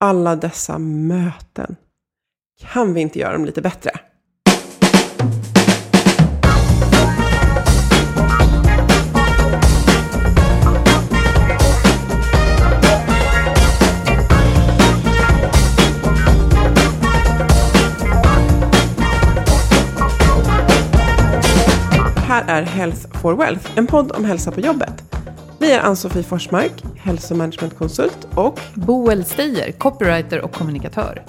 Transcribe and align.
Alla 0.00 0.36
dessa 0.36 0.78
möten. 0.78 1.76
Kan 2.60 2.94
vi 2.94 3.00
inte 3.00 3.18
göra 3.18 3.32
dem 3.32 3.44
lite 3.44 3.62
bättre? 3.62 3.90
här 22.26 22.44
är 22.48 22.62
Health 22.62 23.18
for 23.20 23.34
Wealth, 23.34 23.70
en 23.76 23.86
podd 23.86 24.12
om 24.12 24.24
hälsa 24.24 24.50
på 24.50 24.60
jobbet. 24.60 25.02
Vi 25.58 25.72
är 25.72 25.80
Ann-Sofie 25.80 26.22
Forsmark, 26.22 26.84
hälsomanagementkonsult 26.96 28.28
och 28.34 28.60
Boel 28.74 29.24
Steyer, 29.24 29.72
copywriter 29.72 30.40
och 30.40 30.52
kommunikatör. 30.52 31.24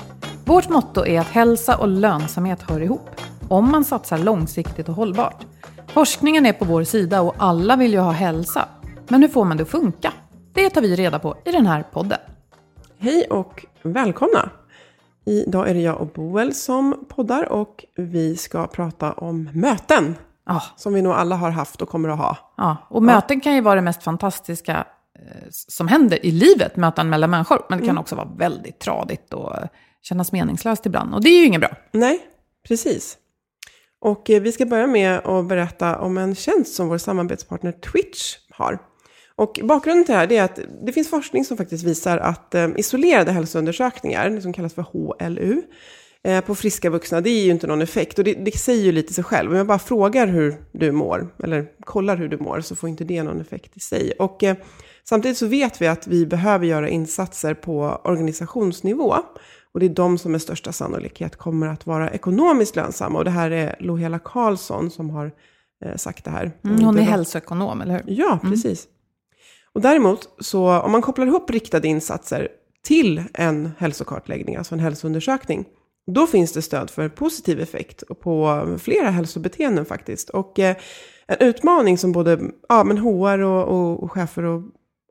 Vårt 0.45 0.69
motto 0.69 1.05
är 1.05 1.19
att 1.19 1.27
hälsa 1.27 1.77
och 1.77 1.87
lönsamhet 1.87 2.61
hör 2.61 2.81
ihop, 2.81 3.09
om 3.49 3.71
man 3.71 3.85
satsar 3.85 4.17
långsiktigt 4.17 4.89
och 4.89 4.95
hållbart. 4.95 5.45
Forskningen 5.87 6.45
är 6.45 6.53
på 6.53 6.65
vår 6.65 6.83
sida 6.83 7.21
och 7.21 7.35
alla 7.37 7.75
vill 7.75 7.93
ju 7.93 7.99
ha 7.99 8.11
hälsa. 8.11 8.69
Men 9.07 9.21
hur 9.21 9.29
får 9.29 9.45
man 9.45 9.57
det 9.57 9.63
att 9.63 9.69
funka? 9.69 10.13
Det 10.53 10.69
tar 10.69 10.81
vi 10.81 10.95
reda 10.95 11.19
på 11.19 11.35
i 11.45 11.51
den 11.51 11.65
här 11.65 11.83
podden. 11.83 12.19
Hej 12.97 13.27
och 13.29 13.65
välkomna! 13.83 14.49
Idag 15.25 15.69
är 15.69 15.73
det 15.73 15.81
jag 15.81 16.01
och 16.01 16.07
Boel 16.07 16.53
som 16.53 17.05
poddar 17.09 17.51
och 17.51 17.85
vi 17.95 18.37
ska 18.37 18.67
prata 18.67 19.13
om 19.13 19.49
möten. 19.53 20.15
Ja, 20.47 20.63
Som 20.75 20.93
vi 20.93 21.01
nog 21.01 21.13
alla 21.13 21.35
har 21.35 21.51
haft 21.51 21.81
och 21.81 21.89
kommer 21.89 22.09
att 22.09 22.17
ha. 22.17 22.37
ja. 22.57 22.77
och 22.89 23.03
möten 23.03 23.41
kan 23.41 23.55
ju 23.55 23.61
vara 23.61 23.75
det 23.75 23.81
mest 23.81 24.03
fantastiska 24.03 24.85
eh, 25.19 25.47
som 25.49 25.87
händer 25.87 26.25
i 26.25 26.31
livet, 26.31 26.75
möten 26.75 27.09
mellan 27.09 27.29
människor. 27.29 27.65
Men 27.69 27.79
det 27.79 27.85
kan 27.85 27.97
också 27.97 28.15
vara 28.15 28.29
väldigt 28.37 28.79
tradigt 28.79 29.33
och 29.33 29.55
eh, 29.55 29.67
kännas 30.01 30.31
meningslöst 30.31 30.85
ibland. 30.85 31.13
Och 31.13 31.23
det 31.23 31.29
är 31.29 31.39
ju 31.39 31.45
inget 31.45 31.61
bra. 31.61 31.69
Nej, 31.91 32.19
precis. 32.67 33.17
Och 34.01 34.29
eh, 34.29 34.41
vi 34.41 34.51
ska 34.51 34.65
börja 34.65 34.87
med 34.87 35.17
att 35.17 35.45
berätta 35.45 35.99
om 35.99 36.17
en 36.17 36.35
tjänst 36.35 36.75
som 36.75 36.87
vår 36.87 36.97
samarbetspartner 36.97 37.71
Twitch 37.71 38.35
har. 38.51 38.79
Och 39.35 39.59
bakgrunden 39.63 40.05
till 40.05 40.13
det 40.13 40.19
här 40.19 40.31
är 40.31 40.43
att 40.43 40.59
det 40.85 40.91
finns 40.91 41.09
forskning 41.09 41.45
som 41.45 41.57
faktiskt 41.57 41.83
visar 41.83 42.17
att 42.17 42.55
isolerade 42.75 43.31
hälsoundersökningar, 43.31 44.29
det 44.29 44.41
som 44.41 44.53
kallas 44.53 44.73
för 44.73 44.81
HLU, 44.81 45.61
eh, 46.27 46.41
på 46.41 46.55
friska 46.55 46.89
vuxna, 46.89 47.21
det 47.21 47.29
ger 47.29 47.45
ju 47.45 47.51
inte 47.51 47.67
någon 47.67 47.81
effekt. 47.81 48.17
Och 48.19 48.23
det, 48.25 48.33
det 48.33 48.57
säger 48.57 48.83
ju 48.83 48.91
lite 48.91 49.13
sig 49.13 49.23
själv. 49.23 49.51
Om 49.51 49.57
jag 49.57 49.67
bara 49.67 49.79
frågar 49.79 50.27
hur 50.27 50.55
du 50.71 50.91
mår, 50.91 51.27
eller 51.43 51.65
kollar 51.85 52.17
hur 52.17 52.27
du 52.27 52.37
mår, 52.37 52.61
så 52.61 52.75
får 52.75 52.89
inte 52.89 53.03
det 53.03 53.23
någon 53.23 53.41
effekt 53.41 53.77
i 53.77 53.79
sig. 53.79 54.11
Och 54.19 54.43
eh, 54.43 54.55
samtidigt 55.09 55.37
så 55.37 55.47
vet 55.47 55.81
vi 55.81 55.87
att 55.87 56.07
vi 56.07 56.25
behöver 56.25 56.65
göra 56.65 56.89
insatser 56.89 57.53
på 57.53 58.01
organisationsnivå. 58.03 59.15
Och 59.73 59.79
det 59.79 59.85
är 59.85 59.89
de 59.89 60.17
som 60.17 60.31
med 60.31 60.41
största 60.41 60.71
sannolikhet 60.71 61.35
kommer 61.35 61.67
att 61.67 61.85
vara 61.85 62.09
ekonomiskt 62.11 62.75
lönsamma. 62.75 63.17
Och 63.19 63.25
det 63.25 63.31
här 63.31 63.51
är 63.51 63.75
Lohela 63.79 64.19
Karlsson 64.19 64.91
som 64.91 65.09
har 65.09 65.31
eh, 65.85 65.95
sagt 65.95 66.25
det 66.25 66.31
här. 66.31 66.51
Mm, 66.63 66.83
hon 66.83 66.95
är 66.95 66.99
Det 66.99 67.05
var- 67.05 67.11
hälsoekonom, 67.11 67.81
eller 67.81 67.93
hur? 67.93 68.03
Ja, 68.07 68.39
precis. 68.43 68.87
Och 69.73 69.81
däremot, 69.81 70.29
så 70.39 70.79
om 70.79 70.91
man 70.91 71.01
kopplar 71.01 71.25
ihop 71.27 71.49
riktade 71.49 71.87
insatser 71.87 72.47
till 72.83 73.23
en 73.33 73.71
hälsokartläggning, 73.77 74.55
alltså 74.55 74.75
en 74.75 74.79
hälsoundersökning, 74.79 75.65
då 76.07 76.27
finns 76.27 76.53
det 76.53 76.61
stöd 76.61 76.89
för 76.89 77.09
positiv 77.09 77.59
effekt 77.61 78.03
på 78.21 78.65
flera 78.79 79.09
hälsobeteenden 79.09 79.85
faktiskt. 79.85 80.29
Och 80.29 80.59
eh, 80.59 80.75
en 81.27 81.37
utmaning 81.47 81.97
som 81.97 82.11
både 82.11 82.39
ja, 82.69 82.83
men 82.83 82.97
HR 82.97 83.39
och, 83.39 83.63
och, 83.67 84.03
och 84.03 84.11
chefer 84.11 84.43
och 84.43 84.61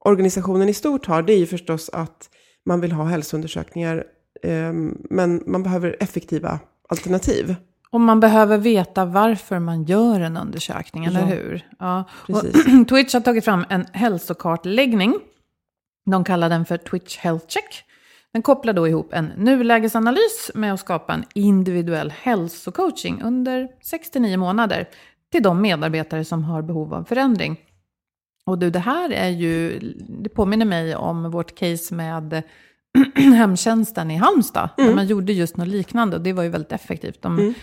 organisationen 0.05 0.69
i 0.69 0.75
stort 0.75 1.07
har, 1.07 1.23
det 1.23 1.33
är 1.33 1.39
ju 1.39 1.47
förstås 1.47 1.91
att 1.93 2.31
man 2.67 2.81
vill 2.81 2.93
ha 2.93 3.05
hälsoundersökningar, 3.05 4.05
eh, 4.43 4.73
men 5.11 5.43
man 5.47 5.63
behöver 5.63 5.97
effektiva 6.01 6.59
alternativ. 6.89 7.55
Och 7.91 8.01
man 8.01 8.21
behöver 8.21 8.59
veta 8.59 9.05
varför 9.05 9.59
man 9.59 9.85
gör 9.85 10.21
en 10.21 10.37
undersökning, 10.37 11.05
eller 11.05 11.21
Ja. 11.21 11.27
hur? 11.27 11.69
Ja. 11.79 12.05
Twitch 12.89 13.15
har 13.15 13.21
tagit 13.21 13.45
fram 13.45 13.65
en 13.69 13.87
hälsokartläggning. 13.93 15.15
De 16.11 16.25
kallar 16.25 16.49
den 16.49 16.65
för 16.65 16.77
Twitch 16.77 17.19
Health 17.19 17.47
Check. 17.49 17.85
Den 18.37 18.43
kopplar 18.43 18.73
då 18.73 18.89
ihop 18.89 19.13
en 19.13 19.27
nulägesanalys 19.37 20.51
med 20.55 20.75
att 20.75 20.81
skapa 20.81 21.15
en 21.15 21.25
individuell 21.35 22.11
hälsocoaching 22.11 23.23
under 23.23 23.69
69 23.83 24.37
månader 24.37 24.89
till 25.33 25.43
de 25.43 25.63
medarbetare 25.63 26.25
som 26.25 26.45
har 26.45 26.63
behov 26.63 26.95
av 26.95 27.05
förändring. 27.05 27.61
Och 28.47 28.59
du, 28.59 28.71
det 28.71 28.79
här 28.79 29.11
är 29.11 29.29
ju, 29.29 29.79
det 30.09 30.29
påminner 30.29 30.67
mig 30.67 30.97
om 30.97 31.31
vårt 31.31 31.55
case 31.55 31.95
med 31.95 32.43
hemtjänsten 33.15 34.11
i 34.11 34.17
Halmstad. 34.17 34.69
Där 34.77 34.95
man 34.95 35.07
gjorde 35.07 35.33
just 35.33 35.57
något 35.57 35.69
liknande 35.69 36.17
och 36.17 36.23
det 36.23 36.33
var 36.33 36.43
ju 36.43 36.49
väldigt 36.49 36.73
effektivt. 36.73 37.23
De, 37.23 37.55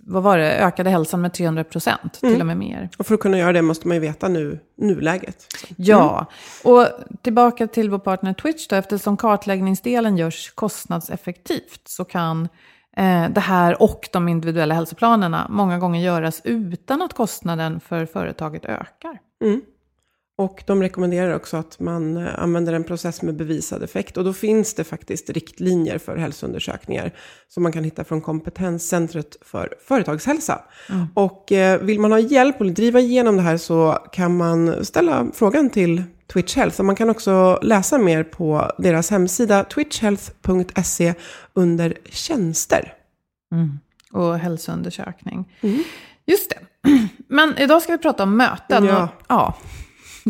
Vad 0.00 0.22
var 0.22 0.38
det, 0.38 0.56
ökade 0.56 0.90
hälsan 0.90 1.20
med 1.20 1.32
300 1.32 1.64
procent, 1.64 2.12
till 2.12 2.40
och 2.40 2.46
med 2.46 2.56
mer. 2.56 2.90
Och 2.98 3.06
för 3.06 3.14
att 3.14 3.20
kunna 3.20 3.38
göra 3.38 3.52
det 3.52 3.62
måste 3.62 3.88
man 3.88 3.94
ju 3.94 4.00
veta 4.00 4.28
nu, 4.28 4.60
nuläget. 4.76 5.46
Så. 5.50 5.66
Ja, 5.76 6.26
och 6.64 6.88
tillbaka 7.22 7.66
till 7.66 7.90
vår 7.90 7.98
partner 7.98 8.32
Twitch 8.32 8.66
då, 8.68 8.76
eftersom 8.76 9.16
kartläggningsdelen 9.16 10.16
görs 10.16 10.52
kostnadseffektivt 10.54 11.80
så 11.84 12.04
kan 12.04 12.48
eh, 12.96 13.28
det 13.30 13.40
här 13.40 13.82
och 13.82 14.08
de 14.12 14.28
individuella 14.28 14.74
hälsoplanerna 14.74 15.46
många 15.50 15.78
gånger 15.78 16.00
göras 16.00 16.40
utan 16.44 17.02
att 17.02 17.12
kostnaden 17.12 17.80
för 17.80 18.06
företaget 18.06 18.64
ökar. 18.64 19.18
Och 20.38 20.62
de 20.66 20.82
rekommenderar 20.82 21.34
också 21.34 21.56
att 21.56 21.80
man 21.80 22.16
eh, 22.16 22.38
använder 22.38 22.72
en 22.72 22.84
process 22.84 23.22
med 23.22 23.36
bevisad 23.36 23.82
effekt. 23.82 24.16
Och 24.16 24.24
då 24.24 24.32
finns 24.32 24.74
det 24.74 24.84
faktiskt 24.84 25.30
riktlinjer 25.30 25.98
för 25.98 26.16
hälsoundersökningar 26.16 27.12
som 27.48 27.62
man 27.62 27.72
kan 27.72 27.84
hitta 27.84 28.04
från 28.04 28.20
Kompetenscentret 28.20 29.36
för 29.40 29.74
företagshälsa. 29.86 30.60
Och 31.14 31.52
eh, 31.52 31.80
vill 31.80 32.00
man 32.00 32.12
ha 32.12 32.18
hjälp 32.18 32.60
och 32.60 32.66
driva 32.66 33.00
igenom 33.00 33.36
det 33.36 33.42
här 33.42 33.56
så 33.56 33.98
kan 34.12 34.36
man 34.36 34.84
ställa 34.84 35.26
frågan 35.34 35.70
till 35.70 36.02
Twitch 36.32 36.56
Health. 36.56 36.80
Och 36.80 36.86
man 36.86 36.96
kan 36.96 37.10
också 37.10 37.58
läsa 37.62 37.98
mer 37.98 38.24
på 38.24 38.72
deras 38.78 39.10
hemsida 39.10 39.64
twitchhealth.se 39.64 41.14
under 41.54 41.94
tjänster. 42.04 42.92
Och 44.12 44.38
hälsoundersökning. 44.38 45.52
Just 46.26 46.50
det. 46.50 46.88
Men 47.28 47.58
idag 47.58 47.82
ska 47.82 47.92
vi 47.92 47.98
prata 47.98 48.22
om 48.22 48.36
möten. 48.36 48.84
Ja. 48.84 49.02
Och, 49.02 49.08
ja 49.28 49.54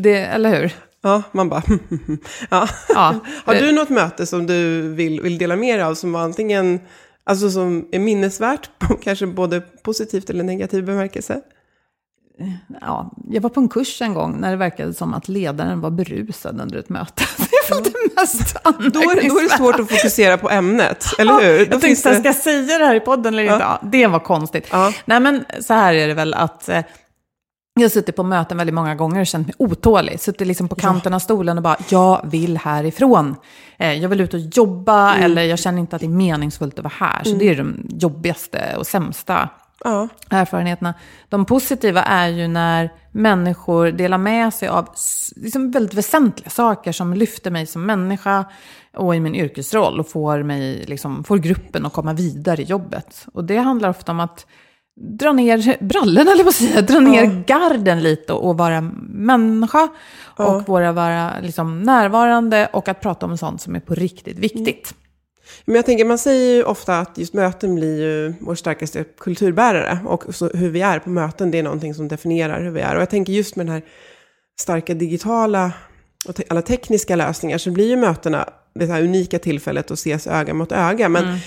det, 0.01 0.19
eller 0.19 0.61
hur? 0.61 0.73
Ja, 1.03 1.23
man 1.33 1.49
bara... 1.49 1.63
ja. 2.51 2.69
Ja. 2.89 3.15
Har 3.45 3.55
du 3.55 3.73
något 3.73 3.89
möte 3.89 4.27
som 4.27 4.47
du 4.47 4.89
vill, 4.95 5.21
vill 5.21 5.39
dela 5.39 5.57
med 5.57 5.79
dig 5.79 5.85
av 5.85 5.95
som 5.95 6.13
var 6.13 6.21
antingen 6.21 6.81
alltså 7.25 7.51
som 7.51 7.89
är 7.93 7.99
minnesvärt, 7.99 8.71
kanske 9.03 9.27
både 9.27 9.61
positivt 9.61 10.31
eller 10.31 10.45
negativ 10.45 10.85
bemärkelse? 10.85 11.41
Ja, 12.81 13.13
jag 13.31 13.41
var 13.43 13.51
på 13.51 13.61
en 13.61 13.69
kurs 13.69 14.03
en 14.03 14.15
gång 14.15 14.41
när 14.41 14.51
det 14.51 14.57
verkade 14.57 14.95
som 14.95 15.15
att 15.15 15.29
ledaren 15.29 15.81
var 15.81 15.91
berusad 15.91 16.61
under 16.61 16.79
ett 16.79 16.89
möte. 16.89 17.25
Det 17.37 17.75
var 17.75 17.83
det 17.83 18.15
mest 18.21 18.57
Då 18.65 19.01
är, 19.01 19.29
då 19.29 19.39
är 19.39 19.43
det 19.43 19.57
svårt 19.57 19.81
att 19.81 19.89
fokusera 19.91 20.39
på 20.39 20.51
ämnet, 20.51 21.07
eller 21.19 21.35
hur? 21.43 21.59
Ja, 21.59 21.67
jag 21.71 21.81
finns 21.81 22.03
tänkte, 22.03 22.29
det- 22.29 22.35
ska 22.35 22.53
jag 22.53 22.67
säga 22.67 22.79
det 22.79 22.85
här 22.85 22.95
i 22.95 23.01
podden 23.01 23.35
eller 23.35 23.43
inte? 23.43 23.65
Ja. 23.65 23.81
det 23.83 24.07
var 24.07 24.19
konstigt. 24.19 24.69
Ja. 24.71 24.93
Nej, 25.05 25.21
men 25.21 25.45
så 25.61 25.75
här 25.75 25.95
är 25.95 26.09
det 26.09 26.15
väl 26.15 26.35
att 26.35 26.69
eh, 26.69 26.81
jag 27.81 27.85
har 27.85 27.89
suttit 27.89 28.17
på 28.17 28.23
möten 28.23 28.57
väldigt 28.59 28.75
många 28.75 28.95
gånger 28.95 29.21
och 29.21 29.27
känt 29.27 29.47
mig 29.47 29.55
otålig. 29.59 30.21
Suttit 30.21 30.47
liksom 30.47 30.69
på 30.69 30.75
kanten 30.75 31.15
av 31.15 31.19
stolen 31.19 31.57
och 31.57 31.63
bara, 31.63 31.77
jag 31.89 32.21
vill 32.25 32.57
härifrån. 32.59 33.37
Eh, 33.79 33.93
jag 33.93 34.09
vill 34.09 34.21
ut 34.21 34.35
och 34.35 34.41
jobba 34.41 35.11
Mm. 35.15 35.25
eller 35.25 35.43
jag 35.43 35.59
känner 35.59 35.79
inte 35.79 35.97
att 35.97 36.01
det 36.01 36.07
är 36.07 36.11
meningsfullt 36.11 36.79
att 36.79 36.85
vara 36.85 36.95
här. 37.11 37.25
Så 37.25 37.35
det 37.37 37.49
är 37.49 37.57
de 37.57 37.87
jobbigaste 37.89 38.75
och 38.79 38.87
sämsta 38.87 39.49
Ja. 39.85 40.09
erfarenheterna. 40.31 40.95
De 41.29 41.45
positiva 41.45 42.03
är 42.03 42.29
ju 42.29 42.49
när 42.49 42.91
människor 43.13 43.87
delar 43.91 44.19
med 44.19 44.55
sig 44.55 44.69
av 44.69 44.89
liksom 45.37 45.71
väldigt 45.71 45.95
väsentliga 45.95 46.51
saker 46.51 46.93
som 46.93 47.15
lyfter 47.15 47.51
mig 47.51 47.67
som 47.67 47.87
människa 47.87 48.45
och 48.97 49.17
i 49.17 49.21
min 49.21 49.35
yrkesroll 49.35 50.01
och 50.01 50.09
får, 50.09 50.43
mig, 50.43 50.85
liksom, 50.87 51.25
får 51.25 51.39
gruppen 51.39 51.87
att 51.87 51.93
komma 51.93 52.13
vidare 52.13 52.63
i 52.63 52.65
jobbet. 52.65 53.27
Och 53.35 53.45
det 53.45 53.57
handlar 53.59 53.89
ofta 53.89 54.13
om 54.13 54.21
att 54.21 54.47
dra 54.97 55.33
ner 55.33 55.85
brallorna, 55.85 56.33
eller 56.33 56.45
vad 56.45 56.55
säga, 56.55 56.83
dra 56.83 57.01
ner 57.01 57.45
garden 57.47 58.03
lite 58.03 58.33
och, 58.33 58.59
vara 58.59 58.81
människa 59.09 59.89
och 60.37 60.69
vara, 60.69 60.93
vara 60.93 61.33
liksom, 61.43 61.83
närvarande 61.83 62.69
och 62.73 62.89
att 62.89 63.01
prata 63.01 63.27
om 63.27 63.39
sånt 63.39 63.63
som 63.63 63.77
är 63.77 63.81
på 63.81 63.95
riktigt 63.95 64.39
viktigt. 64.39 64.95
Men 65.65 65.77
jag 65.77 65.87
tänker, 65.87 66.05
man 66.05 66.19
säger 66.19 66.55
ju 66.55 66.63
ofta 66.63 66.99
att 66.99 67.19
just 67.19 67.35
möten 67.35 67.75
blir 67.75 68.01
ju 68.01 68.35
vår 68.41 68.55
starkaste 68.55 69.05
kulturbärare. 69.19 69.99
Och 70.07 70.25
hur 70.55 70.71
vi 70.71 70.81
är 70.81 70.99
på 70.99 71.11
möten, 71.11 71.51
det 71.51 71.59
är 71.59 71.63
någonting 71.63 71.95
som 71.95 72.09
definierar 72.09 72.63
hur 72.63 72.71
vi 72.71 72.81
är. 72.81 72.95
Och 72.95 73.01
jag 73.01 73.11
tänker 73.11 73.33
just 73.33 73.57
med 73.57 73.67
den 73.67 73.73
här 73.73 73.83
starka 74.61 74.95
digitala 74.95 75.73
och 76.29 76.35
te- 76.35 76.45
alla 76.51 76.63
tekniska 76.63 77.17
lösningar 77.17 77.59
så 77.59 77.71
blir 77.71 77.89
ju 77.89 77.97
mötena 77.97 78.49
det 78.75 78.87
här 78.87 79.03
unika 79.03 79.39
tillfället 79.39 79.91
att 79.91 79.99
ses 79.99 80.27
öga 80.27 80.55
mot 80.55 80.73
öga. 80.73 81.09
Men 81.09 81.39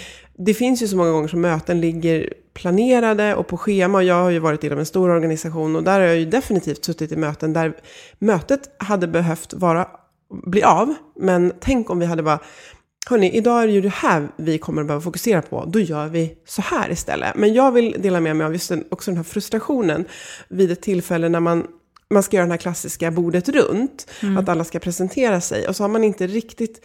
det 0.45 0.53
finns 0.53 0.83
ju 0.83 0.87
så 0.87 0.97
många 0.97 1.11
gånger 1.11 1.27
som 1.27 1.41
möten 1.41 1.81
ligger 1.81 2.33
planerade 2.53 3.35
och 3.35 3.47
på 3.47 3.57
schema. 3.57 4.03
Jag 4.03 4.15
har 4.15 4.29
ju 4.29 4.39
varit 4.39 4.63
inom 4.63 4.79
en 4.79 4.85
stor 4.85 5.09
organisation 5.09 5.75
och 5.75 5.83
där 5.83 5.99
har 5.99 6.07
jag 6.07 6.17
ju 6.17 6.25
definitivt 6.25 6.85
suttit 6.85 7.11
i 7.11 7.15
möten 7.15 7.53
där 7.53 7.73
mötet 8.19 8.75
hade 8.77 9.07
behövt 9.07 9.53
vara, 9.53 9.87
bli 10.45 10.63
av. 10.63 10.93
Men 11.15 11.53
tänk 11.59 11.89
om 11.89 11.99
vi 11.99 12.05
hade 12.05 12.23
bara 12.23 12.39
Hörni, 13.09 13.31
idag 13.31 13.63
är 13.63 13.67
det 13.67 13.73
ju 13.73 13.81
det 13.81 13.93
här 13.93 14.27
vi 14.37 14.57
kommer 14.57 14.81
att 14.81 14.87
behöva 14.87 15.01
fokusera 15.01 15.41
på. 15.41 15.65
Då 15.65 15.79
gör 15.79 16.07
vi 16.07 16.37
så 16.45 16.61
här 16.61 16.91
istället. 16.91 17.35
Men 17.35 17.53
jag 17.53 17.71
vill 17.71 17.95
dela 17.99 18.19
med 18.19 18.35
mig 18.35 18.45
av 18.45 18.53
just 18.53 18.69
den, 18.69 18.83
också 18.91 19.11
den 19.11 19.17
här 19.17 19.23
frustrationen 19.23 20.05
vid 20.47 20.71
ett 20.71 20.81
tillfälle 20.81 21.29
när 21.29 21.39
man, 21.39 21.67
man 22.09 22.23
ska 22.23 22.37
göra 22.37 22.45
den 22.45 22.51
här 22.51 22.57
klassiska 22.57 23.11
bordet 23.11 23.49
runt. 23.49 24.07
Att 24.37 24.49
alla 24.49 24.63
ska 24.63 24.79
presentera 24.79 25.41
sig. 25.41 25.67
Och 25.67 25.75
så 25.75 25.83
har 25.83 25.89
man 25.89 26.03
inte 26.03 26.27
riktigt 26.27 26.81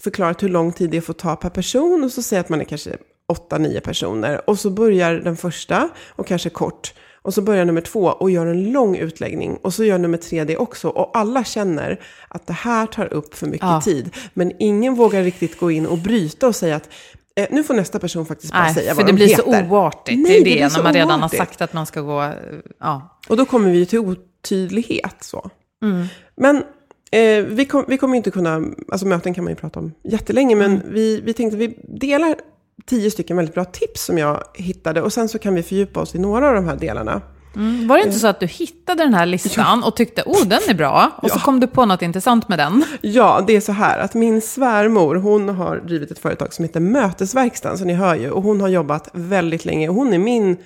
förklarat 0.00 0.42
hur 0.42 0.48
lång 0.48 0.72
tid 0.72 0.90
det 0.90 1.00
får 1.00 1.12
ta 1.14 1.36
per 1.36 1.50
person. 1.50 2.04
Och 2.04 2.10
så 2.12 2.22
säger 2.22 2.40
att 2.40 2.48
man 2.48 2.60
är 2.60 2.64
kanske 2.64 2.96
åtta, 3.28 3.58
nio 3.58 3.80
personer. 3.80 4.50
Och 4.50 4.58
så 4.58 4.70
börjar 4.70 5.14
den 5.14 5.36
första, 5.36 5.88
och 6.08 6.26
kanske 6.26 6.50
kort. 6.50 6.94
Och 7.22 7.34
så 7.34 7.42
börjar 7.42 7.64
nummer 7.64 7.80
två 7.80 8.00
och 8.04 8.30
gör 8.30 8.46
en 8.46 8.72
lång 8.72 8.96
utläggning. 8.96 9.56
Och 9.62 9.74
så 9.74 9.84
gör 9.84 9.98
nummer 9.98 10.18
tre 10.18 10.44
det 10.44 10.56
också. 10.56 10.88
Och 10.88 11.10
alla 11.18 11.44
känner 11.44 12.00
att 12.28 12.46
det 12.46 12.52
här 12.52 12.86
tar 12.86 13.12
upp 13.14 13.34
för 13.34 13.46
mycket 13.46 13.66
Ja. 13.68 13.80
tid. 13.80 14.10
Men 14.34 14.52
ingen 14.58 14.94
vågar 14.94 15.22
riktigt 15.22 15.58
gå 15.58 15.70
in 15.70 15.86
och 15.86 15.98
bryta 15.98 16.46
och 16.46 16.56
säga 16.56 16.76
att 16.76 16.88
eh, 17.36 17.46
nu 17.50 17.64
får 17.64 17.74
nästa 17.74 17.98
person 17.98 18.26
faktiskt 18.26 18.52
bara 18.52 18.62
Nej, 18.62 18.74
säga 18.74 18.90
för 18.94 18.96
vad 18.96 19.06
det 19.06 19.12
de 19.12 19.16
blir 19.16 19.28
heter. 19.28 19.42
så 19.42 19.48
oartigt. 19.70 20.18
Nej, 20.18 20.32
det 20.32 20.38
är 20.38 20.44
det 20.44 20.50
det, 20.50 20.56
blir 20.68 20.76
när 20.76 20.82
man 20.82 20.92
redan 20.94 21.20
oartigt. 21.20 21.40
har 21.40 21.46
sagt 21.46 21.62
att 21.62 21.72
man 21.72 21.86
ska 21.86 22.00
gå... 22.00 22.22
eh, 22.22 22.30
Ja. 22.80 23.18
Och 23.28 23.36
då 23.36 23.44
kommer 23.44 23.70
vi 23.70 23.78
ju 23.78 23.84
till 23.84 23.98
otydlighet. 23.98 25.16
Så. 25.20 25.50
Mm. 25.82 26.06
Men 26.36 26.62
eh, 27.16 27.44
vi, 27.44 27.64
kom, 27.64 27.84
vi 27.88 27.98
kommer 27.98 28.16
inte 28.16 28.30
kunna, 28.30 28.62
alltså 28.92 29.06
möten 29.06 29.34
kan 29.34 29.44
man 29.44 29.50
ju 29.52 29.56
prata 29.56 29.80
om 29.80 29.92
jättelänge, 30.04 30.56
men 30.56 30.70
Mm. 30.70 30.82
vi, 30.94 31.20
vi 31.20 31.32
tänkte 31.32 31.56
vi 31.56 31.78
delar 31.88 32.34
tio 32.86 33.10
stycken 33.10 33.36
väldigt 33.36 33.54
bra 33.54 33.64
tips 33.64 34.04
som 34.04 34.18
jag 34.18 34.42
hittade 34.54 35.02
och 35.02 35.12
sen 35.12 35.28
så 35.28 35.38
kan 35.38 35.54
vi 35.54 35.62
fördjupa 35.62 36.00
oss 36.00 36.14
i 36.14 36.18
några 36.18 36.48
av 36.48 36.54
de 36.54 36.64
här 36.64 36.76
delarna. 36.76 37.20
Mm. 37.56 37.88
Var 37.88 37.96
det 37.96 38.04
inte 38.04 38.18
så 38.18 38.26
att 38.26 38.40
du 38.40 38.46
hittade 38.46 39.02
den 39.04 39.14
här 39.14 39.26
listan 39.26 39.84
och 39.84 39.96
tyckte 39.96 40.22
oh 40.26 40.46
den 40.46 40.60
är 40.68 40.74
bra 40.74 41.10
och 41.22 41.30
så 41.30 41.38
kom 41.38 41.60
du 41.60 41.66
på 41.66 41.84
något 41.86 42.02
intressant 42.02 42.48
med 42.48 42.58
den? 42.58 42.84
Ja, 43.00 43.44
det 43.46 43.56
är 43.56 43.60
så 43.60 43.72
här 43.72 43.98
att 43.98 44.14
min 44.14 44.40
svärmor, 44.40 45.14
hon 45.14 45.48
har 45.48 45.76
drivit 45.76 46.10
ett 46.10 46.18
företag 46.18 46.52
som 46.52 46.64
heter 46.64 46.80
Mötesverkstan, 46.80 47.78
så 47.78 47.84
ni 47.84 47.92
hör 47.94 48.14
ju, 48.14 48.30
och 48.30 48.42
hon 48.42 48.60
har 48.60 48.68
jobbat 48.68 49.08
väldigt 49.12 49.64
länge. 49.64 49.88
Och 49.88 49.94
hon 49.94 50.12
är 50.12 50.18
min 50.18 50.56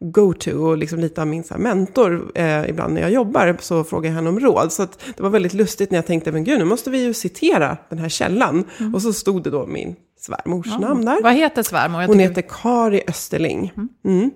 go-to 0.00 0.50
och 0.66 0.76
liksom 0.76 0.98
lite 1.00 1.20
av 1.20 1.26
min 1.26 1.44
så 1.44 1.58
mentor. 1.58 2.32
Eh, 2.34 2.68
ibland 2.70 2.94
när 2.94 3.00
jag 3.00 3.10
jobbar 3.10 3.56
så 3.60 3.84
frågar 3.84 4.10
jag 4.10 4.14
henne 4.14 4.28
om 4.28 4.40
råd. 4.40 4.72
Så 4.72 4.86
det 5.16 5.22
var 5.22 5.30
väldigt 5.30 5.54
lustigt 5.54 5.90
när 5.90 5.98
jag 5.98 6.06
tänkte, 6.06 6.32
men 6.32 6.44
gud, 6.44 6.58
nu 6.58 6.64
måste 6.64 6.90
vi 6.90 7.04
ju 7.04 7.14
citera 7.14 7.76
den 7.88 7.98
här 7.98 8.08
källan. 8.08 8.64
Och 8.94 9.02
så 9.02 9.12
stod 9.12 9.42
det 9.42 9.50
då 9.50 9.66
min 9.66 9.96
svärmors 10.20 10.66
namn 10.80 11.04
där. 11.04 11.22
Vad 11.22 11.34
heter 11.34 11.62
svärmor? 11.62 11.98
Hon 11.98 12.06
tycker- 12.08 12.20
heter 12.28 12.42
Kari 12.62 13.02
Österling. 13.08 13.72
Mm. 14.04 14.30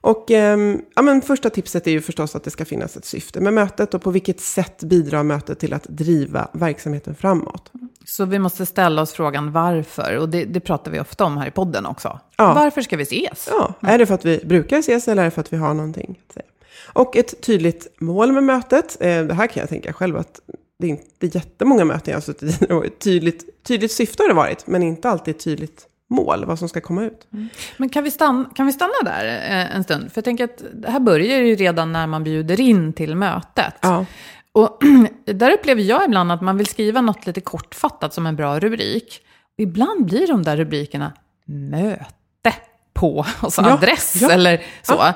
Och 0.00 0.30
ehm, 0.30 0.80
ja, 0.94 1.02
men 1.02 1.22
första 1.22 1.50
tipset 1.50 1.86
är 1.86 1.90
ju 1.90 2.00
förstås 2.00 2.36
att 2.36 2.44
det 2.44 2.50
ska 2.50 2.64
finnas 2.64 2.96
ett 2.96 3.04
syfte 3.04 3.40
med 3.40 3.52
mötet 3.52 3.94
och 3.94 4.02
på 4.02 4.10
vilket 4.10 4.40
sätt 4.40 4.82
bidrar 4.82 5.22
mötet 5.22 5.58
till 5.58 5.72
att 5.72 5.84
driva 5.88 6.48
verksamheten 6.52 7.14
framåt. 7.14 7.72
Så 8.04 8.24
vi 8.24 8.38
måste 8.38 8.66
ställa 8.66 9.02
oss 9.02 9.12
frågan 9.12 9.52
varför, 9.52 10.16
och 10.16 10.28
det, 10.28 10.44
det 10.44 10.60
pratar 10.60 10.90
vi 10.90 11.00
ofta 11.00 11.24
om 11.24 11.38
här 11.38 11.46
i 11.46 11.50
podden 11.50 11.86
också. 11.86 12.20
Ja. 12.36 12.54
Varför 12.54 12.82
ska 12.82 12.96
vi 12.96 13.02
ses? 13.02 13.48
Ja, 13.50 13.74
är 13.80 13.98
det 13.98 14.06
för 14.06 14.14
att 14.14 14.24
vi 14.24 14.40
brukar 14.44 14.78
ses 14.78 15.08
eller 15.08 15.22
är 15.22 15.24
det 15.24 15.30
för 15.30 15.40
att 15.40 15.52
vi 15.52 15.56
har 15.56 15.74
någonting 15.74 16.20
att 16.26 16.34
säga? 16.34 16.46
Och 16.92 17.16
ett 17.16 17.42
tydligt 17.42 18.00
mål 18.00 18.32
med 18.32 18.44
mötet. 18.44 18.96
Eh, 19.00 19.22
det 19.22 19.34
här 19.34 19.46
kan 19.46 19.60
jag 19.60 19.68
tänka 19.68 19.92
själv 19.92 20.16
att 20.16 20.40
det 20.78 20.86
är 20.86 20.90
inte 20.90 21.38
jättemånga 21.38 21.84
möten 21.84 22.10
jag 22.10 22.16
har 22.16 22.22
suttit 22.22 22.62
i. 22.62 22.72
och 22.72 22.86
ett 22.86 22.98
Tydligt, 22.98 23.64
tydligt 23.64 23.92
syfte 23.92 24.22
har 24.22 24.28
det 24.28 24.34
varit, 24.34 24.66
men 24.66 24.82
inte 24.82 25.08
alltid 25.08 25.38
tydligt 25.38 25.86
mål, 26.10 26.44
vad 26.44 26.58
som 26.58 26.68
ska 26.68 26.80
komma 26.80 27.04
ut. 27.04 27.26
Men 27.76 27.88
kan 27.88 28.04
vi, 28.04 28.10
stanna, 28.10 28.50
kan 28.54 28.66
vi 28.66 28.72
stanna 28.72 28.92
där 29.04 29.24
eh, 29.26 29.76
en 29.76 29.84
stund? 29.84 30.12
För 30.12 30.18
jag 30.18 30.24
tänker 30.24 30.44
att 30.44 30.64
det 30.72 30.90
här 30.90 31.00
börjar 31.00 31.38
ju 31.38 31.54
redan 31.54 31.92
när 31.92 32.06
man 32.06 32.24
bjuder 32.24 32.60
in 32.60 32.92
till 32.92 33.16
mötet. 33.16 33.74
Ja. 33.80 34.06
Och 34.52 34.82
där 35.24 35.50
upplever 35.50 35.82
jag 35.82 36.04
ibland 36.04 36.32
att 36.32 36.40
man 36.40 36.56
vill 36.56 36.66
skriva 36.66 37.00
något 37.00 37.26
lite 37.26 37.40
kortfattat 37.40 38.14
som 38.14 38.26
en 38.26 38.36
bra 38.36 38.58
rubrik. 38.58 39.20
Och 39.58 39.62
ibland 39.62 40.06
blir 40.06 40.26
de 40.26 40.42
där 40.42 40.56
rubrikerna 40.56 41.12
möte 41.44 42.54
på, 42.92 43.26
alltså 43.40 43.62
Ja, 43.62 43.72
adress 43.72 44.16
ja, 44.20 44.30
eller 44.30 44.62
så. 44.82 45.12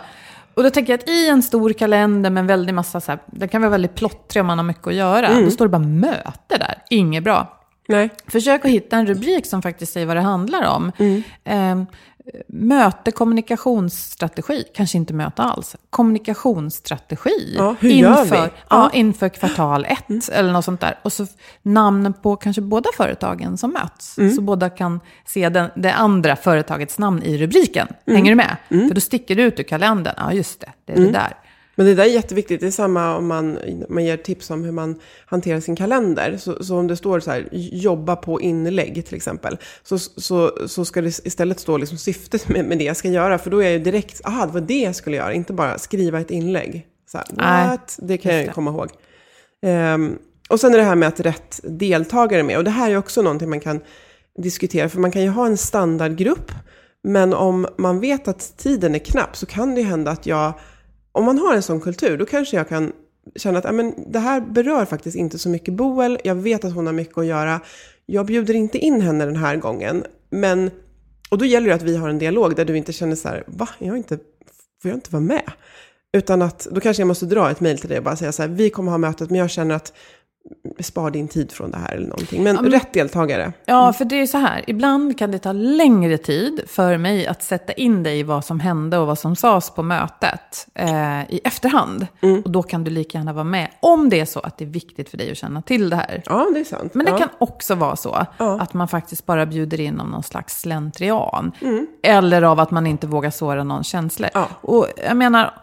Och 0.54 0.62
då 0.62 0.70
tänker 0.70 0.92
jag 0.92 1.00
att 1.00 1.08
i 1.08 1.28
en 1.28 1.42
stor 1.42 1.72
kalender 1.72 2.30
med 2.30 2.40
en 2.40 2.46
väldig 2.46 2.74
massa, 2.74 3.00
så 3.00 3.12
här, 3.12 3.20
den 3.26 3.48
kan 3.48 3.60
vara 3.62 3.70
väldigt 3.70 3.94
plottrig 3.94 4.40
om 4.40 4.46
man 4.46 4.58
har 4.58 4.64
mycket 4.64 4.86
att 4.86 4.94
göra. 4.94 5.28
Mm. 5.28 5.44
Då 5.44 5.50
står 5.50 5.64
det 5.64 5.68
bara 5.68 5.78
möte 5.78 6.56
där, 6.58 6.82
inget 6.90 7.24
bra. 7.24 7.60
Nej. 7.88 8.10
Försök 8.26 8.64
att 8.64 8.70
hitta 8.70 8.96
en 8.96 9.06
rubrik 9.06 9.46
som 9.46 9.62
faktiskt 9.62 9.92
säger 9.92 10.06
vad 10.06 10.16
det 10.16 10.20
handlar 10.20 10.74
om. 10.74 10.92
Mm. 10.98 11.22
Eh, 11.44 11.86
möte, 12.48 13.10
kommunikationsstrategi, 13.10 14.64
kanske 14.74 14.98
inte 14.98 15.14
möte 15.14 15.42
alls. 15.42 15.76
Kommunikationsstrategi. 15.90 17.54
Ja, 17.56 17.74
hur 17.80 17.90
gör 17.90 18.22
inför, 18.22 18.36
vi? 18.36 18.40
Mm. 18.40 18.50
Ja, 18.70 18.90
inför 18.92 19.28
kvartal 19.28 19.84
ett 19.84 20.28
eller 20.28 20.52
något 20.52 20.64
sånt 20.64 20.80
där. 20.80 20.98
Och 21.02 21.12
så 21.12 21.26
namnen 21.62 22.12
på 22.12 22.36
kanske 22.36 22.62
båda 22.62 22.90
företagen 22.96 23.56
som 23.58 23.70
möts. 23.70 24.18
Mm. 24.18 24.34
Så 24.34 24.42
båda 24.42 24.70
kan 24.70 25.00
se 25.26 25.48
den, 25.48 25.70
det 25.76 25.92
andra 25.92 26.36
företagets 26.36 26.98
namn 26.98 27.22
i 27.22 27.38
rubriken. 27.38 27.88
Mm. 28.06 28.16
Hänger 28.16 28.30
du 28.30 28.36
med? 28.36 28.56
För 28.68 28.94
då 28.94 29.00
sticker 29.00 29.36
det 29.36 29.42
ut 29.42 29.60
ur 29.60 29.64
kalendern. 29.64 30.14
Ja, 30.16 30.32
just 30.32 30.60
det, 30.60 30.72
det 30.84 30.92
är 30.92 30.96
Mm. 30.96 31.12
det 31.12 31.18
där. 31.18 31.32
Men 31.76 31.86
det 31.86 31.94
där 31.94 32.04
är 32.04 32.08
jätteviktigt. 32.08 32.60
Det 32.60 32.66
är 32.66 32.70
samma 32.70 33.16
om 33.16 33.26
man, 33.26 33.58
man 33.88 34.04
ger 34.04 34.16
tips 34.16 34.50
om 34.50 34.64
hur 34.64 34.72
man 34.72 35.00
hanterar 35.26 35.60
sin 35.60 35.76
kalender. 35.76 36.36
Så, 36.36 36.64
så 36.64 36.78
om 36.78 36.86
det 36.86 36.96
står 36.96 37.20
så 37.20 37.30
här, 37.30 37.48
jobba 37.52 38.16
på 38.16 38.40
inlägg 38.40 39.06
till 39.06 39.16
exempel. 39.16 39.58
Så, 39.82 39.98
så, 39.98 40.52
så 40.66 40.84
ska 40.84 41.00
det 41.00 41.26
istället 41.26 41.60
stå 41.60 41.78
liksom 41.78 41.98
syftet 41.98 42.48
med, 42.48 42.64
med 42.64 42.78
det 42.78 42.84
jag 42.84 42.96
ska 42.96 43.08
göra. 43.08 43.38
För 43.38 43.50
då 43.50 43.58
är 43.58 43.64
jag 43.64 43.72
ju 43.72 43.78
direkt, 43.78 44.20
aha, 44.24 44.46
det 44.46 44.52
var 44.52 44.60
det 44.60 44.80
jag 44.80 44.96
skulle 44.96 45.16
göra. 45.16 45.32
Inte 45.32 45.52
bara 45.52 45.78
skriva 45.78 46.20
ett 46.20 46.30
inlägg. 46.30 46.86
Så 47.06 47.18
här, 47.18 47.26
what? 47.68 47.98
Det 48.02 48.18
kan 48.18 48.34
jag 48.34 48.44
ju 48.44 48.50
komma 48.50 48.70
ihåg. 48.70 48.88
Ehm, 49.62 50.18
och 50.48 50.60
sen 50.60 50.74
är 50.74 50.78
det 50.78 50.84
här 50.84 50.96
med 50.96 51.08
att 51.08 51.20
rätt 51.20 51.60
deltagare 51.62 52.40
är 52.40 52.44
med. 52.44 52.58
Och 52.58 52.64
det 52.64 52.70
här 52.70 52.90
är 52.90 52.96
också 52.96 53.22
någonting 53.22 53.50
man 53.50 53.60
kan 53.60 53.80
diskutera. 54.38 54.88
För 54.88 55.00
man 55.00 55.10
kan 55.10 55.22
ju 55.22 55.28
ha 55.28 55.46
en 55.46 55.56
standardgrupp. 55.56 56.52
Men 57.02 57.34
om 57.34 57.66
man 57.78 58.00
vet 58.00 58.28
att 58.28 58.56
tiden 58.56 58.94
är 58.94 58.98
knapp 58.98 59.36
så 59.36 59.46
kan 59.46 59.74
det 59.74 59.80
ju 59.80 59.86
hända 59.86 60.10
att 60.10 60.26
jag 60.26 60.52
om 61.16 61.24
man 61.24 61.38
har 61.38 61.54
en 61.54 61.62
sån 61.62 61.80
kultur, 61.80 62.18
då 62.18 62.26
kanske 62.26 62.56
jag 62.56 62.68
kan 62.68 62.92
känna 63.36 63.58
att 63.58 63.74
men, 63.74 63.94
det 64.12 64.18
här 64.18 64.40
berör 64.40 64.84
faktiskt 64.84 65.16
inte 65.16 65.38
så 65.38 65.48
mycket 65.48 65.74
Boel. 65.74 66.18
Jag 66.24 66.34
vet 66.34 66.64
att 66.64 66.74
hon 66.74 66.86
har 66.86 66.92
mycket 66.92 67.18
att 67.18 67.26
göra. 67.26 67.60
Jag 68.06 68.26
bjuder 68.26 68.54
inte 68.54 68.78
in 68.78 69.00
henne 69.00 69.26
den 69.26 69.36
här 69.36 69.56
gången. 69.56 70.04
Men, 70.30 70.70
och 71.30 71.38
då 71.38 71.44
gäller 71.44 71.68
det 71.68 71.74
att 71.74 71.82
vi 71.82 71.96
har 71.96 72.08
en 72.08 72.18
dialog 72.18 72.56
där 72.56 72.64
du 72.64 72.76
inte 72.76 72.92
känner 72.92 73.16
så 73.16 73.28
här, 73.28 73.44
va, 73.46 73.68
jag 73.78 73.88
har 73.88 73.96
inte, 73.96 74.18
får 74.82 74.90
jag 74.90 74.96
inte 74.96 75.12
vara 75.12 75.22
med? 75.22 75.50
Utan 76.12 76.42
att 76.42 76.66
då 76.70 76.80
kanske 76.80 77.00
jag 77.00 77.08
måste 77.08 77.26
dra 77.26 77.50
ett 77.50 77.60
mejl 77.60 77.78
till 77.78 77.88
dig 77.88 77.98
och 77.98 78.04
bara 78.04 78.16
säga 78.16 78.32
så 78.32 78.42
här, 78.42 78.48
vi 78.48 78.70
kommer 78.70 78.90
ha 78.90 78.98
mötet, 78.98 79.30
men 79.30 79.38
jag 79.38 79.50
känner 79.50 79.74
att 79.74 79.92
spar 80.80 81.10
din 81.10 81.28
tid 81.28 81.52
från 81.52 81.70
det 81.70 81.78
här 81.78 81.94
eller 81.94 82.06
någonting. 82.08 82.42
Men 82.42 82.56
rätt 82.70 82.92
deltagare. 82.92 83.52
Ja, 83.64 83.92
för 83.92 84.04
det 84.04 84.20
är 84.20 84.26
så 84.26 84.38
här. 84.38 84.64
Ibland 84.66 85.18
kan 85.18 85.30
det 85.30 85.38
ta 85.38 85.52
längre 85.52 86.18
tid 86.18 86.60
för 86.66 86.98
mig 86.98 87.26
att 87.26 87.42
sätta 87.42 87.72
in 87.72 88.02
dig 88.02 88.18
i 88.18 88.22
vad 88.22 88.44
som 88.44 88.60
hände 88.60 88.98
och 88.98 89.06
vad 89.06 89.18
som 89.18 89.36
sades 89.36 89.70
på 89.70 89.82
mötet 89.82 90.66
eh, 90.74 91.20
i 91.30 91.40
efterhand. 91.44 92.06
Och 92.44 92.50
då 92.50 92.62
kan 92.62 92.84
du 92.84 92.90
lika 92.90 93.18
gärna 93.18 93.32
vara 93.32 93.44
med. 93.44 93.68
Om 93.80 94.08
det 94.10 94.20
är 94.20 94.24
så 94.24 94.40
att 94.40 94.58
det 94.58 94.64
är 94.64 94.68
viktigt 94.68 95.08
för 95.08 95.16
dig 95.16 95.30
att 95.30 95.36
känna 95.36 95.62
till 95.62 95.90
det 95.90 95.96
här. 95.96 96.22
Ja, 96.26 96.46
det 96.54 96.60
är 96.60 96.64
sant. 96.64 96.94
Men 96.94 97.06
det 97.06 97.12
ja. 97.12 97.18
kan 97.18 97.28
också 97.38 97.74
vara 97.74 97.96
så 97.96 98.26
att 98.38 98.74
man 98.74 98.88
faktiskt 98.88 99.26
bara 99.26 99.46
bjuder 99.46 99.80
in 99.80 100.00
om 100.00 100.10
någon 100.10 100.22
slags 100.22 100.60
slentrian. 100.60 101.52
Eller 102.02 102.42
av 102.42 102.60
att 102.60 102.70
man 102.70 102.86
inte 102.86 103.06
vågar 103.06 103.30
såra 103.30 103.64
någon 103.64 103.84
känslor. 103.84 104.30
Ja. 104.34 104.48
Och 104.60 104.86
jag 105.08 105.16
menar, 105.16 105.54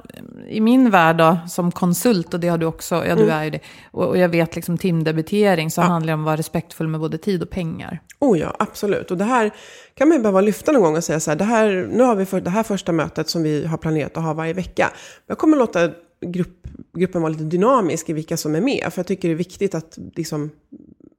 i 0.49 0.61
min 0.61 0.89
värld 0.89 1.17
då, 1.17 1.37
som 1.47 1.71
konsult, 1.71 2.33
och 2.33 2.39
det 2.39 2.47
har 2.47 2.57
du 2.57 2.65
också, 2.65 2.95
ja 2.95 3.13
Mm. 3.13 3.25
du 3.25 3.31
är 3.31 3.43
ju 3.43 3.49
det, 3.49 3.59
och, 3.91 4.07
och 4.07 4.17
jag 4.17 4.29
vet 4.29 4.55
liksom 4.55 4.72
timdebitering, 4.77 5.71
så 5.71 5.81
handlar 5.81 6.07
det 6.07 6.13
om 6.13 6.19
att 6.19 6.25
vara 6.25 6.37
respektfull 6.37 6.87
med 6.87 6.99
både 6.99 7.17
tid 7.17 7.41
och 7.41 7.49
pengar. 7.49 7.99
Oh 8.19 8.39
ja, 8.39 8.55
absolut. 8.59 9.11
Och 9.11 9.17
det 9.17 9.23
här 9.23 9.51
kan 9.93 10.07
man 10.07 10.17
ju 10.17 10.21
behöva 10.21 10.41
lyfta 10.41 10.71
någon 10.71 10.81
gång 10.81 10.97
och 10.97 11.03
säga 11.03 11.19
så 11.19 11.31
här, 11.31 11.37
det 11.37 11.43
här, 11.43 11.89
nu 11.91 12.03
har 12.03 12.15
vi 12.15 12.25
för, 12.25 12.41
det 12.41 12.49
här 12.49 12.63
första 12.63 12.91
mötet 12.91 13.29
som 13.29 13.43
vi 13.43 13.65
har 13.65 13.77
planerat 13.77 14.17
att 14.17 14.23
ha 14.23 14.33
varje 14.33 14.53
vecka. 14.53 14.91
Jag 15.27 15.37
kommer 15.37 15.57
låta 15.57 15.91
grupp, 16.21 16.67
gruppen 16.93 17.21
vara 17.21 17.31
lite 17.31 17.43
dynamisk 17.43 18.09
i 18.09 18.13
vilka 18.13 18.37
som 18.37 18.55
är 18.55 18.61
med, 18.61 18.93
för 18.93 18.99
jag 18.99 19.07
tycker 19.07 19.27
det 19.27 19.33
är 19.33 19.37
viktigt 19.37 19.75
att 19.75 19.97
liksom, 20.15 20.49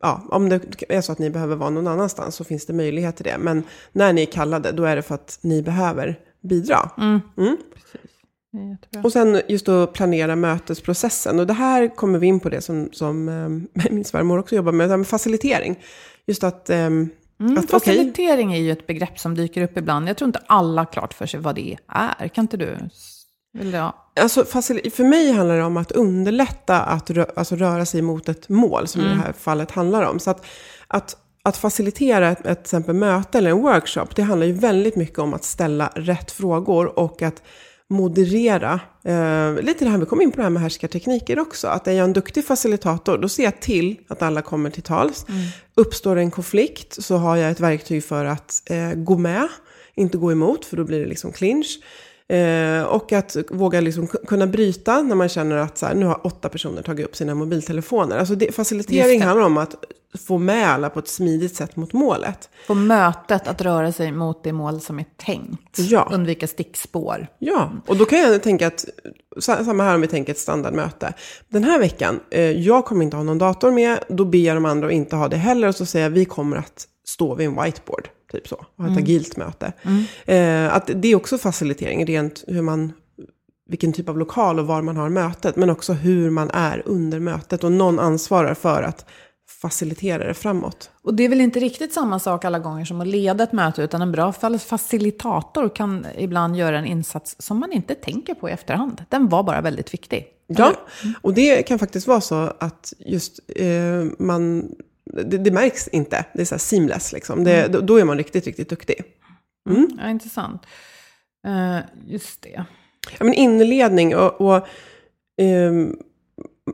ja, 0.03 0.23
om 0.31 0.49
det 0.49 0.61
är 0.89 1.01
så 1.01 1.13
att 1.13 1.19
ni 1.19 1.31
behöver 1.31 1.57
vara 1.57 1.71
någon 1.71 1.87
annanstans 1.87 2.35
så 2.35 2.45
finns 2.45 2.67
det 2.67 2.73
möjlighet 2.73 3.17
till 3.17 3.25
det. 3.25 3.39
Men 3.39 3.63
när 3.93 4.13
ni 4.13 4.23
är 4.23 4.27
kallade, 4.27 4.73
då 4.73 4.85
är 4.85 4.97
det 4.97 5.03
för 5.03 5.15
att 5.15 5.39
ni 5.41 5.63
behöver 5.63 6.21
bidra. 6.41 6.91
Mm. 6.99 7.21
Är 7.37 7.43
jättebra. 7.45 8.14
Och 9.05 9.13
sen 9.13 9.41
just 9.49 9.69
att 9.69 9.93
planera 9.93 10.37
mötesprocessen. 10.37 11.41
Och 11.41 11.47
det 11.47 11.53
här 11.53 11.97
kommer 11.97 12.19
vi 12.19 12.27
in 12.27 12.41
på 12.41 12.49
det 12.49 12.61
som, 12.61 12.89
som 12.93 13.29
eh, 13.75 13.89
min 13.91 14.05
svärmor 14.05 14.39
också 14.39 14.57
jobbar 14.57 14.73
med, 14.73 14.99
med 14.99 15.07
facilitering. 15.07 15.79
Just 16.27 16.45
att, 16.45 16.71
ehm, 16.71 17.11
Mm, 17.41 17.59
att 17.59 17.71
facilitering 17.71 18.55
är 18.55 18.59
ju 18.59 18.73
ett 18.73 18.87
begrepp 18.87 19.19
som 19.19 19.35
dyker 19.35 19.63
upp 19.63 19.79
ibland. 19.79 20.09
Jag 20.09 20.17
tror 20.17 20.27
inte 20.27 20.41
alla 20.47 20.81
har 20.81 20.93
klart 20.93 21.15
för 21.15 21.27
sig 21.27 21.41
vad 21.41 21.55
det 21.55 21.77
är. 21.89 22.29
Kan 22.29 22.45
inte 22.45 22.57
du? 22.57 22.77
Vill 23.59 23.73
jag? 23.73 23.93
Alltså, 24.21 24.45
för 24.45 25.05
mig 25.05 25.33
handlar 25.33 25.57
det 25.57 25.65
om 25.65 25.77
att 25.77 25.93
underlätta 25.93 26.83
att 26.83 27.11
rö- 27.11 27.31
alltså, 27.37 27.57
röra 27.57 27.87
sig 27.87 28.03
mot 28.03 28.29
ett 28.29 28.49
mål, 28.49 28.89
som 28.89 29.01
i 29.01 29.05
det 29.05 29.15
här 29.15 29.33
fallet 29.33 29.71
handlar 29.71 30.03
om. 30.03 30.19
Så 30.19 30.31
att, 30.31 30.47
att, 30.89 31.17
att 31.43 31.57
facilitera 31.57 32.29
ett, 32.29 32.47
ett 32.47 32.61
exempel 32.61 32.95
möte 32.95 33.39
eller 33.39 33.51
en 33.51 33.63
workshop, 33.63 34.07
det 34.17 34.23
handlar 34.23 34.47
ju 34.47 34.53
väldigt 34.53 34.97
mycket 34.97 35.19
om 35.19 35.35
att 35.35 35.45
ställa 35.45 35.93
rätt 35.95 36.31
frågor 36.31 36.99
och 36.99 37.23
att 37.23 37.43
moderera. 37.95 38.81
Eh, 39.05 39.55
lite 39.63 39.85
det 39.85 39.91
här, 39.91 39.99
vi 39.99 40.07
kom 40.07 40.21
in 40.21 40.31
på 40.31 40.37
det 40.37 40.43
här 40.43 40.51
med 40.51 40.63
härskartekniker 40.63 41.39
också. 41.39 41.69
Att 41.69 41.89
är 41.89 41.93
jag 41.93 42.05
en 42.05 42.13
duktig 42.13 42.45
facilitator, 42.45 43.19
då 43.19 43.29
ser 43.29 43.45
jag 43.45 43.61
till 43.61 43.97
att 44.09 44.23
alla 44.23 44.43
kommer 44.43 44.71
till 44.71 44.83
tals. 44.83 45.27
Uppstår 45.75 46.17
en 46.17 46.31
konflikt 46.31 47.05
så 47.05 47.17
har 47.17 47.37
jag 47.37 47.51
ett 47.51 47.61
verktyg 47.61 48.05
för 48.05 48.25
att 48.25 48.63
eh, 48.71 48.93
gå 48.93 49.19
med, 49.19 49.49
inte 49.95 50.19
gå 50.19 50.33
emot, 50.33 50.65
för 50.65 50.77
då 50.77 50.85
blir 50.85 51.01
det 51.01 51.07
liksom 51.07 51.33
clinch. 51.33 51.79
Eh, 52.29 52.83
och 52.83 53.13
att 53.13 53.37
våga 53.51 53.81
liksom 53.81 54.07
kunna 54.07 54.47
bryta 54.47 55.03
när 55.03 55.15
man 55.15 55.29
känner 55.29 55.57
att 55.57 55.79
så 55.79 55.87
här, 55.87 55.95
nu 55.95 56.07
har 56.07 56.27
åtta 56.27 56.49
personer 56.49 56.83
tagit 56.83 57.07
upp 57.07 57.17
sina 57.17 57.35
mobiltelefoner. 57.35 58.19
Alltså 58.19 58.35
det, 58.35 58.55
facilitering 58.55 59.21
det. 59.21 59.27
handlar 59.27 59.47
om 59.47 59.57
att 59.57 59.75
få 60.27 60.39
med 60.39 60.69
alla 60.71 60.91
på 60.91 60.99
ett 60.99 61.09
smidigt 61.09 61.57
sätt 61.57 61.77
mot 61.77 61.93
målet. 61.93 62.49
På 62.67 62.75
mötet 62.75 63.49
att 63.49 63.61
röra 63.63 63.93
sig 63.93 64.13
mot 64.13 64.45
det 64.45 64.53
mål 64.53 64.81
som 64.81 64.99
är 64.99 65.05
tänkt. 65.17 65.79
Ja. 65.79 66.09
Undvika 66.13 66.47
stickspår. 66.47 67.27
Ja, 67.39 67.73
och 67.87 67.97
då 67.97 68.05
kan 68.05 68.19
jag 68.19 68.43
tänka 68.43 68.67
att, 68.67 68.85
sa- 69.41 69.65
samma 69.65 69.85
här 69.85 69.95
om 69.95 70.01
vi 70.01 70.07
tänker 70.07 70.33
ett 70.33 70.39
standardmöte. 70.39 71.13
Den 71.49 71.65
här 71.65 71.79
veckan, 71.79 72.21
eh, 72.31 72.41
jag 72.43 72.85
kommer 72.85 73.05
inte 73.05 73.17
ha 73.17 73.25
någon 73.25 73.39
dator 73.39 73.71
med, 73.71 73.99
då 74.09 74.25
ber 74.25 74.39
jag 74.39 74.57
de 74.57 74.65
andra 74.65 74.87
att 74.87 74.93
inte 74.93 75.17
ha 75.17 75.29
det 75.29 75.37
heller 75.37 75.69
och 75.69 75.77
så 75.77 75.87
säger 75.87 76.07
jag 76.07 76.11
vi 76.11 76.25
kommer 76.25 76.57
att 76.57 76.87
stå 77.09 77.35
vid 77.35 77.47
en 77.47 77.63
whiteboard, 77.65 78.09
typ 78.35 78.49
så, 78.49 78.65
och 78.77 78.85
ha 78.85 78.93
ett 78.93 78.99
agilt 78.99 79.37
möte. 79.37 79.73
Eh, 80.27 80.75
att 80.75 80.91
det 80.95 81.09
är 81.09 81.17
också 81.17 81.39
facilitering, 81.39 82.07
rent 82.07 82.45
hur 82.47 82.63
man, 82.63 82.93
vilken 83.69 83.93
typ 83.93 84.09
av 84.09 84.19
lokal 84.19 84.59
och 84.59 84.67
var 84.67 84.83
man 84.83 84.97
har 84.97 85.09
mötet, 85.09 85.57
men 85.57 85.71
också 85.71 85.93
hur 85.93 86.31
man 86.31 86.51
är 86.51 86.83
under 86.85 87.21
mötet 87.21 87.65
och 87.65 87.73
någon 87.73 87.99
ansvarar 87.99 88.55
för 88.55 88.83
att 88.83 89.07
facilitera 89.63 90.27
det 90.27 90.35
framåt. 90.35 90.91
Och 91.03 91.15
det 91.15 91.25
är 91.25 91.29
väl 91.29 91.41
inte 91.41 91.61
riktigt 91.61 91.93
samma 91.93 92.19
sak 92.19 92.45
alla 92.45 92.59
gånger 92.59 92.85
som 92.85 93.01
att 93.01 93.07
leda 93.07 93.45
ett 93.45 93.53
möte, 93.53 93.83
utan 93.83 94.03
en 94.03 94.13
bra 94.13 94.31
fa- 94.31 94.59
facilitator 94.59 95.69
kan 95.69 96.07
ibland 96.19 96.57
göra 96.57 96.79
en 96.79 96.85
insats 96.87 97.37
som 97.39 97.61
man 97.61 97.73
inte 97.73 97.95
tänker 97.95 98.35
på 98.35 98.49
i 98.49 98.53
efterhand. 98.53 99.05
Den 99.09 99.29
var 99.29 99.43
bara 99.43 99.61
väldigt 99.61 99.95
viktig. 99.95 100.27
Ja, 100.47 100.73
och 101.23 101.35
det 101.35 101.63
kan 101.63 101.79
faktiskt 101.79 102.07
vara 102.07 102.21
så 102.21 102.53
att 102.61 102.93
just 102.99 103.41
eh, 103.57 103.67
man, 104.19 104.71
det, 105.13 105.39
det 105.39 105.51
märks 105.51 105.89
inte. 105.89 106.25
Det 106.35 106.41
är 106.41 106.45
så 106.45 106.55
här 106.55 106.61
seamless 106.61 107.13
liksom. 107.13 107.45
Det, 107.45 107.69
då, 107.69 107.81
då 107.81 107.97
är 107.97 108.05
man 108.05 108.19
riktigt, 108.19 108.47
riktigt 108.47 108.69
duktig. 108.69 109.03
Ja, 109.99 110.11
intressant. 110.11 110.63
Eh, 111.47 111.79
just 112.07 112.43
det. 112.43 112.65
Ja, 113.19 113.25
men 113.25 113.35
inledning 113.35 114.17
och, 114.17 114.41
och 114.41 114.67
ehm, 115.41 115.97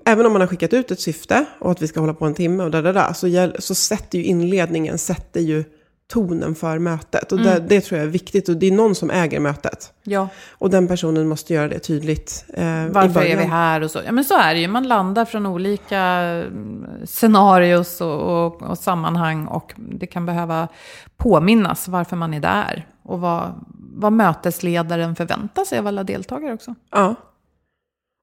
även 0.07 0.27
om 0.27 0.33
man 0.33 0.41
har 0.41 0.49
skickat 0.49 0.73
ut 0.73 0.91
ett 0.91 1.01
syfte 1.01 1.45
och 1.59 1.71
att 1.71 1.83
vi 1.83 1.89
ska 1.89 2.01
hålla 2.01 2.15
på 2.15 2.27
en 2.27 2.35
timme 2.35 2.65
och 2.65 2.71
där, 2.71 2.83
där, 2.83 2.93
där 2.93 3.13
så, 3.13 3.53
så 3.63 3.75
sätter 3.75 4.19
ju 4.19 4.25
inledningen 4.25 4.99
sätter 4.99 5.41
ju 5.41 5.65
tonen 6.11 6.55
för 6.55 6.79
mötet. 6.79 7.33
Och 7.33 7.39
det, 7.39 7.65
det 7.69 7.81
tror 7.81 7.99
jag 7.99 8.07
är 8.07 8.11
viktigt 8.11 8.49
och 8.49 8.57
det 8.57 8.67
är 8.67 8.73
någon 8.73 8.95
som 8.95 9.11
äger 9.11 9.41
mötet. 9.41 9.93
Ja, 10.03 10.29
Och 10.51 10.71
den 10.71 10.89
personen 10.89 11.29
måste 11.29 11.55
göra 11.55 11.69
det 11.69 11.79
tydligt 11.79 12.45
eh, 12.55 12.87
varför 12.89 13.23
är 13.23 13.37
vi 13.37 13.45
här 13.45 13.83
och 13.83 13.91
så. 13.91 14.01
Ja, 14.07 14.13
men 14.13 14.25
så 14.25 14.39
är 14.39 14.55
det 14.55 14.61
ju. 14.61 14.69
Man 14.69 14.89
landar 14.89 15.25
från 15.25 15.47
olika 15.47 15.99
mm, 15.99 16.87
scenarios 17.05 18.01
och, 18.01 18.47
och, 18.47 18.63
och 18.63 18.79
sammanhang 18.79 19.47
och 19.47 19.73
det 19.77 20.07
kan 20.07 20.27
behöva 20.27 20.69
påminnas 21.17 21.89
varför 21.89 22.17
man 22.17 22.35
är 22.35 22.41
där. 22.41 22.87
Och 23.03 23.21
vad, 23.21 23.65
vad 23.95 24.13
mötesledaren 24.13 25.17
förväntar 25.17 25.65
sig 25.65 25.79
av 25.79 25.87
alla 25.87 26.05
deltagare 26.05 26.55
också. 26.55 26.75
Ja. 26.91 27.15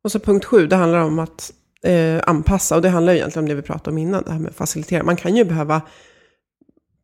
Och 0.03 0.11
så 0.11 0.19
punkt 0.19 0.45
sju, 0.45 0.67
det 0.67 0.75
handlar 0.75 0.99
om 0.99 1.19
att 1.19 1.51
eh, 1.83 2.21
anpassa. 2.23 2.75
Och 2.75 2.81
det 2.81 2.89
handlar 2.89 3.13
ju 3.13 3.19
egentligen 3.19 3.43
om 3.43 3.49
det 3.49 3.55
vi 3.55 3.61
pratade 3.61 3.89
om 3.89 3.97
innan, 3.97 4.23
det 4.23 4.31
här 4.31 4.39
med 4.39 4.55
facilitera. 4.55 5.03
Man 5.03 5.15
kan 5.15 5.35
ju 5.35 5.45
behöva 5.45 5.81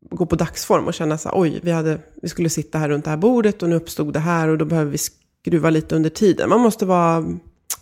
gå 0.10 0.26
på 0.26 0.36
dagsform 0.36 0.88
och 0.88 0.94
känna 0.94 1.18
så 1.18 1.30
här, 1.30 1.40
oj, 1.40 1.60
vi, 1.64 1.72
hade, 1.72 2.00
vi 2.22 2.30
skulle 2.30 2.50
sitta 2.50 2.78
här 2.78 2.90
runt 2.90 3.04
det 3.04 3.10
här 3.10 3.18
bordet 3.18 3.64
och 3.64 3.70
nu 3.70 3.76
uppstod 3.76 4.14
det 4.14 4.20
här 4.20 4.48
och 4.48 4.58
då 4.58 4.66
behöver 4.66 4.92
vi 4.92 4.98
skruva 4.98 5.70
lite 5.70 5.96
under 5.96 6.10
tiden. 6.10 6.50
Man 6.50 6.60
måste 6.60 6.86
vara 6.86 7.26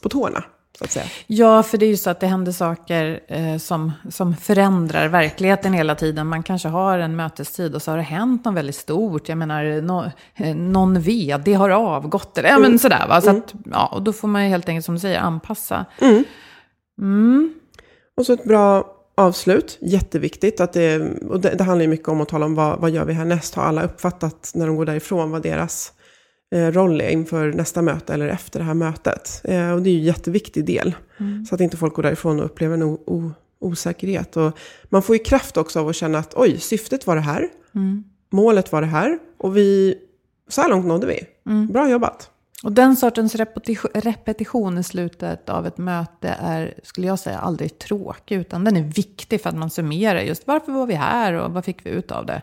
på 0.01 0.09
tårna. 0.09 0.43
Ja, 1.27 1.63
för 1.63 1.77
det 1.77 1.85
är 1.85 1.89
ju 1.89 1.97
så 1.97 2.09
att 2.09 2.19
det 2.19 2.27
händer 2.27 2.51
saker 2.51 3.19
eh, 3.27 3.57
som, 3.57 3.91
som 4.09 4.35
förändrar 4.35 5.07
verkligheten 5.07 5.73
hela 5.73 5.95
tiden. 5.95 6.27
Man 6.27 6.43
kanske 6.43 6.67
har 6.67 6.99
en 6.99 7.15
mötestid 7.15 7.75
och 7.75 7.81
så 7.81 7.91
har 7.91 7.97
det 7.97 8.03
hänt 8.03 8.45
något 8.45 8.55
väldigt 8.55 8.75
stort. 8.75 9.29
Jag 9.29 9.37
menar, 9.37 9.81
no, 9.81 10.11
eh, 10.35 10.55
någon 10.55 11.01
vd 11.01 11.53
har 11.53 11.69
avgått. 11.69 12.37
Eller, 12.37 12.49
ja, 12.49 12.59
men 12.59 12.79
sådär, 12.79 13.07
va? 13.07 13.21
Så 13.21 13.29
att, 13.29 13.53
ja, 13.71 13.87
och 13.87 14.01
då 14.01 14.13
får 14.13 14.27
man 14.27 14.43
ju 14.43 14.49
helt 14.49 14.69
enkelt, 14.69 14.85
som 14.85 14.95
du 14.95 14.99
säger, 14.99 15.19
anpassa. 15.19 15.85
Mm. 17.01 17.53
Och 18.17 18.25
så 18.25 18.33
ett 18.33 18.43
bra 18.43 18.85
avslut, 19.15 19.77
jätteviktigt. 19.81 20.59
Att 20.59 20.73
det, 20.73 20.99
och 21.29 21.41
det, 21.41 21.49
det 21.49 21.63
handlar 21.63 21.81
ju 21.81 21.89
mycket 21.89 22.07
om 22.07 22.21
att 22.21 22.29
tala 22.29 22.45
om 22.45 22.55
vad, 22.55 22.79
vad 22.79 22.91
gör 22.91 23.05
vi 23.05 23.13
härnäst. 23.13 23.55
Har 23.55 23.63
alla 23.63 23.83
uppfattat 23.83 24.51
när 24.55 24.67
de 24.67 24.75
går 24.75 24.85
därifrån 24.85 25.31
vad 25.31 25.41
deras 25.41 25.93
eh, 26.55 26.67
roll 26.67 27.01
är 27.01 27.09
inför 27.09 27.53
nästa 27.53 27.81
möte 27.81 28.13
eller 28.13 28.27
efter 28.27 28.59
det 28.59 28.65
här 28.65 28.73
mötet. 28.73 29.41
Eh, 29.43 29.71
och 29.71 29.81
det 29.81 29.89
är 29.89 29.93
ju 29.93 29.99
en 29.99 30.05
jätteviktig 30.05 30.65
del. 30.65 30.95
Så 31.49 31.55
att 31.55 31.61
inte 31.61 31.77
folk 31.77 31.93
går 31.93 32.03
därifrån 32.03 32.39
och 32.39 32.45
upplever 32.45 32.73
en 32.73 32.83
o, 32.83 33.03
o, 33.05 33.31
osäkerhet. 33.59 34.37
Och 34.37 34.57
man 34.89 35.01
får 35.01 35.15
ju 35.15 35.23
kraft 35.23 35.57
också 35.57 35.79
av 35.79 35.87
att 35.87 35.95
känna 35.95 36.17
att 36.17 36.33
oj, 36.35 36.57
syftet 36.57 37.07
var 37.07 37.15
det 37.15 37.21
här. 37.21 37.49
Målet 38.31 38.71
var 38.71 38.81
det 38.81 38.87
här. 38.87 39.19
Och 39.37 39.57
vi, 39.57 39.95
så 40.49 40.61
här 40.61 40.69
långt 40.69 40.85
nådde 40.85 41.07
vi. 41.07 41.19
Bra 41.67 41.89
jobbat. 41.89 42.30
Och 42.63 42.71
den 42.71 42.95
sortens 42.95 43.35
repetition, 43.93 44.77
i 44.77 44.83
slutet 44.83 45.49
av 45.49 45.67
ett 45.67 45.77
möte 45.77 46.35
är, 46.39 46.73
skulle 46.83 47.07
jag 47.07 47.19
säga, 47.19 47.37
aldrig 47.39 47.79
tråkig. 47.79 48.35
Utan 48.35 48.63
den 48.63 48.77
är 48.77 48.83
viktig 48.83 49.41
för 49.41 49.49
att 49.49 49.55
man 49.55 49.69
summerar 49.69 50.19
just 50.19 50.47
varför 50.47 50.71
var 50.71 50.85
vi 50.85 50.93
här 50.93 51.33
och 51.33 51.51
vad 51.53 51.65
fick 51.65 51.85
vi 51.85 51.89
ut 51.89 52.11
av 52.11 52.25
det. 52.25 52.41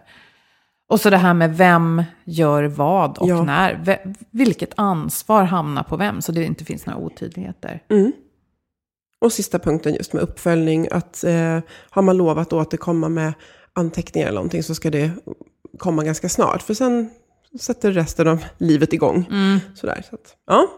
Och 0.89 1.01
så 1.01 1.11
det 1.11 1.17
här 1.17 1.35
med 1.35 1.57
vem 1.57 2.03
gör 2.25 2.65
vad 2.65 3.19
och 3.19 3.29
Ja. 3.29 3.43
när. 3.43 3.99
Vilket 4.31 4.73
ansvar 4.77 5.45
hamnar 5.45 5.83
på 5.83 5.97
vem, 5.97 6.23
så 6.23 6.33
det 6.33 6.45
inte 6.45 6.65
finns 6.65 6.87
några 6.87 6.99
otydligheter. 6.99 7.83
Och 9.21 9.33
sista 9.33 9.59
punkten 9.59 9.95
just 9.95 10.13
med 10.13 10.23
uppföljning. 10.23 10.89
Att 10.91 11.25
eh, 11.25 11.61
har 11.91 12.03
man 12.03 12.17
lovat 12.17 12.47
att 12.47 12.53
återkomma 12.53 13.09
med 13.09 13.33
anteckningar 13.73 14.27
eller 14.29 14.35
någonting 14.35 14.63
så 14.63 14.75
ska 14.75 14.91
det 14.91 15.11
komma 15.79 16.05
ganska 16.05 16.29
snart. 16.29 16.63
För 16.63 16.75
sen 16.75 17.11
sätter 17.59 17.93
resten 17.93 18.29
av 18.29 18.45
livet 18.59 18.93
igång. 18.93 19.27
Sådär, 19.75 20.03
så 20.09 20.15
att, 20.15 20.37
ja. 20.47 20.69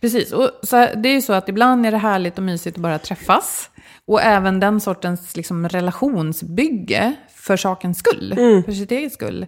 Precis, 0.00 0.32
och 0.32 0.50
så 0.62 0.76
här, 0.76 0.96
det 0.96 1.08
är 1.08 1.14
ju 1.14 1.22
så 1.22 1.32
att 1.32 1.48
ibland 1.48 1.86
är 1.86 1.90
det 1.90 1.98
härligt 1.98 2.38
och 2.38 2.44
mysigt 2.44 2.76
att 2.76 2.82
bara 2.82 2.98
träffas. 2.98 3.70
Och 4.06 4.22
även 4.22 4.60
den 4.60 4.80
sortens 4.80 5.36
liksom, 5.36 5.68
relationsbygge 5.68 7.14
för 7.34 7.56
sakens 7.56 7.98
skull, 7.98 8.32
för 8.64 8.72
sitt 8.72 8.90
eget 8.90 9.12
skull, 9.12 9.46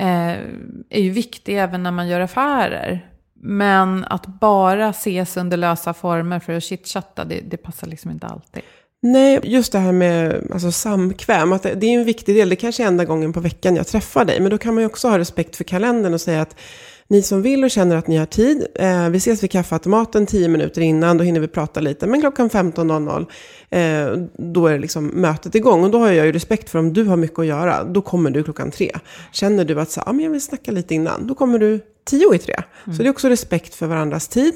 eh, 0.00 0.30
är 0.90 1.00
ju 1.00 1.10
viktig 1.10 1.58
även 1.58 1.82
när 1.82 1.90
man 1.90 2.08
gör 2.08 2.20
affärer. 2.20 3.08
Men 3.34 4.04
att 4.04 4.26
bara 4.26 4.88
ses 4.88 5.36
under 5.36 5.56
lösa 5.56 5.94
former 5.94 6.38
för 6.40 6.52
att 6.52 6.62
chitchatta, 6.62 7.24
det, 7.24 7.40
det 7.40 7.56
passar 7.56 7.86
liksom 7.86 8.10
inte 8.10 8.26
alltid. 8.26 8.62
Nej, 9.04 9.40
just 9.42 9.72
det 9.72 9.78
här 9.78 9.92
med 9.92 10.48
alltså, 10.52 10.72
samkväm, 10.72 11.52
att 11.52 11.62
det, 11.62 11.74
det 11.74 11.86
är 11.86 11.98
en 11.98 12.04
viktig 12.04 12.34
del. 12.34 12.48
Det 12.48 12.56
kanske 12.56 12.82
är 12.82 12.86
enda 12.86 13.04
gången 13.04 13.32
på 13.32 13.40
veckan 13.40 13.76
jag 13.76 13.86
träffar 13.86 14.24
dig, 14.24 14.40
men 14.40 14.50
då 14.50 14.58
kan 14.58 14.74
man 14.74 14.82
ju 14.82 14.86
också 14.86 15.08
ha 15.08 15.18
respekt 15.18 15.56
för 15.56 15.64
kalendern 15.64 16.14
och 16.14 16.20
säga 16.20 16.42
att 16.42 16.56
ni 17.08 17.22
som 17.22 17.42
vill 17.42 17.64
och 17.64 17.70
känner 17.70 17.96
att 17.96 18.06
ni 18.06 18.16
har 18.16 18.26
tid, 18.26 18.66
eh, 18.74 19.08
vi 19.08 19.18
ses 19.18 19.42
vid 19.42 19.50
kaffeautomaten 19.50 20.26
10 20.26 20.48
minuter 20.48 20.80
innan, 20.80 21.18
då 21.18 21.24
hinner 21.24 21.40
vi 21.40 21.48
prata 21.48 21.80
lite. 21.80 22.06
Men 22.06 22.20
klockan 22.20 22.50
15.00, 22.50 23.26
eh, 23.70 24.26
då 24.38 24.66
är 24.66 24.78
liksom 24.78 25.06
mötet 25.06 25.54
igång. 25.54 25.84
Och 25.84 25.90
då 25.90 25.98
har 25.98 26.12
jag 26.12 26.26
ju 26.26 26.32
respekt 26.32 26.70
för 26.70 26.78
om 26.78 26.92
du 26.92 27.04
har 27.04 27.16
mycket 27.16 27.38
att 27.38 27.46
göra, 27.46 27.84
då 27.84 28.00
kommer 28.02 28.30
du 28.30 28.42
klockan 28.44 28.70
tre. 28.70 28.92
Känner 29.32 29.64
du 29.64 29.80
att 29.80 29.90
så, 29.90 30.00
ah, 30.00 30.12
men 30.12 30.24
jag 30.24 30.30
vill 30.30 30.42
snacka 30.42 30.72
lite 30.72 30.94
innan, 30.94 31.26
då 31.26 31.34
kommer 31.34 31.58
du 31.58 31.80
tio 32.04 32.34
i 32.34 32.38
tre. 32.38 32.54
Mm. 32.84 32.96
Så 32.96 33.02
det 33.02 33.08
är 33.08 33.10
också 33.10 33.28
respekt 33.28 33.74
för 33.74 33.86
varandras 33.86 34.28
tid. 34.28 34.54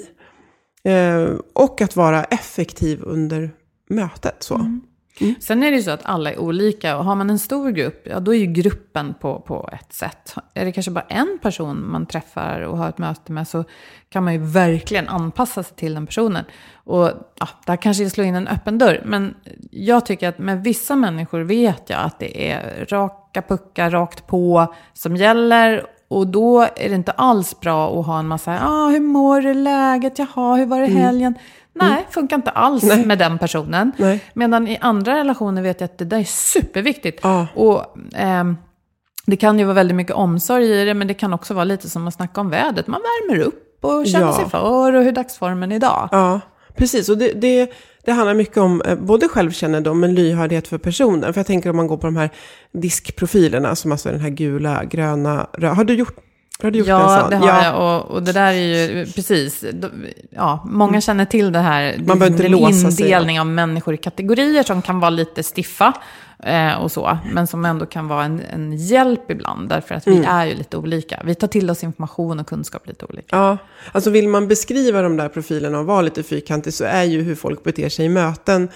Eh, 0.84 1.26
och 1.52 1.80
att 1.80 1.96
vara 1.96 2.24
effektiv 2.24 3.02
under 3.02 3.50
mötet. 3.88 4.42
Så. 4.42 4.54
Mm. 4.54 4.80
Mm. 5.20 5.34
Sen 5.40 5.62
är 5.62 5.70
det 5.70 5.76
ju 5.76 5.82
så 5.82 5.90
att 5.90 6.04
alla 6.04 6.32
är 6.32 6.38
olika 6.38 6.96
och 6.96 7.04
har 7.04 7.14
man 7.14 7.30
en 7.30 7.38
stor 7.38 7.70
grupp, 7.70 8.06
ja 8.10 8.20
då 8.20 8.34
är 8.34 8.38
ju 8.38 8.46
gruppen 8.46 9.14
på, 9.20 9.40
på 9.40 9.70
ett 9.72 9.92
sätt. 9.92 10.34
Är 10.54 10.64
det 10.64 10.72
kanske 10.72 10.90
bara 10.90 11.04
en 11.08 11.38
person 11.42 11.90
man 11.90 12.06
träffar 12.06 12.60
och 12.60 12.78
har 12.78 12.88
ett 12.88 12.98
möte 12.98 13.32
med 13.32 13.48
så 13.48 13.64
kan 14.08 14.24
man 14.24 14.32
ju 14.32 14.38
verkligen 14.38 15.08
anpassa 15.08 15.62
sig 15.62 15.76
till 15.76 15.94
den 15.94 16.06
personen. 16.06 16.44
Och 16.74 17.10
ja, 17.40 17.48
där 17.66 17.76
kanske 17.76 18.02
jag 18.02 18.12
slår 18.12 18.26
in 18.26 18.34
en 18.34 18.48
öppen 18.48 18.78
dörr, 18.78 19.02
men 19.04 19.34
jag 19.70 20.06
tycker 20.06 20.28
att 20.28 20.38
med 20.38 20.64
vissa 20.64 20.96
människor 20.96 21.40
vet 21.40 21.90
jag 21.90 22.00
att 22.00 22.18
det 22.18 22.50
är 22.50 22.86
raka 22.90 23.42
puckar 23.42 23.90
rakt 23.90 24.26
på 24.26 24.74
som 24.92 25.16
gäller 25.16 25.86
och 26.08 26.26
då 26.26 26.60
är 26.62 26.88
det 26.88 26.94
inte 26.94 27.12
alls 27.12 27.60
bra 27.60 28.00
att 28.00 28.06
ha 28.06 28.18
en 28.18 28.28
massa, 28.28 28.58
ah, 28.62 28.88
hur 28.88 29.00
mår 29.00 29.40
du, 29.40 29.54
läget, 29.54 30.18
jaha, 30.18 30.56
hur 30.56 30.66
var 30.66 30.80
det 30.80 30.86
mm. 30.86 31.02
helgen? 31.02 31.32
Mm. 31.32 31.40
Nej, 31.78 31.92
mm. 31.92 32.04
funkar 32.10 32.36
inte 32.36 32.50
alls 32.50 32.82
Nej. 32.82 33.06
med 33.06 33.18
den 33.18 33.38
personen. 33.38 33.92
Nej. 33.96 34.24
Medan 34.34 34.68
i 34.68 34.78
andra 34.80 35.16
relationer 35.16 35.62
vet 35.62 35.80
jag 35.80 35.88
att 35.88 35.98
det 35.98 36.04
där 36.04 36.18
är 36.18 36.24
superviktigt. 36.24 37.24
Ah. 37.24 37.46
Och, 37.54 37.98
eh, 38.18 38.44
det 39.26 39.36
kan 39.36 39.58
ju 39.58 39.64
vara 39.64 39.74
väldigt 39.74 39.96
mycket 39.96 40.14
omsorg 40.14 40.64
i 40.64 40.84
det, 40.84 40.94
men 40.94 41.08
det 41.08 41.14
kan 41.14 41.32
också 41.32 41.54
vara 41.54 41.64
lite 41.64 41.88
som 41.88 42.08
att 42.08 42.14
snacka 42.14 42.40
om 42.40 42.50
vädret. 42.50 42.86
Man 42.86 43.00
värmer 43.00 43.44
upp 43.44 43.84
och 43.84 44.06
känner 44.06 44.26
ja. 44.26 44.32
sig 44.32 44.48
för 44.48 44.94
och 44.96 45.04
hur 45.04 45.12
dagsformen 45.12 45.72
idag. 45.72 46.08
Ja, 46.12 46.40
precis. 46.76 47.08
Och 47.08 47.18
det, 47.18 47.32
det, 47.32 47.72
det 48.04 48.12
handlar 48.12 48.34
mycket 48.34 48.56
om 48.56 48.82
eh, 48.82 48.98
både 48.98 49.28
självkännedom 49.28 50.00
men 50.00 50.14
lyhördhet 50.14 50.68
för 50.68 50.78
personen. 50.78 51.32
För 51.32 51.40
jag 51.40 51.46
tänker 51.46 51.70
om 51.70 51.76
man 51.76 51.86
går 51.86 51.96
på 51.96 52.06
de 52.06 52.16
här 52.16 52.30
diskprofilerna, 52.72 53.76
som 53.76 53.92
alltså 53.92 54.08
är 54.08 54.12
den 54.12 54.22
här 54.22 54.30
gula, 54.30 54.84
gröna, 54.84 55.46
röda. 55.52 55.74
Har 55.74 55.84
du 55.84 55.94
gjort 55.94 56.16
har 56.62 56.70
du 56.70 56.78
gjort 56.78 56.88
ja, 56.88 57.14
en 57.14 57.20
sån? 57.20 57.30
det 57.30 57.36
har 57.36 57.46
ja. 57.46 57.64
jag. 57.64 58.00
Och, 58.00 58.10
och 58.10 58.22
det 58.22 58.32
där 58.32 58.52
är 58.52 58.52
ju 58.52 59.06
precis, 59.06 59.64
ja, 60.30 60.64
många 60.66 60.88
mm. 60.88 61.00
känner 61.00 61.24
till 61.24 61.52
det 61.52 61.58
här. 61.58 61.96
Man 61.98 62.18
behöver 62.18 62.26
inte 62.26 62.48
låsa 62.48 62.90
sig. 62.90 63.04
indelning 63.04 63.40
av 63.40 63.46
människor 63.46 63.94
i 63.94 63.96
kategorier 63.96 64.62
som 64.62 64.82
kan 64.82 65.00
vara 65.00 65.10
lite 65.10 65.42
stiffa 65.42 65.92
eh, 66.42 66.74
och 66.74 66.92
så. 66.92 67.18
Men 67.32 67.46
som 67.46 67.64
ändå 67.64 67.86
kan 67.86 68.08
vara 68.08 68.24
en, 68.24 68.40
en 68.50 68.76
hjälp 68.76 69.30
ibland. 69.30 69.68
Därför 69.68 69.94
att 69.94 70.06
vi 70.06 70.16
mm. 70.16 70.30
är 70.30 70.46
ju 70.46 70.54
lite 70.54 70.76
olika. 70.76 71.22
Vi 71.24 71.34
tar 71.34 71.48
till 71.48 71.70
oss 71.70 71.84
information 71.84 72.40
och 72.40 72.46
kunskap 72.46 72.86
lite 72.86 73.04
olika. 73.04 73.36
Ja, 73.36 73.58
alltså 73.92 74.10
vill 74.10 74.28
man 74.28 74.48
beskriva 74.48 75.02
de 75.02 75.16
där 75.16 75.28
profilerna 75.28 75.78
och 75.78 75.86
vara 75.86 76.02
lite 76.02 76.22
fyrkantig 76.22 76.74
så 76.74 76.84
är 76.84 77.04
ju 77.04 77.22
hur 77.22 77.34
folk 77.34 77.64
beter 77.64 77.88
sig 77.88 78.06
i 78.06 78.08
möten 78.08 78.68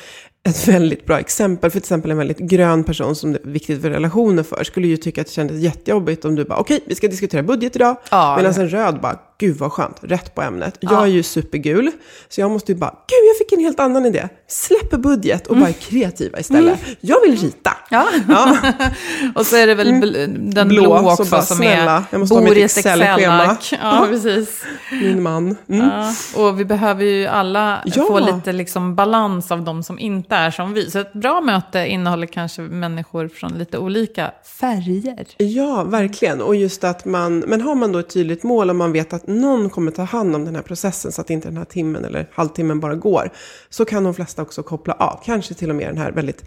ett 0.49 0.69
väldigt 0.69 1.07
bra 1.07 1.19
exempel. 1.19 1.71
För 1.71 1.81
till 1.81 1.85
exempel 1.85 2.11
en 2.11 2.17
väldigt 2.17 2.39
grön 2.39 2.85
person 2.85 3.17
som 3.17 3.33
det 3.33 3.39
är 3.45 3.49
viktigt 3.49 3.83
för 3.83 3.91
relationer 3.91 4.43
för 4.43 4.65
skulle 4.65 4.89
ju 4.89 4.97
tycka 4.97 5.21
att 5.21 5.27
det 5.27 5.33
kändes 5.33 5.57
jättejobbigt 5.57 6.25
om 6.25 6.35
du 6.35 6.45
bara 6.45 6.59
okej, 6.59 6.77
okay, 6.77 6.87
vi 6.89 6.95
ska 6.95 7.09
diskutera 7.09 7.43
budget 7.43 7.77
idag. 7.77 7.97
Ja, 8.11 8.37
Medan 8.37 8.53
en 8.55 8.69
röd 8.69 9.01
bara, 9.01 9.21
gud 9.39 9.57
vad 9.57 9.73
skönt, 9.73 9.97
rätt 10.01 10.35
på 10.35 10.43
ämnet. 10.43 10.77
Ja. 10.81 10.93
Jag 10.93 11.03
är 11.03 11.07
ju 11.07 11.23
supergul, 11.23 11.91
så 12.29 12.41
jag 12.41 12.51
måste 12.51 12.73
ju 12.73 12.79
bara, 12.79 12.91
gud 12.91 13.29
jag 13.29 13.39
fick 13.39 13.53
en 13.53 13.65
helt 13.65 13.81
annan 13.81 14.07
idé. 14.07 14.29
Släpper 14.53 14.99
budget 14.99 15.47
och 15.47 15.57
mm. 15.57 15.63
bara 15.63 15.69
är 15.69 15.81
kreativa 15.81 16.39
istället. 16.39 16.83
Mm. 16.83 16.97
Jag 17.01 17.21
vill 17.21 17.37
rita. 17.37 17.77
Ja. 17.91 18.07
ja. 18.29 18.57
och 19.35 19.47
så 19.47 19.57
är 19.57 19.67
det 19.67 19.75
väl 19.75 19.89
mm. 19.89 20.51
den 20.51 20.69
blå, 20.69 20.83
blå 20.83 21.11
också 21.11 21.25
bara, 21.25 21.43
som 21.43 21.57
snälla, 21.57 21.97
är, 21.97 22.03
jag 22.11 22.21
måste 22.21 22.35
bor 22.35 22.41
ha 22.41 22.49
mitt 22.49 22.59
Excel-schema. 22.59 23.57
Ja, 23.83 24.07
precis. 24.11 24.63
Min 24.93 25.23
man. 25.23 25.57
Mm. 25.69 25.87
Ja. 25.87 26.15
Och 26.37 26.61
vi 26.61 26.65
behöver 26.65 27.05
ju 27.05 27.27
alla 27.27 27.85
få 27.95 28.19
lite 28.19 28.53
liksom 28.53 28.95
balans 28.95 29.51
av 29.51 29.65
de 29.65 29.83
som 29.83 29.99
inte 29.99 30.35
är 30.35 30.51
som 30.51 30.73
vi. 30.73 30.91
Så 30.91 30.99
ett 30.99 31.13
bra 31.13 31.41
möte 31.41 31.87
innehåller 31.87 32.27
kanske 32.27 32.63
människor 32.63 33.29
från 33.29 33.59
lite 33.59 33.79
olika 33.79 34.31
färger. 34.61 35.27
Ja, 35.37 35.83
verkligen. 35.83 36.41
Och 36.41 36.57
just 36.57 36.85
att 36.85 37.05
man, 37.05 37.39
men 37.39 37.61
har 37.61 37.75
man 37.75 37.93
då 37.93 37.99
ett 37.99 38.11
tydligt 38.11 38.43
mål 38.43 38.71
och 38.71 38.77
man 38.77 38.93
vet 38.93 39.13
att 39.13 39.27
någon 39.27 39.71
kommer 39.71 39.91
ta 39.91 40.03
hand 40.03 40.37
om 40.37 40.45
den 40.45 40.55
här 40.55 40.63
processen 40.63 41.13
så 41.13 41.21
att 41.21 41.31
inte 41.31 41.49
den 41.49 41.57
här 41.57 41.65
timmen 41.65 42.05
eller 42.05 42.29
halvtimmen 42.33 42.81
bara 42.81 42.95
går. 42.95 43.31
Så 43.71 43.85
kan 43.85 44.05
de 44.05 44.15
flesta 44.15 44.40
också 44.43 44.63
koppla 44.63 44.95
av. 44.95 45.21
Kanske 45.25 45.55
till 45.55 45.71
och 45.71 45.77
med 45.77 45.89
den 45.89 45.99
här 45.99 46.13
väldigt 46.13 46.45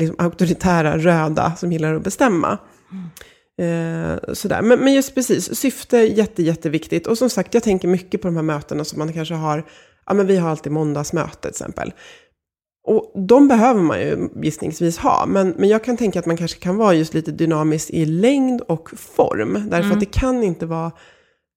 liksom, 0.00 0.16
auktoritära 0.18 0.98
röda 0.98 1.54
som 1.56 1.72
gillar 1.72 1.94
att 1.94 2.02
bestämma. 2.02 2.58
Mm. 2.92 3.08
Eh, 3.60 4.18
sådär. 4.32 4.62
Men, 4.62 4.78
men 4.78 4.94
just 4.94 5.14
precis, 5.14 5.54
syfte 5.54 5.98
jätte, 5.98 6.42
jätteviktigt. 6.42 7.06
Och 7.06 7.18
som 7.18 7.30
sagt, 7.30 7.54
jag 7.54 7.62
tänker 7.62 7.88
mycket 7.88 8.22
på 8.22 8.28
de 8.28 8.36
här 8.36 8.42
mötena 8.42 8.84
som 8.84 8.98
man 8.98 9.12
kanske 9.12 9.34
har. 9.34 9.64
Ja, 10.06 10.14
men 10.14 10.26
vi 10.26 10.36
har 10.36 10.50
alltid 10.50 10.72
måndagsmöte 10.72 11.40
till 11.40 11.50
exempel. 11.50 11.92
Och 12.86 13.12
de 13.28 13.48
behöver 13.48 13.82
man 13.82 14.00
ju 14.00 14.28
gissningsvis 14.42 14.98
ha. 14.98 15.26
Men, 15.26 15.54
men 15.58 15.68
jag 15.68 15.84
kan 15.84 15.96
tänka 15.96 16.18
att 16.18 16.26
man 16.26 16.36
kanske 16.36 16.60
kan 16.60 16.76
vara 16.76 16.94
just 16.94 17.14
lite 17.14 17.32
dynamisk 17.32 17.90
i 17.90 18.04
längd 18.04 18.60
och 18.60 18.90
form. 18.90 19.52
Därför 19.52 19.76
mm. 19.76 19.92
att 19.92 20.00
det 20.00 20.20
kan 20.20 20.42
inte 20.42 20.66
vara 20.66 20.92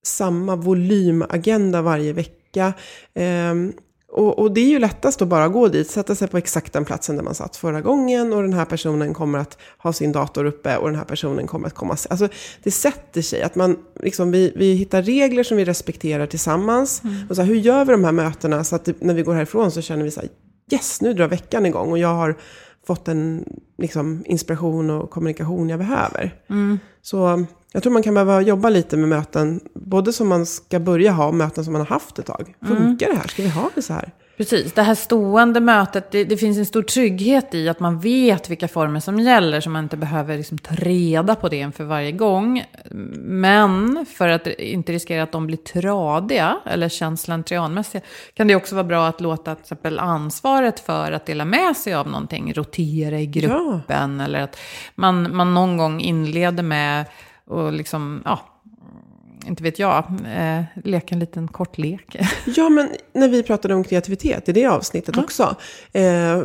samma 0.06 0.56
volymagenda 0.56 1.82
varje 1.82 2.14
vecka. 2.14 2.74
Um, 3.16 3.74
och, 4.12 4.40
och, 4.40 4.52
det 4.52 4.62
är 4.62 4.70
ju 4.70 4.80
lättast 4.80 5.22
att 5.22 5.28
bara 5.28 5.48
gå 5.48 5.68
dit, 5.68 5.90
sätta 5.90 6.16
sig 6.16 6.28
på 6.28 6.38
exakt 6.38 6.74
den 6.74 6.86
platsen 6.86 7.16
där 7.16 7.24
man 7.24 7.36
satt 7.36 7.56
förra 7.56 7.82
gången 7.82 8.34
och 8.34 8.42
den 8.42 8.54
här 8.54 8.66
personen 8.66 9.14
kommer 9.14 9.40
att 9.40 9.58
ha 9.78 9.94
sin 9.94 10.12
dator 10.12 10.46
uppe 10.46 10.78
och 10.78 10.88
den 10.88 10.96
här 10.96 11.06
personen 11.06 11.48
kommer 11.48 11.68
att 11.68 11.74
komma. 11.74 11.98
Alltså 12.10 12.28
det 12.64 12.72
sätter 12.72 13.22
sig, 13.22 13.42
att 13.42 13.56
man 13.56 13.78
liksom, 14.00 14.32
vi, 14.32 14.54
vi 14.56 14.74
hittar 14.74 15.02
regler 15.02 15.44
som 15.44 15.58
vi 15.58 15.66
respekterar 15.66 16.26
tillsammans. 16.26 17.04
Mm. 17.04 17.16
Och 17.30 17.36
så 17.36 17.42
här, 17.42 17.50
hur 17.50 17.56
gör 17.56 17.86
vi 17.86 17.92
de 17.92 18.04
här 18.04 18.12
mötena 18.12 18.64
så 18.64 18.76
att 18.76 18.86
det, 18.86 19.02
när 19.02 19.14
vi 19.14 19.22
går 19.22 19.34
härifrån 19.34 19.72
så 19.72 19.82
känner 19.82 20.04
vi 20.04 20.12
så 20.12 20.20
här, 20.20 20.30
yes, 20.72 21.02
nu 21.02 21.14
drar 21.14 21.28
veckan 21.28 21.66
igång 21.66 21.92
och 21.92 21.98
jag 21.98 22.14
har 22.14 22.38
fått 22.88 23.06
den 23.06 23.46
liksom, 23.78 24.24
inspiration 24.26 24.90
och 24.90 25.10
kommunikation 25.10 25.70
jag 25.70 25.80
behöver. 25.80 26.36
Mm. 26.50 26.80
Så 27.02 27.46
jag 27.74 27.84
tror 27.84 27.94
man 27.94 28.04
kan 28.04 28.14
behöva 28.14 28.42
jobba 28.42 28.70
lite 28.70 28.98
med 28.98 29.10
möten, 29.10 29.60
både 29.74 30.14
som 30.14 30.28
man 30.28 30.46
ska 30.46 30.80
börja 30.80 31.12
ha 31.12 31.28
och 31.28 31.36
möten 31.36 31.64
som 31.64 31.74
man 31.74 31.82
har 31.82 31.88
haft 31.88 32.20
ett 32.20 32.26
tag. 32.26 32.56
Funkar 32.68 33.06
mm. 33.06 33.16
det 33.16 33.22
här? 33.22 33.28
Ska 33.28 33.44
vi 33.44 33.50
ha 33.50 33.70
det 33.76 33.82
så 33.82 33.94
här? 33.94 34.12
Precis, 34.38 34.74
det 34.74 34.82
här 34.82 34.96
stående 34.96 35.60
mötet, 35.60 36.12
det, 36.12 36.24
det, 36.24 36.38
finns 36.38 36.58
en 36.58 36.66
stor 36.66 36.82
trygghet 36.82 37.56
i 37.56 37.70
att 37.70 37.80
man 37.80 38.00
vet 38.00 38.50
vilka 38.50 38.68
former 38.68 39.00
som 39.00 39.20
gäller, 39.20 39.62
så 39.62 39.70
man 39.70 39.84
inte 39.84 39.98
behöver 39.98 40.38
liksom 40.38 40.58
ta 40.58 40.76
reda 40.76 41.36
på 41.36 41.50
det 41.50 41.58
inför 41.58 41.84
varje 41.84 42.12
gång. 42.12 42.64
Men 43.22 44.06
för 44.06 44.28
att 44.28 44.48
inte 44.48 44.94
riskera 44.94 45.24
att 45.24 45.32
de 45.32 45.48
blir 45.48 45.58
tradiga 45.58 46.58
eller 46.66 46.90
känns 46.90 47.22
slentrianmässiga, 47.22 48.02
kan 48.34 48.48
det 48.48 48.56
också 48.56 48.76
vara 48.76 48.84
bra 48.84 49.08
att 49.08 49.22
låta 49.22 49.56
till 49.56 49.62
exempel 49.62 50.00
ansvaret 50.00 50.80
för 50.80 51.12
att 51.12 51.26
dela 51.26 51.46
med 51.46 51.78
sig 51.78 51.94
av 51.94 52.08
någonting 52.08 52.54
rotera 52.54 53.20
i 53.20 53.26
gruppen, 53.26 54.18
ja. 54.20 54.26
eller 54.26 54.42
att 54.42 54.58
man, 54.96 55.36
man 55.36 55.54
någon 55.54 55.78
gång 55.78 56.02
inleder 56.02 56.64
med 56.64 57.06
och 57.52 57.74
liksom, 57.74 58.22
ja, 58.26 58.40
inte 59.48 59.64
vet 59.64 59.80
jag, 59.80 59.98
eh, 60.36 60.64
leka 60.84 61.16
en 61.16 61.20
liten 61.20 61.48
kort 61.48 61.78
lek. 61.78 62.16
Ja, 62.46 62.70
men 62.70 62.90
när 63.14 63.28
vi 63.28 63.44
pratade 63.44 63.74
om 63.74 63.84
kreativitet 63.84 64.50
i 64.50 64.52
det 64.52 64.66
avsnittet 64.66 65.16
mm. 65.16 65.24
också, 65.24 65.56
eh, 65.94 66.42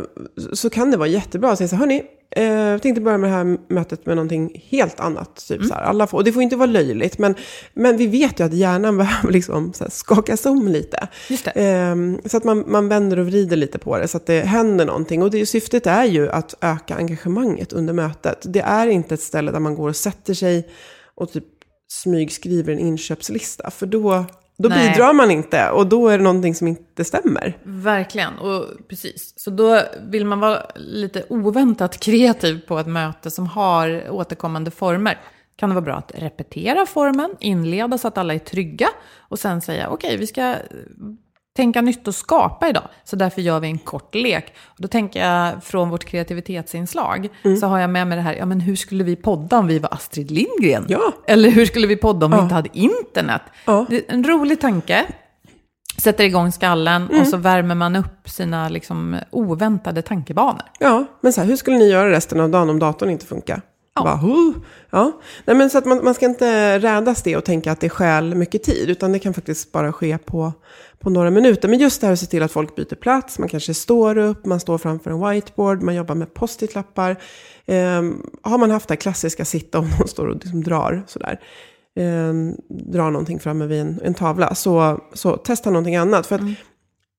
så 0.52 0.70
kan 0.70 0.90
det 0.90 0.96
vara 0.96 1.08
jättebra 1.08 1.52
att 1.52 1.58
säga 1.58 1.68
så 1.68 1.76
hörni, 1.76 2.02
eh, 2.30 2.44
jag 2.44 2.82
tänkte 2.82 3.00
börja 3.00 3.18
med 3.18 3.30
det 3.30 3.34
här 3.36 3.58
mötet 3.68 4.06
med 4.06 4.16
någonting 4.16 4.62
helt 4.68 5.00
annat. 5.00 5.46
Typ 5.48 5.56
mm. 5.56 5.68
så 5.68 5.74
här, 5.74 5.82
alla 5.82 6.06
får, 6.06 6.18
och 6.18 6.24
det 6.24 6.32
får 6.32 6.42
inte 6.42 6.56
vara 6.56 6.66
löjligt, 6.66 7.18
men, 7.18 7.34
men 7.74 7.96
vi 7.96 8.06
vet 8.06 8.40
ju 8.40 8.44
att 8.44 8.54
hjärnan 8.54 8.98
behöver 8.98 9.32
liksom 9.32 9.72
så 9.72 9.84
här, 9.84 9.90
skakas 9.90 10.46
om 10.46 10.68
lite. 10.68 11.08
Eh, 11.54 11.96
så 12.24 12.36
att 12.36 12.44
man, 12.44 12.64
man 12.66 12.88
vänder 12.88 13.18
och 13.18 13.26
vrider 13.26 13.56
lite 13.56 13.78
på 13.78 13.98
det, 13.98 14.08
så 14.08 14.16
att 14.16 14.26
det 14.26 14.40
händer 14.40 14.86
någonting. 14.86 15.22
Och 15.22 15.30
det, 15.30 15.46
syftet 15.46 15.86
är 15.86 16.04
ju 16.04 16.30
att 16.30 16.54
öka 16.60 16.94
engagemanget 16.96 17.72
under 17.72 17.92
mötet. 17.92 18.42
Det 18.44 18.60
är 18.60 18.86
inte 18.86 19.14
ett 19.14 19.20
ställe 19.20 19.52
där 19.52 19.60
man 19.60 19.74
går 19.74 19.88
och 19.88 19.96
sätter 19.96 20.34
sig 20.34 20.68
och 21.16 21.32
typ 21.32 21.44
smygskriver 21.88 22.72
en 22.72 22.78
inköpslista. 22.78 23.70
För 23.70 23.86
då, 23.86 24.24
då 24.58 24.68
bidrar 24.68 25.12
man 25.12 25.30
inte 25.30 25.70
och 25.70 25.86
då 25.86 26.08
är 26.08 26.18
det 26.18 26.24
någonting 26.24 26.54
som 26.54 26.68
inte 26.68 27.04
stämmer. 27.04 27.58
Verkligen, 27.62 28.38
och 28.38 28.64
precis. 28.88 29.34
Så 29.36 29.50
då 29.50 29.82
vill 30.00 30.26
man 30.26 30.40
vara 30.40 30.66
lite 30.74 31.24
oväntat 31.28 32.00
kreativ 32.00 32.60
på 32.66 32.78
ett 32.78 32.86
möte 32.86 33.30
som 33.30 33.46
har 33.46 34.10
återkommande 34.10 34.70
former. 34.70 35.20
Kan 35.56 35.68
det 35.68 35.74
vara 35.74 35.84
bra 35.84 35.94
att 35.94 36.12
repetera 36.14 36.86
formen, 36.86 37.36
inleda 37.40 37.98
så 37.98 38.08
att 38.08 38.18
alla 38.18 38.34
är 38.34 38.38
trygga 38.38 38.88
och 39.16 39.38
sen 39.38 39.60
säga 39.60 39.88
okej, 39.88 40.08
okay, 40.08 40.18
vi 40.18 40.26
ska 40.26 40.54
tänka 41.56 41.80
nytt 41.80 42.08
och 42.08 42.14
skapa 42.14 42.68
idag. 42.68 42.88
Så 43.04 43.16
därför 43.16 43.42
gör 43.42 43.60
vi 43.60 43.66
en 43.66 43.78
kort 43.78 44.14
lek. 44.14 44.54
Och 44.66 44.82
då 44.82 44.88
tänker 44.88 45.26
jag 45.26 45.64
från 45.64 45.90
vårt 45.90 46.04
kreativitetsinslag 46.04 47.28
mm. 47.44 47.56
så 47.56 47.66
har 47.66 47.78
jag 47.78 47.90
med 47.90 48.06
mig 48.06 48.16
det 48.16 48.22
här, 48.22 48.34
ja 48.34 48.46
men 48.46 48.60
hur 48.60 48.76
skulle 48.76 49.04
vi 49.04 49.16
podda 49.16 49.58
om 49.58 49.66
vi 49.66 49.78
var 49.78 49.94
Astrid 49.94 50.30
Lindgren? 50.30 50.84
Ja. 50.88 51.12
Eller 51.26 51.50
hur 51.50 51.66
skulle 51.66 51.86
vi 51.86 51.96
podda 51.96 52.26
om 52.26 52.32
ja. 52.32 52.38
vi 52.38 52.42
inte 52.42 52.54
hade 52.54 52.68
internet? 52.72 53.42
Ja. 53.64 53.86
Det 53.88 53.96
är 53.96 54.14
en 54.14 54.24
rolig 54.24 54.60
tanke. 54.60 55.06
sätter 55.98 56.24
igång 56.24 56.52
skallen 56.52 57.02
Mm. 57.02 57.20
och 57.20 57.26
så 57.26 57.36
värmer 57.36 57.74
man 57.74 57.96
upp 57.96 58.28
sina 58.28 58.68
liksom, 58.68 59.16
oväntade 59.30 60.02
tankebanor. 60.02 60.62
Ja, 60.78 61.04
men 61.20 61.32
så 61.32 61.40
här, 61.40 61.48
hur 61.48 61.56
skulle 61.56 61.78
ni 61.78 61.88
göra 61.90 62.10
resten 62.10 62.40
av 62.40 62.50
dagen 62.50 62.70
om 62.70 62.78
datorn 62.78 63.10
inte 63.10 63.26
funkar? 63.26 63.62
Ja. 63.96 64.02
Bara, 64.02 64.16
huh. 64.16 64.54
ja. 64.90 65.20
Nej, 65.44 65.56
men 65.56 65.70
så 65.70 65.78
att 65.78 65.84
man, 65.84 66.04
man 66.04 66.14
ska 66.14 66.26
inte 66.26 66.78
rädas 66.78 67.22
det 67.22 67.36
och 67.36 67.44
tänka 67.44 67.72
att 67.72 67.80
det 67.80 67.88
stjäl 67.88 68.34
mycket 68.34 68.62
tid, 68.62 68.90
utan 68.90 69.12
det 69.12 69.18
kan 69.18 69.34
faktiskt 69.34 69.72
bara 69.72 69.92
ske 69.92 70.18
på, 70.18 70.52
på 70.98 71.10
några 71.10 71.30
minuter. 71.30 71.68
Men 71.68 71.78
just 71.78 72.00
det 72.00 72.06
här 72.06 72.12
att 72.12 72.20
se 72.20 72.26
till 72.26 72.42
att 72.42 72.52
folk 72.52 72.76
byter 72.76 72.94
plats, 72.94 73.38
man 73.38 73.48
kanske 73.48 73.74
står 73.74 74.18
upp, 74.18 74.46
man 74.46 74.60
står 74.60 74.78
framför 74.78 75.10
en 75.10 75.28
whiteboard, 75.28 75.82
man 75.82 75.94
jobbar 75.94 76.14
med 76.14 76.34
post-it-lappar. 76.34 77.16
Ehm, 77.66 78.22
har 78.42 78.58
man 78.58 78.70
haft 78.70 78.88
det 78.88 78.96
klassiska 78.96 79.44
sitta 79.44 79.78
om 79.78 79.90
någon 79.98 80.08
står 80.08 80.26
och 80.26 80.34
liksom 80.34 80.62
drar 80.62 81.02
sådär, 81.06 81.40
ehm, 81.96 82.54
drar 82.68 83.10
någonting 83.10 83.40
framme 83.40 83.66
vid 83.66 83.80
en, 83.80 84.00
en 84.04 84.14
tavla, 84.14 84.54
så, 84.54 85.00
så 85.12 85.36
testa 85.36 85.70
någonting 85.70 85.96
annat. 85.96 86.26
För 86.26 86.34
att 86.34 86.42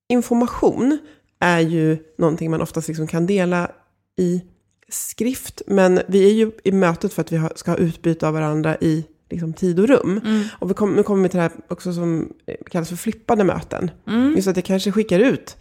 information 0.08 0.98
är 1.40 1.60
ju 1.60 1.98
någonting 2.18 2.50
man 2.50 2.62
oftast 2.62 2.88
liksom 2.88 3.06
kan 3.06 3.26
dela 3.26 3.70
i 4.18 4.42
skrift. 4.90 5.62
Men 5.66 6.00
vi 6.08 6.30
är 6.30 6.32
ju 6.32 6.50
i 6.64 6.72
mötet 6.72 7.12
för 7.12 7.22
att 7.22 7.32
vi 7.32 7.40
ska 7.54 7.70
ha 7.70 7.78
utbyte 7.78 8.28
av 8.28 8.34
varandra 8.34 8.76
i 8.80 9.04
liksom, 9.30 9.52
tid 9.52 9.80
och 9.80 9.88
rum. 9.88 10.20
Och 10.58 10.70
vi 10.70 10.74
kom, 10.74 10.92
nu 10.92 11.02
kommer 11.02 11.22
vi 11.22 11.28
till 11.28 11.36
det 11.36 11.42
här 11.42 11.52
också 11.68 11.92
som 11.92 12.32
eh, 12.46 12.54
kallas 12.70 12.88
för 12.88 12.96
flippade 12.96 13.44
möten. 13.44 13.90
Just 14.36 14.48
att 14.48 14.56
jag 14.56 14.64
kanske 14.64 14.92
skickar 14.92 15.20
ut 15.20 15.56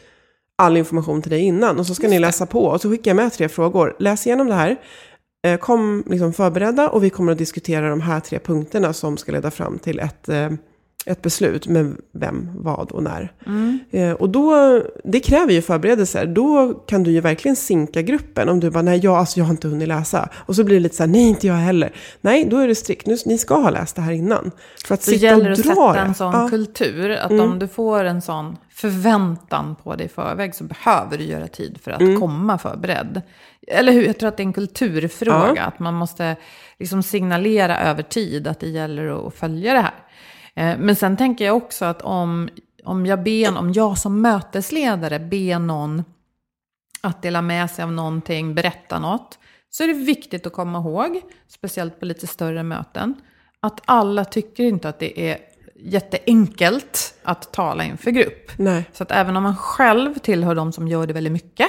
all 0.55 0.77
information 0.77 1.21
till 1.21 1.31
dig 1.31 1.41
innan 1.41 1.79
och 1.79 1.87
så 1.87 1.95
ska 1.95 2.07
ni 2.07 2.19
läsa 2.19 2.45
på. 2.45 2.65
Och 2.65 2.81
så 2.81 2.89
skickar 2.89 3.11
jag 3.11 3.15
med 3.15 3.33
tre 3.33 3.49
frågor. 3.49 3.95
Läs 3.99 4.27
igenom 4.27 4.47
det 4.47 4.53
här. 4.53 4.75
Eh, 5.47 5.57
Kom 5.59 6.03
liksom 6.07 6.33
förberedda 6.33 6.89
och 6.89 7.03
vi 7.03 7.09
kommer 7.09 7.31
att 7.31 7.37
diskutera 7.37 7.89
de 7.89 8.01
här 8.01 8.19
tre 8.19 8.39
punkterna 8.39 8.93
som 8.93 9.17
ska 9.17 9.31
leda 9.31 9.51
fram 9.51 9.79
till 9.79 9.99
ett, 9.99 10.29
eh, 10.29 10.49
ett 11.07 11.21
beslut 11.21 11.67
med 11.67 11.97
vem, 12.13 12.49
vad 12.55 12.91
och 12.91 13.03
när. 13.03 13.31
Eh, 13.91 14.11
och 14.11 14.29
då, 14.29 14.81
det 15.03 15.19
kräver 15.19 15.53
ju 15.53 15.61
förberedelser. 15.61 16.25
Då 16.25 16.73
kan 16.73 17.03
du 17.03 17.11
ju 17.11 17.21
verkligen 17.21 17.55
sinka 17.55 18.01
gruppen. 18.01 18.49
Om 18.49 18.59
du 18.59 18.69
bara, 18.69 18.81
nej, 18.83 18.99
jag, 19.03 19.15
alltså, 19.15 19.39
jag 19.39 19.45
har 19.45 19.51
inte 19.51 19.67
hunnit 19.67 19.87
läsa. 19.87 20.29
Och 20.35 20.55
så 20.55 20.63
blir 20.63 20.75
det 20.75 20.79
lite 20.83 20.95
så 20.95 21.03
här, 21.03 21.07
nej, 21.07 21.27
inte 21.29 21.47
jag 21.47 21.53
heller. 21.55 21.91
Nej, 22.21 22.45
då 22.49 22.57
är 22.57 22.67
det 22.67 22.75
strikt. 22.75 23.05
Nu, 23.05 23.17
ni 23.25 23.37
ska 23.37 23.55
ha 23.61 23.69
läst 23.69 23.95
det 23.95 24.01
här 24.01 24.11
innan. 24.11 24.51
För 24.85 24.93
att 24.93 24.99
Det 24.99 25.05
sitta 25.11 25.25
gäller 25.25 25.45
och 25.45 25.51
att 25.59 25.65
sätta 25.65 25.99
en 25.99 26.13
sån 26.13 26.33
Ja. 26.33 26.47
kultur, 26.49 27.09
att 27.11 27.31
Mm. 27.31 27.51
om 27.51 27.59
du 27.59 27.67
får 27.67 28.03
en 28.03 28.21
sån 28.21 28.57
förväntan 28.73 29.75
på 29.83 29.95
dig 29.95 30.05
i 30.05 30.09
förväg 30.09 30.55
så 30.55 30.63
behöver 30.63 31.17
du 31.17 31.23
göra 31.23 31.47
tid 31.47 31.77
för 31.83 31.91
att 31.91 32.01
Mm. 32.01 32.19
komma 32.19 32.57
förberedd. 32.57 33.21
Eller 33.67 33.91
hur? 33.91 34.05
Jag 34.05 34.17
tror 34.19 34.27
att 34.29 34.37
det 34.37 34.43
är 34.43 34.45
en 34.47 34.53
kulturfråga, 34.53 35.53
Ja. 35.55 35.61
att 35.63 35.79
man 35.79 35.93
måste 35.93 36.35
liksom 36.79 37.03
signalera 37.03 37.79
över 37.79 38.03
tid 38.03 38.47
att 38.47 38.59
det 38.59 38.67
gäller 38.69 39.27
att 39.27 39.33
följa 39.35 39.73
det 39.73 39.79
här. 39.79 39.93
Eh, 40.57 40.77
Men 40.77 40.95
sen 40.95 41.17
tänker 41.17 41.45
jag 41.45 41.57
också 41.57 41.85
att 41.85 42.01
om, 42.01 42.49
om 42.83 43.05
jag 43.05 43.23
ber, 43.23 43.57
om 43.57 43.73
jag 43.73 43.97
som 43.97 44.21
mötesledare 44.21 45.19
ber 45.19 45.59
någon 45.59 46.03
att 47.01 47.21
dela 47.21 47.41
med 47.41 47.71
sig 47.71 47.83
av 47.83 47.91
någonting, 47.91 48.55
berätta 48.55 48.99
något, 48.99 49.39
så 49.69 49.83
är 49.83 49.87
det 49.87 49.93
viktigt 49.93 50.47
att 50.47 50.53
komma 50.53 50.79
ihåg, 50.79 51.21
speciellt 51.47 51.99
på 51.99 52.05
lite 52.05 52.27
större 52.27 52.63
möten, 52.63 53.13
att 53.59 53.81
alla 53.85 54.25
tycker 54.25 54.63
inte 54.63 54.89
att 54.89 54.99
det 54.99 55.29
är 55.29 55.37
jätteenkelt 55.75 57.13
att 57.23 57.53
tala 57.53 57.83
inför 57.83 58.11
grupp. 58.11 58.51
Nej. 58.57 58.83
Så 58.93 59.03
att 59.03 59.11
även 59.11 59.37
om 59.37 59.43
man 59.43 59.55
själv 59.55 60.13
tillhör 60.19 60.55
de 60.55 60.71
som 60.71 60.87
gör 60.87 61.07
det 61.07 61.13
väldigt 61.13 61.33
mycket, 61.33 61.67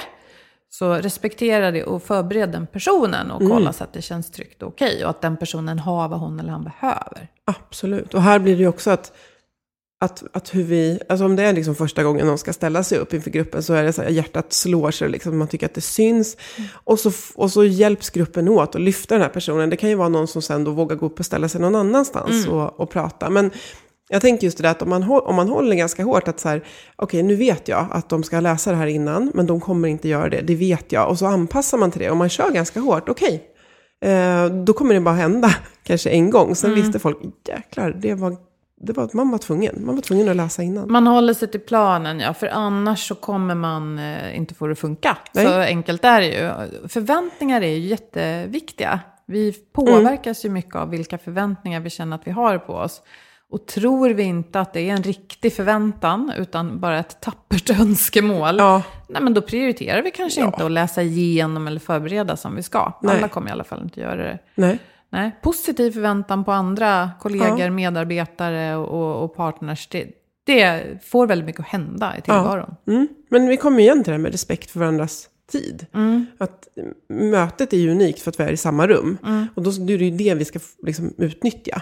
så 0.69 0.93
respektera 0.93 1.71
det 1.71 1.83
och 1.83 2.03
förbered 2.03 2.51
den 2.51 2.67
personen 2.67 3.31
och 3.31 3.39
kolla 3.49 3.73
så 3.73 3.83
att 3.83 3.93
det 3.93 4.01
känns 4.01 4.31
tryggt 4.31 4.63
och 4.63 4.69
okej. 4.69 5.03
Och 5.03 5.09
att 5.09 5.21
den 5.21 5.37
personen 5.37 5.79
har 5.79 6.09
vad 6.09 6.19
hon 6.19 6.39
eller 6.39 6.51
han 6.51 6.63
behöver. 6.63 7.27
Absolut. 7.45 8.13
Och 8.13 8.21
här 8.21 8.39
blir 8.39 8.55
det 8.55 8.61
ju 8.61 8.67
också 8.67 8.91
att, 8.91 9.13
att, 10.01 10.23
att 10.33 10.55
hur 10.55 10.63
vi, 10.63 10.99
alltså 11.09 11.25
om 11.25 11.35
det 11.35 11.43
är 11.43 11.53
liksom 11.53 11.75
första 11.75 12.03
gången 12.03 12.27
någon 12.27 12.37
ska 12.37 12.53
ställa 12.53 12.83
sig 12.83 12.97
upp 12.97 13.13
inför 13.13 13.31
gruppen 13.31 13.63
så 13.63 13.73
är 13.73 13.83
det 13.83 13.93
så 13.93 14.01
här, 14.01 14.09
hjärtat 14.09 14.53
slår 14.53 14.91
sig, 14.91 15.09
liksom, 15.09 15.37
man 15.37 15.47
tycker 15.47 15.65
att 15.65 15.73
det 15.73 15.81
syns. 15.81 16.37
Och, 16.71 16.99
så, 16.99 17.11
och 17.35 17.51
så 17.51 17.63
hjälps 17.63 18.09
gruppen 18.09 18.49
åt 18.49 18.75
att 18.75 18.81
lyfta 18.81 19.15
den 19.15 19.21
här 19.21 19.29
personen. 19.29 19.69
Det 19.69 19.77
kan 19.77 19.89
ju 19.89 19.95
vara 19.95 20.09
någon 20.09 20.27
som 20.27 20.41
sen 20.41 20.63
då 20.63 20.71
vågar 20.71 20.95
gå 20.95 21.05
upp 21.05 21.19
och 21.19 21.25
ställa 21.25 21.49
sig 21.49 21.61
någon 21.61 21.75
annanstans 21.75 22.47
och, 22.47 22.79
och 22.79 22.89
prata. 22.89 23.29
Men 23.29 23.51
jag 24.11 24.21
tänker 24.21 24.43
just 24.43 24.57
det 24.57 24.63
där 24.63 24.71
att 24.71 24.81
om 24.81 24.89
man, 24.89 25.03
om 25.03 25.35
man 25.35 25.49
håller 25.49 25.75
ganska 25.75 26.03
hårt 26.03 26.27
att 26.27 26.39
så 26.39 26.49
här, 26.49 26.63
okej 26.95 27.23
nu 27.23 27.35
vet 27.35 27.67
jag 27.67 27.87
att 27.91 28.09
de 28.09 28.23
ska 28.23 28.39
läsa 28.39 28.71
det 28.71 28.77
här 28.77 28.87
innan, 28.87 29.31
men 29.33 29.47
de 29.47 29.59
kommer 29.59 29.87
inte 29.87 30.09
göra 30.09 30.29
det, 30.29 30.41
det 30.41 30.55
vet 30.55 30.91
jag. 30.91 31.09
Och 31.09 31.17
så 31.19 31.25
anpassar 31.25 31.77
man 31.77 31.91
till 31.91 32.01
det 32.01 32.09
och 32.09 32.17
man 32.17 32.29
kör 32.29 32.51
ganska 32.51 32.79
hårt, 32.79 33.09
okej. 33.09 33.43
Eh, 34.05 34.45
då 34.45 34.73
kommer 34.73 34.93
det 34.93 35.01
bara 35.01 35.15
hända 35.15 35.55
kanske 35.83 36.09
en 36.09 36.29
gång. 36.29 36.55
Sen 36.55 36.75
visste 36.75 36.99
folk, 36.99 37.17
jäklar, 37.47 37.91
det 37.91 38.13
var, 38.13 38.37
det 38.81 38.93
var, 38.93 39.09
man 39.13 39.31
var 39.31 39.37
tvungen. 39.37 39.85
Man 39.85 39.95
var 39.95 40.01
tvungen 40.01 40.29
att 40.29 40.35
läsa 40.35 40.63
innan. 40.63 40.91
Man 40.91 41.07
håller 41.07 41.33
sig 41.33 41.47
till 41.47 41.59
planen, 41.59 42.19
ja. 42.19 42.33
För 42.33 42.47
annars 42.47 43.07
så 43.07 43.15
kommer 43.15 43.55
man 43.55 43.99
eh, 43.99 44.37
inte 44.37 44.55
få 44.55 44.67
det 44.67 44.71
att 44.71 44.79
funka. 44.79 45.17
Nej. 45.33 45.45
Så 45.45 45.53
enkelt 45.53 46.05
är 46.05 46.21
det 46.21 46.27
ju. 46.27 46.51
Förväntningar 46.87 47.61
är 47.61 47.67
ju 47.67 47.87
jätteviktiga. 47.87 48.99
Vi 49.25 49.53
påverkas 49.73 50.45
ju 50.45 50.49
mycket 50.49 50.75
av 50.75 50.89
vilka 50.89 51.17
förväntningar 51.17 51.79
vi 51.79 51.89
känner 51.89 52.15
att 52.15 52.27
vi 52.27 52.31
har 52.31 52.57
på 52.57 52.73
oss. 52.73 53.01
Och 53.51 53.65
tror 53.65 54.09
vi 54.09 54.23
inte 54.23 54.59
att 54.59 54.73
det 54.73 54.89
är 54.89 54.93
en 54.93 55.03
riktig 55.03 55.53
förväntan, 55.53 56.33
utan 56.37 56.79
bara 56.79 56.99
ett 56.99 57.21
tappert 57.21 57.69
önskemål, 57.79 58.55
Ja. 58.57 58.83
nej, 59.07 59.21
men 59.21 59.33
då 59.33 59.41
prioriterar 59.41 60.01
vi 60.01 60.11
kanske 60.11 60.41
inte 60.41 60.65
att 60.65 60.71
läsa 60.71 61.01
igenom 61.01 61.67
eller 61.67 61.79
förbereda 61.79 62.37
som 62.37 62.55
vi 62.55 62.63
ska. 62.63 62.93
Nej. 63.01 63.17
Alla 63.17 63.27
kommer 63.27 63.49
i 63.49 63.51
alla 63.51 63.63
fall 63.63 63.81
inte 63.83 63.99
göra 63.99 64.15
det. 64.23 64.39
Nej. 64.55 64.79
Nej, 65.11 65.39
positiv 65.41 65.91
förväntan 65.91 66.43
på 66.43 66.51
andra 66.51 67.09
kollegor, 67.19 67.69
medarbetare 67.69 68.75
och, 68.75 69.23
och 69.23 69.35
partners, 69.35 69.87
det, 69.87 70.07
det 70.45 70.83
får 71.03 71.27
väldigt 71.27 71.45
mycket 71.45 71.61
att 71.61 71.67
hända 71.67 72.13
i 72.17 72.21
tillvaron. 72.21 72.75
Mm. 72.87 73.07
Men 73.29 73.47
vi 73.47 73.57
kommer 73.57 73.79
igen 73.79 74.03
till 74.03 74.11
det 74.11 74.17
här 74.17 74.23
med 74.23 74.31
respekt 74.31 74.71
för 74.71 74.79
varandras 74.79 75.29
tid. 75.49 75.85
Att 76.37 76.67
mötet 77.09 77.73
är 77.73 77.77
ju 77.77 77.91
unikt 77.91 78.21
för 78.21 78.31
att 78.31 78.39
vi 78.39 78.43
är 78.43 78.51
i 78.51 78.57
samma 78.57 78.87
rum. 78.87 79.17
Och 79.55 79.63
då 79.63 79.69
är 79.69 79.97
det 79.97 80.05
ju 80.05 80.11
det 80.11 80.33
vi 80.33 80.45
ska 80.45 80.59
liksom 80.83 81.13
utnyttja. 81.17 81.81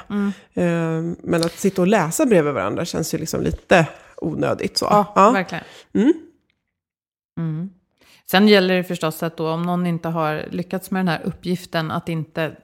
Eh, 0.53 1.01
men 1.23 1.41
att 1.41 1.51
sitta 1.59 1.81
och 1.81 1.87
läsa 1.87 2.25
bredvid 2.25 2.53
varandra 2.53 2.85
känns 2.85 3.13
ju 3.13 3.17
liksom 3.17 3.41
lite 3.41 3.87
onödigt. 4.17 4.77
Så. 4.77 4.85
Ja, 4.85 5.31
verkligen. 5.31 5.63
Mm. 5.93 7.69
Sen 8.31 8.47
gäller 8.47 8.75
det 8.77 8.83
förstås 8.83 9.23
att 9.23 9.37
då, 9.37 9.49
om 9.49 9.63
någon 9.63 9.85
inte 9.87 10.09
har 10.09 10.45
lyckats 10.51 10.91
med 10.91 10.99
den 10.99 11.07
här 11.07 11.21
uppgiften, 11.23 11.91
att 11.91 12.09
inte 12.09 12.55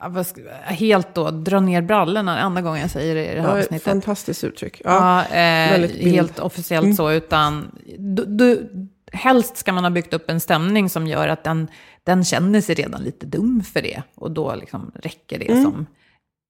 ja, 0.00 0.24
helt 0.64 1.14
då 1.14 1.30
dra 1.30 1.60
ner 1.60 1.82
brallorna, 1.82 2.40
andra 2.40 2.62
gången 2.62 2.80
jag 2.80 2.90
säger 2.90 3.14
det 3.14 3.32
i 3.32 3.34
det 3.34 3.40
här 3.40 3.48
Ja, 3.48 3.58
avsnittet. 3.58 3.84
fantastiskt 3.84 4.44
uttryck. 4.44 4.80
Ja. 4.84 5.24
Ja, 5.30 5.36
eh, 5.36 5.88
helt 5.88 6.38
officiellt 6.38 6.96
så, 6.96 7.12
utan 7.12 7.78
du, 7.98 8.24
du, 8.24 8.70
helst 9.16 9.56
ska 9.56 9.72
man 9.72 9.84
ha 9.84 9.90
byggt 9.90 10.14
upp 10.14 10.30
en 10.30 10.40
stämning 10.40 10.88
som 10.90 11.06
gör 11.06 11.28
att 11.28 11.44
den, 11.44 11.68
den 12.04 12.24
känner 12.24 12.60
sig 12.60 12.74
redan 12.74 13.02
lite 13.02 13.26
dum 13.26 13.62
för 13.62 13.82
det. 13.82 14.02
Och 14.14 14.30
då 14.30 14.54
liksom 14.54 14.92
räcker 14.94 15.38
det 15.38 15.62
som, 15.62 15.86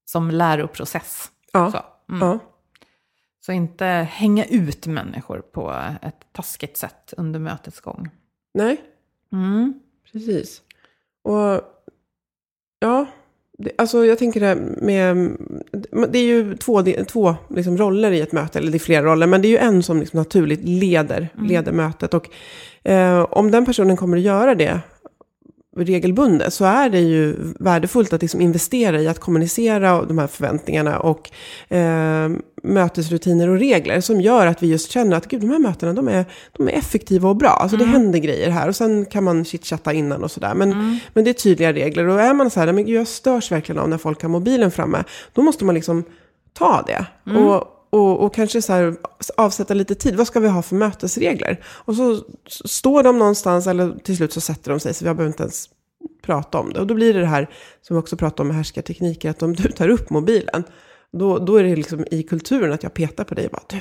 som 0.05 0.31
läroprocess. 0.31 1.31
Ja. 1.53 1.71
Så, 1.73 2.13
mm. 2.15 2.29
Ja. 2.29 2.39
så 3.47 3.53
inte 3.53 3.85
hänga 3.87 4.45
ut 4.45 4.87
människor 4.87 5.39
på 5.41 5.83
ett 6.03 6.27
taskigt 6.33 6.77
sätt 6.77 7.15
under 7.17 7.41
mötets 7.41 7.81
gång. 7.81 8.09
Nej, 8.55 8.77
Mm. 9.33 9.81
precis. 10.13 10.63
Och 11.23 11.61
alltså 13.79 14.07
jag 14.07 14.19
tänker 14.19 14.41
det 14.41 14.55
med, 14.83 15.37
det 16.13 16.19
är 16.19 16.25
ju 16.25 16.57
två, 16.57 16.83
två 17.09 17.35
liksom 17.49 17.77
roller 17.77 18.13
i 18.13 18.21
ett 18.21 18.33
möte, 18.33 18.59
eller 18.59 18.71
det 18.71 18.77
är 18.77 18.79
flera 18.79 19.07
roller, 19.07 19.27
men 19.27 19.43
det 19.43 19.49
är 19.49 19.51
ju 19.51 19.59
en 19.59 19.83
som 19.83 20.01
liksom 20.01 20.19
naturligt 20.19 20.61
leder, 20.65 21.29
leder 21.49 21.73
mötet. 21.73 22.15
Och 22.15 22.29
eh, 22.91 23.21
om 23.21 23.51
den 23.51 23.67
personen 23.67 23.97
kommer 23.97 24.17
att 24.17 24.23
göra 24.23 24.55
det 24.55 24.81
regelbundet 25.77 26.55
så 26.55 26.65
är 26.65 26.91
det 26.91 27.01
ju 27.01 27.37
värdefullt 27.59 28.13
att 28.13 28.23
liksom 28.23 28.41
investera 28.41 29.01
i 29.01 29.09
att 29.09 29.19
kommunicera 29.19 30.03
de 30.03 30.19
här 30.19 30.27
förväntningarna 30.27 30.99
och 30.99 31.31
eh, 31.75 32.31
mötesrutiner 32.67 33.49
och 33.49 33.59
regler 33.59 34.01
som 34.01 34.21
gör 34.21 34.47
att 34.47 34.63
vi 34.63 34.67
just 34.67 34.91
känner 34.91 35.17
att 35.17 35.29
gud, 35.29 35.41
de 35.41 35.51
här 35.51 35.59
mötena 35.59 35.93
de 35.93 36.09
är, 36.09 36.25
de 36.53 36.69
är 36.69 36.73
effektiva 36.73 37.29
och 37.29 37.37
bra. 37.37 37.49
Alltså 37.49 37.77
det 37.77 37.85
händer 37.85 38.19
grejer 38.19 38.51
här 38.51 38.69
och 38.69 38.77
sen 38.77 39.05
kan 39.05 39.25
man 39.25 39.45
chitchatta 39.45 39.93
innan 39.93 40.25
och 40.25 40.31
sådär. 40.31 40.55
Men, 40.55 41.01
men 41.13 41.25
det 41.25 41.31
är 41.31 41.35
tydliga 41.35 41.73
regler 41.73 42.09
och 42.09 42.21
är 42.21 42.35
man 42.35 42.51
så 42.51 42.61
här, 42.61 42.73
men 42.73 42.87
gud, 42.87 42.97
jag 42.97 43.09
störs 43.09 43.53
verkligen 43.53 43.79
av 43.79 43.89
när 43.89 43.99
folk 43.99 44.23
har 44.23 44.29
mobilen 44.29 44.71
framme, 44.71 45.05
då 45.33 45.43
måste 45.43 45.65
man 45.65 45.75
liksom 45.75 46.05
ta 46.53 46.85
det. 46.87 47.07
Och, 47.39 47.77
och, 47.91 48.25
och 48.25 48.35
kanske 48.35 48.63
så 48.63 48.73
här, 48.73 48.95
avsätta 49.37 49.75
lite 49.75 49.95
tid. 49.95 50.17
Vad 50.17 50.27
ska 50.27 50.41
vi 50.41 50.49
ha 50.49 50.63
för 50.63 50.77
mötesregler? 50.77 51.61
Och 51.67 51.95
så 51.95 52.21
står 52.65 53.03
de 53.03 53.19
någonstans, 53.19 53.67
eller 53.67 53.99
till 54.05 54.17
slut 54.17 54.33
så 54.33 54.41
sätter 54.41 54.71
de 54.71 54.81
sig, 54.81 54.95
så 54.95 55.05
vi 55.05 55.15
behöver 55.15 55.27
inte 55.27 55.43
ens 55.43 55.69
prata 56.23 56.59
om 56.59 56.73
det. 56.73 56.81
Och 56.81 56.87
då 56.87 56.95
blir 56.95 57.15
det 57.15 57.21
det 57.21 57.27
här, 57.27 57.51
som 57.83 57.97
vi 57.97 58.03
också 58.03 58.17
pratar 58.17 58.45
om 58.45 58.49
med 58.49 58.57
härskartekniker, 58.57 59.31
att 59.31 59.43
om 59.43 59.55
du 59.55 59.69
tar 59.73 59.89
upp 59.89 60.11
mobilen, 60.11 60.65
då, 61.13 61.39
då 61.39 61.57
är 61.57 61.65
det 61.65 61.77
liksom 61.77 62.05
i 62.11 62.23
kulturen 62.23 62.73
att 62.73 62.83
jag 62.83 62.95
petar 62.95 63.25
på 63.25 63.35
dig 63.35 63.47
och 63.47 63.53
bara, 63.53 63.63
du, 63.69 63.81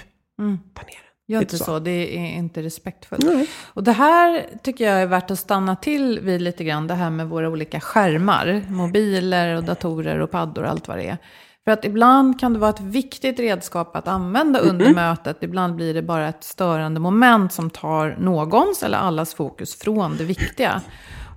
ta 0.73 0.81
ner 0.81 0.91
den. 0.91 1.05
Gör 1.27 1.41
inte 1.41 1.57
så. 1.57 1.63
så, 1.63 1.79
det 1.79 2.17
är 2.17 2.37
inte 2.37 2.61
respektfullt. 2.63 3.25
Nej. 3.25 3.49
Och 3.65 3.83
det 3.83 3.91
här 3.91 4.45
tycker 4.63 4.85
jag 4.85 5.01
är 5.01 5.05
värt 5.05 5.31
att 5.31 5.39
stanna 5.39 5.75
till 5.75 6.19
vid 6.19 6.41
lite 6.41 6.63
grann, 6.63 6.87
det 6.87 6.93
här 6.93 7.09
med 7.09 7.29
våra 7.29 7.49
olika 7.49 7.79
skärmar. 7.79 8.65
Mobiler 8.69 9.55
och 9.55 9.63
datorer 9.63 10.19
och 10.19 10.31
paddor 10.31 10.63
och 10.63 10.69
allt 10.69 10.87
vad 10.87 10.97
det 10.97 11.07
är. 11.07 11.17
För 11.63 11.71
att 11.71 11.85
ibland 11.85 12.39
kan 12.39 12.53
det 12.53 12.59
vara 12.59 12.69
ett 12.69 12.81
viktigt 12.81 13.39
redskap 13.39 13.95
att 13.95 14.07
använda 14.07 14.59
under 14.59 14.93
mötet. 14.93 15.37
Ibland 15.43 15.75
blir 15.75 15.93
det 15.93 16.01
bara 16.01 16.29
ett 16.29 16.43
störande 16.43 16.99
moment 16.99 17.53
som 17.53 17.69
tar 17.69 18.15
någons 18.19 18.83
eller 18.83 18.97
allas 18.97 19.33
fokus 19.33 19.75
från 19.79 20.17
det 20.17 20.23
viktiga. 20.23 20.81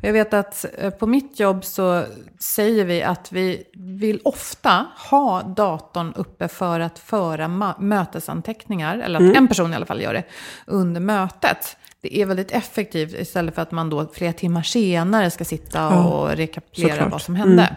Jag 0.01 0.13
vet 0.13 0.35
att 0.35 0.65
eh, 0.79 0.91
på 0.91 1.07
mitt 1.07 1.41
jobb 1.41 1.65
så 1.65 2.05
säger 2.41 2.85
vi 2.85 3.03
att 3.03 3.33
vi 3.33 3.65
vill 3.75 4.21
ofta 4.25 4.87
ha 5.11 5.43
datorn 5.43 6.13
uppe 6.17 6.49
för 6.49 6.81
att 6.81 6.99
föra 6.99 7.75
mötesanteckningar, 7.79 8.99
eller 8.99 9.31
att 9.31 9.37
en 9.37 9.49
person 9.49 9.73
i 9.73 9.77
alla 9.77 9.87
fall 9.87 10.03
gör 10.03 10.15
det, 10.15 10.25
under 10.67 11.01
mötet. 11.01 11.77
Det 12.01 12.21
är 12.21 12.27
väldigt 12.27 12.51
effektivt 12.51 13.15
istället 13.15 13.55
för 13.55 13.63
att 13.63 13.71
man 13.71 13.91
då 13.91 14.07
flera 14.13 14.33
timmar 14.33 14.63
senare 14.63 15.31
ska 15.31 15.45
sitta 15.45 15.89
och 15.89 16.29
rekapitulera 16.29 16.93
såklart. 16.93 17.13
vad 17.13 17.23
som 17.23 17.35
hände. 17.35 17.77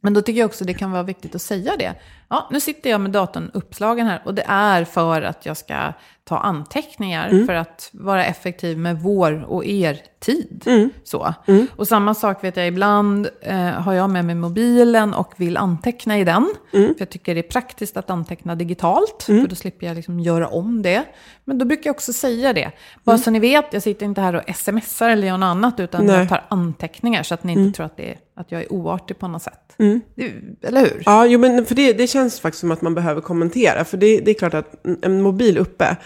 Men 0.00 0.14
då 0.14 0.22
tycker 0.22 0.40
jag 0.40 0.46
också 0.46 0.64
det 0.64 0.74
kan 0.74 0.90
vara 0.90 1.02
viktigt 1.02 1.34
att 1.34 1.42
säga 1.42 1.72
det. 1.78 1.94
Ja, 2.30 2.48
nu 2.50 2.60
sitter 2.60 2.90
jag 2.90 3.00
med 3.00 3.10
datorn 3.10 3.50
uppslagen 3.54 4.06
här 4.06 4.22
och 4.24 4.34
det 4.34 4.44
är 4.46 4.84
för 4.84 5.22
att 5.22 5.46
jag 5.46 5.56
ska 5.56 5.92
ta 6.24 6.38
anteckningar 6.38 7.46
för 7.46 7.54
att 7.54 7.90
vara 7.92 8.24
effektiv 8.24 8.78
med 8.78 9.00
vår 9.00 9.44
och 9.48 9.64
er 9.64 9.98
tid. 10.20 10.62
Så. 11.04 11.34
Och 11.76 11.88
samma 11.88 12.14
sak 12.14 12.44
vet 12.44 12.56
jag, 12.56 12.66
ibland 12.66 13.28
eh, 13.40 13.56
har 13.58 13.92
jag 13.92 14.10
med 14.10 14.24
mig 14.24 14.34
mobilen 14.34 15.14
och 15.14 15.32
vill 15.36 15.56
anteckna 15.56 16.18
i 16.18 16.24
den. 16.24 16.48
För 16.70 16.94
jag 16.98 17.10
tycker 17.10 17.34
det 17.34 17.40
är 17.40 17.50
praktiskt 17.50 17.96
att 17.96 18.10
anteckna 18.10 18.54
digitalt, 18.54 19.22
för 19.22 19.46
då 19.48 19.54
slipper 19.54 19.86
jag 19.86 19.96
liksom 19.96 20.20
göra 20.20 20.48
om 20.48 20.82
det. 20.82 21.04
Men 21.44 21.58
då 21.58 21.64
brukar 21.64 21.88
jag 21.88 21.94
också 21.94 22.12
säga 22.12 22.52
det. 22.52 22.70
Bara 23.04 23.18
så 23.18 23.30
ni 23.30 23.38
vet, 23.38 23.72
jag 23.72 23.82
sitter 23.82 24.06
inte 24.06 24.20
här 24.20 24.34
och 24.34 24.56
smsar 24.56 25.08
eller 25.08 25.26
gör 25.28 25.38
något 25.38 25.46
annat, 25.46 25.80
utan 25.80 26.06
Nej. 26.06 26.16
jag 26.16 26.28
tar 26.28 26.44
anteckningar 26.48 27.22
så 27.22 27.34
att 27.34 27.44
ni 27.44 27.52
inte 27.52 27.76
tror 27.76 27.86
att, 27.86 27.96
det 27.96 28.10
är, 28.10 28.18
att 28.34 28.52
jag 28.52 28.62
är 28.62 28.72
oartig 28.72 29.18
på 29.18 29.28
något 29.28 29.42
sätt. 29.42 29.74
Det, 30.14 30.32
eller 30.62 30.80
hur? 30.80 31.02
Ja, 31.06 31.26
jo, 31.26 31.38
men 31.38 31.66
för 31.66 31.74
det, 31.74 31.92
det 31.92 32.06
känns 32.18 32.40
faktiskt 32.40 32.60
som 32.60 32.70
att 32.70 32.82
man 32.82 32.94
behöver 32.94 33.20
kommentera. 33.20 33.84
För 33.84 33.96
det, 33.96 34.20
det 34.20 34.30
är 34.30 34.34
klart 34.34 34.54
att 34.54 34.86
en 35.02 35.22
mobil 35.22 35.58
uppe, 35.58 35.96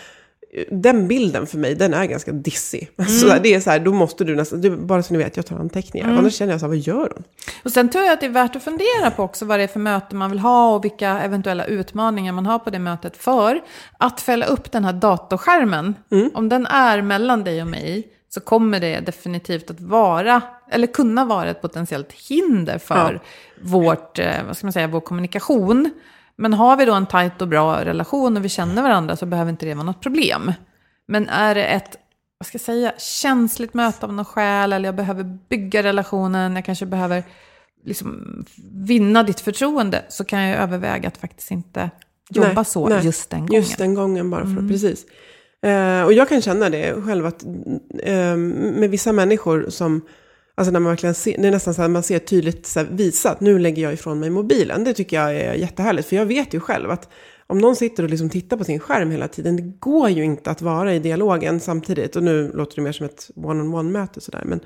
den 0.71 1.09
bilden 1.09 1.47
för 1.47 1.59
mig, 1.59 1.75
den 1.75 1.95
är 1.95 2.05
ganska 2.05 2.33
dissig. 2.33 2.91
Alltså, 2.97 3.39
det 3.43 3.55
är 3.55 3.61
så 3.61 3.71
här, 3.71 3.79
då 3.79 3.93
måste 3.93 4.25
du 4.25 4.37
nästan, 4.37 4.61
du, 4.61 4.77
bara 4.77 5.03
så 5.03 5.15
ni 5.15 5.19
vet, 5.19 5.37
jag 5.37 5.47
tar 5.47 5.57
anteckningar. 5.57 6.09
Annars 6.09 6.35
känner 6.35 6.53
jag 6.53 6.61
så 6.61 6.67
här, 6.67 6.69
vad 6.69 6.79
gör 6.79 7.13
hon? 7.15 7.25
Och 7.65 7.71
sen 7.71 7.91
tror 7.91 8.05
jag 8.05 8.13
att 8.13 8.21
det 8.21 8.27
är 8.27 8.31
värt 8.31 8.57
att 8.57 8.63
fundera 8.63 9.11
på 9.17 9.23
också 9.23 9.45
vad 9.45 9.59
det 9.59 9.63
är 9.63 9.69
för 9.69 9.81
möte 9.81 10.17
man 10.17 10.31
vill 10.31 10.39
ha 10.39 10.75
och 10.75 10.85
vilka 10.85 11.21
eventuella 11.21 11.65
utmaningar 11.65 12.33
man 12.33 12.47
har 12.47 12.59
på 12.59 12.71
det 12.71 12.79
mötet. 12.79 13.17
För 13.17 13.61
att 13.99 14.21
fälla 14.21 14.47
upp 14.47 14.73
den 14.73 14.85
här 14.85 14.93
datorskärmen, 14.93 15.95
om 16.35 16.49
den 16.49 16.67
är 16.67 17.03
mellan 17.03 17.45
dig 17.45 17.63
och 17.63 17.69
mig, 17.69 18.09
så 18.35 18.41
kommer 18.41 18.81
det 18.81 19.01
definitivt 19.01 19.71
att 19.71 19.81
vara, 19.81 20.43
eller 20.71 20.87
kunna 20.87 21.25
vara 21.25 21.51
ett 21.51 21.63
potentiellt 21.63 22.13
hinder 22.13 22.79
för 22.79 23.21
vårt, 23.63 24.19
eh, 24.19 24.45
vad 24.47 24.57
ska 24.57 24.67
man 24.67 24.73
säga, 24.73 24.87
vår 24.87 25.01
kommunikation. 25.01 25.91
Men 26.37 26.55
har 26.55 26.77
vi 26.77 26.85
då 26.85 26.95
en 26.95 27.07
tajt 27.07 27.43
och 27.43 27.49
bra 27.49 27.85
relation 27.85 28.37
och 28.37 28.45
vi 28.45 28.49
känner 28.49 28.83
varandra 28.83 29.17
så 29.17 29.27
behöver 29.27 29.51
inte 29.51 29.67
det 29.67 29.75
vara 29.75 29.87
något 29.87 30.01
problem. 30.01 30.53
Men 31.09 31.29
är 31.29 31.55
det 31.55 31.65
ett 31.65 31.97
vad 32.43 32.47
ska 32.47 32.55
jag 32.55 32.61
säga, 32.61 32.93
känsligt 32.99 33.75
möte 33.75 34.07
av 34.07 34.13
någon 34.13 34.25
skäl, 34.25 34.73
eller 34.73 34.89
jag 34.89 34.95
behöver 34.95 35.39
bygga 35.49 35.83
relationen, 35.83 36.57
jag 36.57 36.65
kanske 36.65 36.87
behöver 36.87 37.25
liksom 37.85 38.45
vinna 38.73 39.23
ditt 39.23 39.41
förtroende, 39.41 40.05
så 40.09 40.25
kan 40.25 40.43
jag 40.43 40.59
överväga 40.59 41.09
att 41.09 41.19
faktiskt 41.19 41.51
inte 41.51 41.91
jobba 42.31 42.53
Nej, 42.55 42.65
så 42.65 42.89
nej. 42.89 43.05
just 43.05 43.31
den 43.31 43.41
gången. 43.41 43.53
Mm. 43.53 43.63
Just 43.63 43.79
den 43.79 43.95
gången 43.95 44.31
bara 44.31 44.45
för 44.45 44.69
precis. 44.69 45.05
Eh, 45.63 46.03
och 46.03 46.13
jag 46.13 46.29
kan 46.29 46.43
känna 46.43 46.71
det 46.71 47.03
själv 47.03 47.27
att 47.27 47.45
eh, 48.03 48.37
med 48.37 48.91
vissa 48.91 49.13
människor 49.13 49.67
som, 49.69 50.01
alltså 50.63 50.73
när 50.73 50.81
man 50.81 50.91
verkligen 50.91 51.15
ser, 51.15 51.37
det 51.39 51.49
är 51.49 51.53
nästan 51.53 51.75
så 51.75 51.83
att 51.83 51.91
man 51.91 52.03
ser 52.03 52.19
tydligt 52.19 52.67
så 52.67 52.81
här, 52.81 52.87
visat, 52.91 53.41
nu 53.41 53.59
lägger 53.59 53.83
jag 53.83 53.93
ifrån 53.93 54.21
mig 54.21 54.31
mobilen. 54.31 54.85
Det 54.85 54.95
tycker 54.95 55.17
jag 55.17 55.37
är 55.37 55.55
jättehärligt, 55.55 56.09
för 56.09 56.17
jag 56.17 56.27
vet 56.27 56.55
ju 56.55 56.61
själv 56.61 56.91
att 56.91 57.09
om 57.47 57.59
någon 57.59 57.77
sitter 57.77 58.03
och 58.03 58.11
liksom 58.11 58.31
tittar 58.31 58.57
på 58.57 58.65
sin 58.65 58.81
skärm 58.81 59.11
hela 59.11 59.29
tiden, 59.29 59.57
det 59.57 59.63
går 59.63 60.09
ju 60.09 60.25
inte 60.25 60.51
att 60.51 60.63
vara 60.63 60.95
i 60.95 60.99
dialogen 60.99 61.61
samtidigt. 61.61 62.17
Och 62.17 62.23
nu 62.23 62.53
låter 62.55 62.77
det 62.77 62.83
mer 62.83 62.93
som 62.93 63.07
ett 63.07 63.31
one-on-one-möte 63.37 64.21
sådär. 64.21 64.43
Men, 64.45 64.61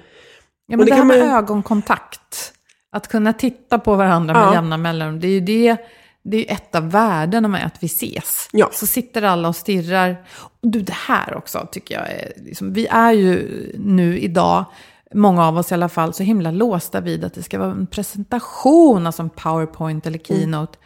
Ja, 0.69 0.77
men 0.77 0.87
det 0.87 0.93
det, 0.93 0.97
här 0.97 1.05
med 1.05 1.19
man 1.19 1.29
ögonkontakt, 1.29 2.53
att 2.93 3.09
kunna 3.09 3.33
titta 3.33 3.79
på 3.79 3.95
varandra 3.95 4.35
med 4.35 4.43
Ja. 4.43 4.55
jämna 4.55 4.77
mellanrum, 4.77 5.21
det 5.21 5.27
är 5.27 5.31
ju 5.31 5.41
det, 5.41 5.77
det 6.25 6.37
är 6.37 6.41
ju 6.41 6.47
ett 6.47 6.75
av 6.75 6.91
värdena 6.91 7.49
med 7.49 7.67
att 7.67 7.83
vi 7.83 7.87
ses. 7.87 8.49
Ja. 8.53 8.71
Så 8.73 8.87
sitter 8.87 9.23
alla 9.23 9.49
och 9.49 9.57
stirrar. 9.57 10.17
Och 10.37 10.51
du, 10.63 10.81
det 10.81 10.93
här 10.93 11.37
också 11.37 11.69
tycker 11.73 11.95
jag 11.95 12.11
är, 12.11 12.33
liksom, 12.37 12.73
vi 12.73 12.87
är 12.87 13.13
ju 13.13 13.49
nu 13.79 14.19
idag, 14.19 14.65
många 15.15 15.47
av 15.47 15.59
oss 15.59 15.71
i 15.71 15.75
alla 15.75 15.89
fall, 15.89 16.13
så 16.15 16.23
himla 16.23 16.51
låsta 16.51 17.01
vid 17.01 17.25
att 17.25 17.35
det 17.35 17.43
ska 17.43 17.59
vara 17.59 17.71
en 17.71 17.87
presentation, 17.87 19.07
alltså 19.07 19.23
en 19.23 19.31
powerpoint 19.31 20.07
eller 20.07 20.19
keynote, 20.19 20.79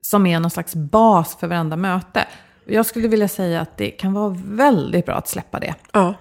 som 0.00 0.26
är 0.26 0.40
någon 0.40 0.50
slags 0.50 0.74
bas 0.74 1.36
för 1.40 1.46
varandra 1.46 1.76
möte. 1.76 2.24
Jag 2.66 2.86
skulle 2.86 3.08
vilja 3.08 3.28
säga 3.28 3.60
att 3.60 3.76
det 3.76 3.90
kan 3.90 4.12
vara 4.12 4.36
väldigt 4.44 5.06
bra 5.06 5.14
att 5.14 5.28
släppa 5.28 5.60
det. 5.60 5.74
ja, 5.92 6.14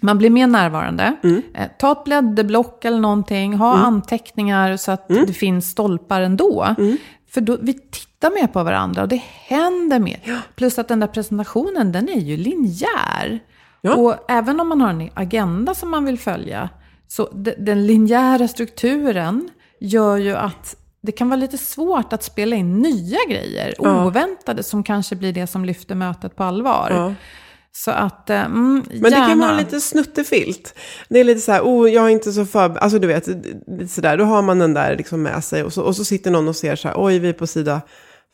Man 0.00 0.18
blir 0.18 0.30
mer 0.30 0.46
närvarande. 0.46 1.16
Mm. 1.22 1.42
Eh, 1.54 1.68
ta 1.78 1.92
ett 1.92 2.04
blädderblock 2.04 2.84
eller 2.84 2.98
någonting. 2.98 3.54
Ha 3.54 3.74
anteckningar 3.74 4.76
så 4.76 4.92
att 4.92 5.10
Mm. 5.10 5.26
det 5.26 5.32
finns 5.32 5.70
stolpar 5.70 6.20
ändå. 6.20 6.74
För 7.30 7.40
då, 7.40 7.56
vi 7.60 7.72
tittar 7.72 8.30
mer 8.30 8.46
på 8.46 8.62
varandra 8.62 9.02
och 9.02 9.08
det 9.08 9.22
händer 9.46 9.98
mer. 9.98 10.20
Plus 10.56 10.78
att 10.78 10.88
den 10.88 11.00
där 11.00 11.06
presentationen, 11.06 11.92
den 11.92 12.08
är 12.08 12.20
ju 12.20 12.36
linjär. 12.36 13.40
Ja. 13.80 13.94
Och 13.94 14.14
även 14.30 14.60
om 14.60 14.68
man 14.68 14.80
har 14.80 14.90
en 14.90 15.10
agenda 15.14 15.74
som 15.74 15.90
man 15.90 16.04
vill 16.04 16.18
följa, 16.18 16.68
så 17.16 17.28
de, 17.34 17.50
den 17.58 17.86
linjära 17.86 18.48
strukturen 18.48 19.50
gör 19.80 20.16
ju 20.16 20.36
att 20.36 20.76
det 21.02 21.12
kan 21.12 21.28
vara 21.28 21.40
lite 21.40 21.58
svårt 21.58 22.12
att 22.12 22.22
spela 22.22 22.56
in 22.56 22.78
nya 22.78 23.18
grejer, 23.28 23.74
Ja. 23.78 24.06
oväntade, 24.06 24.62
som 24.62 24.82
kanske 24.82 25.16
blir 25.16 25.32
det 25.32 25.46
som 25.46 25.64
lyfter 25.64 25.94
mötet 25.94 26.36
på 26.36 26.44
allvar. 26.44 26.88
ja. 26.90 27.14
Så 27.76 27.90
att, 27.90 28.30
eh, 28.30 28.40
mm, 28.44 28.82
Men 28.92 29.02
det 29.02 29.10
kan 29.10 29.28
gärna. 29.28 29.46
vara 29.46 29.56
lite 29.58 29.80
snuttefilt. 29.80 30.74
Det 31.08 31.20
är 31.20 31.24
lite 31.24 31.40
så 31.40 31.52
här, 31.52 31.60
oh, 31.62 31.90
jag 31.92 32.04
är 32.04 32.08
inte 32.08 32.32
så 32.32 32.44
för... 32.46 32.76
Alltså 32.78 32.98
du 32.98 33.06
vet, 33.06 33.26
lite 33.66 33.88
så 33.88 34.00
där, 34.00 34.16
då 34.16 34.24
har 34.24 34.42
man 34.42 34.58
den 34.58 34.74
där 34.74 34.96
liksom 34.96 35.22
med 35.22 35.44
sig. 35.44 35.62
Och 35.62 35.72
så, 35.72 35.82
och 35.82 35.96
så 35.96 36.04
sitter 36.04 36.30
någon 36.30 36.48
och 36.48 36.56
ser 36.56 36.76
så 36.76 36.88
här, 36.88 36.94
oj, 36.98 37.18
vi 37.18 37.28
är 37.28 37.32
på 37.32 37.46
sida 37.46 37.80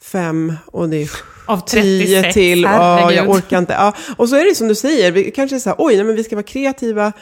fem 0.02 0.52
och 0.66 0.88
det 0.88 0.96
är 1.02 1.10
Av 1.46 1.60
tio 1.66 2.06
36, 2.22 2.34
till. 2.34 2.62
Ja, 2.62 2.68
herregud. 2.70 3.18
jag 3.18 3.30
orkar 3.30 3.58
inte. 3.58 3.72
Ja. 3.72 3.92
Och 4.16 4.28
så 4.28 4.36
är 4.36 4.44
det 4.48 4.54
som 4.54 4.68
du 4.68 4.74
säger, 4.74 5.12
vi 5.12 5.30
kanske 5.30 5.56
är 5.56 5.60
så 5.60 5.68
här, 5.68 5.76
oj, 5.78 5.96
nej, 5.96 6.04
men 6.04 6.16
vi 6.16 6.24
ska 6.24 6.36
vara 6.36 6.42
kreativa. 6.46 7.12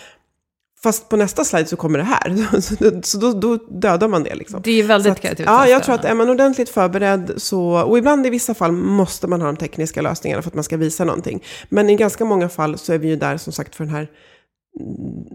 Fast 0.82 1.08
på 1.08 1.16
nästa 1.16 1.44
slide 1.44 1.66
så 1.66 1.76
kommer 1.76 1.98
det 1.98 2.04
här. 2.04 2.36
Så, 3.02 3.18
då- 3.18 3.32
då, 3.32 3.56
dödar 3.56 4.08
man 4.08 4.22
det 4.22 4.34
liksom. 4.34 4.60
Det 4.64 4.70
är 4.70 4.82
väldigt 4.84 5.12
att, 5.12 5.20
kreativt. 5.20 5.46
Ja, 5.46 5.66
jag 5.68 5.82
tror 5.84 5.94
att 5.94 6.04
är 6.04 6.14
man 6.14 6.30
ordentligt 6.30 6.68
förberedd 6.68 7.32
så, 7.36 7.62
och 7.82 7.98
ibland 7.98 8.26
i 8.26 8.30
vissa 8.30 8.54
fall 8.54 8.72
måste 8.72 9.26
man 9.26 9.40
ha 9.40 9.46
de 9.46 9.56
tekniska 9.56 10.02
lösningarna 10.02 10.42
för 10.42 10.48
att 10.50 10.54
man 10.54 10.64
ska 10.64 10.76
visa 10.76 11.04
någonting. 11.04 11.42
Men 11.68 11.90
i 11.90 11.96
ganska 11.96 12.24
många 12.24 12.48
fall 12.48 12.78
så 12.78 12.92
är 12.92 12.98
vi 12.98 13.08
ju 13.08 13.16
där 13.16 13.36
som 13.36 13.52
sagt 13.52 13.74
för 13.76 13.84
den 13.84 13.94
här 13.94 14.08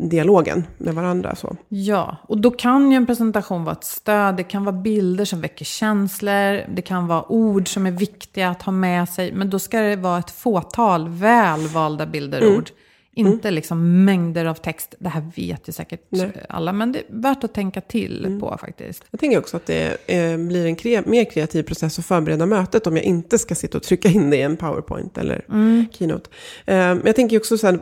dialogen 0.10 0.64
med 0.78 0.96
varandra. 0.96 1.36
Så. 1.36 1.56
Ja, 1.70 2.18
och 2.28 2.38
då 2.42 2.52
kan 2.52 2.92
ju 2.92 2.98
en 2.98 3.06
presentation 3.06 3.64
vara 3.64 3.76
ett 3.76 3.84
stöd. 3.84 4.36
Det 4.36 4.44
kan 4.44 4.66
vara 4.66 4.76
bilder 4.76 5.26
som 5.26 5.42
väcker 5.42 5.66
känslor. 5.66 6.76
Det 6.76 6.82
kan 6.82 7.08
vara 7.08 7.32
ord 7.32 7.68
som 7.74 7.86
är 7.86 7.92
viktiga 7.92 8.50
att 8.50 8.62
ha 8.62 8.72
med 8.72 9.10
sig. 9.10 9.34
Men 9.34 9.50
då 9.50 9.60
ska 9.60 9.80
det 9.80 9.96
vara 9.96 10.20
ett 10.20 10.32
fåtal 10.32 11.10
välvalda 11.10 12.06
bilder 12.06 12.42
och 12.42 12.46
Mm. 12.48 12.58
ord. 12.58 12.70
Inte 13.16 13.52
liksom 13.52 14.06
mängder 14.06 14.46
av 14.46 14.54
text. 14.54 14.96
Det 15.00 15.10
här 15.10 15.32
vet 15.36 15.68
ju 15.68 15.74
säkert 15.74 16.02
Nej. 16.10 16.22
Mm. 16.22 16.36
alla, 16.50 16.74
men 16.74 16.92
det 16.92 17.00
är 17.00 17.06
värt 17.10 17.44
att 17.44 17.54
tänka 17.54 17.82
till 17.82 18.38
på 18.42 18.58
faktiskt. 18.62 19.04
Jag 19.12 19.20
tänker 19.20 19.40
också 19.40 19.58
att 19.58 19.66
det 19.66 19.98
eh, 20.08 20.38
blir 20.38 20.66
en 20.66 20.76
kre- 20.76 21.10
mer 21.10 21.26
kreativ 21.26 21.64
process 21.64 22.00
att 22.00 22.06
förbereda 22.06 22.46
mötet 22.46 22.88
om 22.88 22.96
jag 22.96 23.06
inte 23.06 23.38
ska 23.38 23.56
sitta 23.56 23.78
och 23.78 23.84
trycka 23.84 24.10
in 24.10 24.30
det 24.30 24.38
i 24.38 24.42
en 24.42 24.58
powerpoint 24.58 25.18
eller 25.18 25.46
keynote. 25.92 26.30
Eh, 26.66 26.76
men 26.76 27.02
jag 27.06 27.16
tänker 27.16 27.38
också 27.38 27.58
så 27.58 27.68
här, 27.68 27.80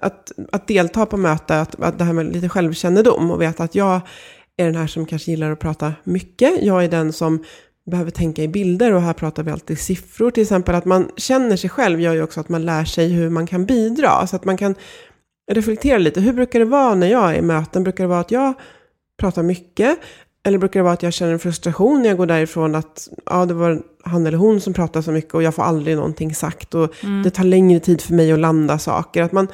att, 0.00 0.32
att 0.52 0.68
delta 0.68 1.06
på 1.06 1.16
möte, 1.16 1.60
att, 1.60 1.80
att 1.82 1.98
det 1.98 2.04
här 2.04 2.12
med 2.12 2.32
lite 2.32 2.48
självkännedom 2.48 3.30
och 3.30 3.42
veta 3.42 3.64
att 3.64 3.74
jag 3.74 4.00
är 4.56 4.64
den 4.64 4.74
här 4.74 4.86
som 4.86 5.06
kanske 5.06 5.30
gillar 5.30 5.50
att 5.50 5.58
prata 5.58 5.92
mycket. 6.04 6.62
Jag 6.62 6.84
är 6.84 6.88
den 6.88 7.12
som 7.12 7.44
behöver 7.90 8.10
tänka 8.10 8.42
i 8.42 8.48
bilder 8.48 8.92
och 8.92 9.02
här 9.02 9.12
pratar 9.12 9.42
vi 9.42 9.50
alltid 9.50 9.78
siffror 9.78 10.30
till 10.30 10.42
exempel. 10.42 10.74
Att 10.74 10.84
man 10.84 11.10
känner 11.16 11.56
sig 11.56 11.70
själv 11.70 12.00
gör 12.00 12.14
ju 12.14 12.22
också 12.22 12.40
att 12.40 12.48
man 12.48 12.64
lär 12.64 12.84
sig 12.84 13.08
hur 13.08 13.30
man 13.30 13.46
kan 13.46 13.66
bidra. 13.66 14.26
Så 14.26 14.36
att 14.36 14.44
man 14.44 14.56
kan 14.56 14.74
reflektera 15.52 15.98
lite. 15.98 16.20
Hur 16.20 16.32
brukar 16.32 16.58
det 16.58 16.64
vara 16.64 16.94
när 16.94 17.06
jag 17.06 17.30
är 17.30 17.38
i 17.38 17.42
möten? 17.42 17.82
Brukar 17.82 18.04
det 18.04 18.08
vara 18.08 18.20
att 18.20 18.30
jag 18.30 18.54
pratar 19.20 19.42
mycket? 19.42 19.98
Eller 20.44 20.58
brukar 20.58 20.80
det 20.80 20.84
vara 20.84 20.94
att 20.94 21.02
jag 21.02 21.12
känner 21.12 21.32
en 21.32 21.38
frustration 21.38 22.02
när 22.02 22.08
jag 22.08 22.18
går 22.18 22.26
därifrån 22.26 22.74
att 22.74 23.08
ja, 23.26 23.46
det 23.46 23.54
var 23.54 23.82
han 24.04 24.26
eller 24.26 24.38
hon 24.38 24.60
som 24.60 24.72
pratar 24.72 25.02
så 25.02 25.12
mycket 25.12 25.34
och 25.34 25.42
jag 25.42 25.54
får 25.54 25.62
aldrig 25.62 25.96
någonting 25.96 26.34
sagt 26.34 26.74
och 26.74 26.94
det 27.24 27.30
tar 27.30 27.44
längre 27.44 27.80
tid 27.80 28.00
för 28.00 28.14
mig 28.14 28.32
att 28.32 28.38
landa 28.38 28.78
saker. 28.78 29.22
Att 29.22 29.32
man, 29.32 29.48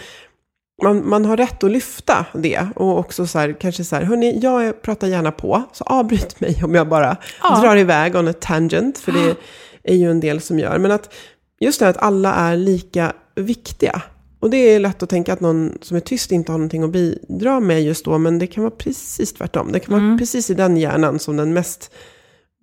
man, 0.82 1.08
man 1.08 1.24
har 1.24 1.36
rätt 1.36 1.64
att 1.64 1.70
lyfta 1.70 2.26
det 2.34 2.66
och 2.76 2.98
också 2.98 3.26
så 3.26 3.38
här, 3.38 3.56
kanske 3.60 3.84
så 3.84 3.96
här, 3.96 4.02
hörni, 4.02 4.38
jag 4.42 4.82
pratar 4.82 5.06
gärna 5.06 5.32
på, 5.32 5.62
så 5.72 5.84
avbryt 5.84 6.40
mig 6.40 6.60
om 6.64 6.74
jag 6.74 6.88
bara 6.88 7.16
Ja. 7.42 7.60
drar 7.60 7.76
iväg 7.76 8.16
on 8.16 8.28
a 8.28 8.32
tangent, 8.40 8.98
för 8.98 9.12
det 9.12 9.36
är 9.92 9.94
ju 9.96 10.10
en 10.10 10.20
del 10.20 10.40
som 10.40 10.58
gör. 10.58 10.78
Men 10.78 10.90
att 10.90 11.14
just 11.60 11.78
det 11.78 11.84
här 11.84 11.90
att 11.90 12.02
alla 12.02 12.34
är 12.34 12.56
lika 12.56 13.12
viktiga. 13.36 14.02
Och 14.40 14.50
det 14.50 14.56
är 14.56 14.80
lätt 14.80 15.02
att 15.02 15.08
tänka 15.10 15.32
att 15.32 15.40
någon 15.40 15.78
som 15.82 15.96
är 15.96 16.00
tyst 16.00 16.32
inte 16.32 16.52
har 16.52 16.58
någonting 16.58 16.82
att 16.82 16.90
bidra 16.90 17.60
med 17.60 17.82
just 17.82 18.04
då, 18.04 18.18
men 18.18 18.38
det 18.38 18.46
kan 18.46 18.64
vara 18.64 18.74
precis 18.78 19.32
tvärtom. 19.34 19.72
Det 19.72 19.80
kan 19.80 19.94
vara 20.06 20.18
precis 20.18 20.50
i 20.50 20.54
den 20.54 20.76
hjärnan 20.76 21.18
som 21.18 21.36
den 21.36 21.52
mest 21.52 21.90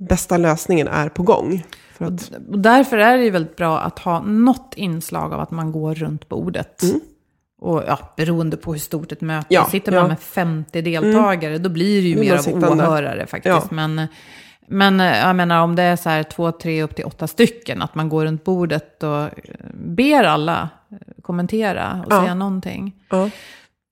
bästa 0.10 0.38
lösningen 0.38 0.88
är 0.88 1.10
på 1.10 1.24
gång. 1.24 1.66
Att, 1.98 2.32
och 2.52 2.60
därför 2.60 2.98
är 2.98 3.18
det 3.18 3.24
ju 3.24 3.30
väldigt 3.30 3.56
bra 3.56 3.80
att 3.80 4.00
ha 4.00 4.22
något 4.22 4.74
inslag 4.76 5.34
av 5.34 5.40
att 5.40 5.52
man 5.52 5.72
går 5.72 5.96
runt 5.96 6.30
bordet. 6.30 6.84
Och 7.62 7.84
ja, 7.88 8.00
beroende 8.18 8.58
på 8.58 8.72
hur 8.72 8.80
stort 8.80 9.12
ett 9.12 9.22
möte 9.22 9.48
Ja. 9.50 9.66
Sitter 9.66 9.92
ja. 9.92 10.00
man 10.00 10.08
med 10.10 10.20
50 10.20 10.82
deltagare, 10.82 11.58
då 11.58 11.70
blir 11.70 12.02
det 12.02 12.08
ju 12.08 12.20
mer 12.20 12.64
av 12.64 12.72
åhörare 12.80 13.28
faktiskt. 13.28 13.56
Ja. 13.56 13.76
Men, 13.76 14.08
men 14.68 15.00
eh, 15.00 15.18
jag 15.18 15.36
menar 15.36 15.62
om 15.62 15.76
det 15.76 15.84
är 15.84 15.96
så 15.96 16.10
här 16.10 16.24
två, 16.24 16.52
tre, 16.52 16.84
upp 16.84 16.96
till 16.96 17.06
åtta 17.06 17.28
stycken, 17.28 17.82
att 17.82 17.96
man 17.96 18.10
går 18.10 18.26
runt 18.26 18.44
bordet 18.44 19.04
och 19.04 19.22
eh, 19.24 19.30
ber 19.74 20.24
alla 20.24 20.70
eh, 20.92 20.98
kommentera 21.22 22.04
och 22.06 22.12
Ja. 22.14 22.22
säga 22.22 22.36
någonting. 22.36 22.96
ja. 23.10 23.30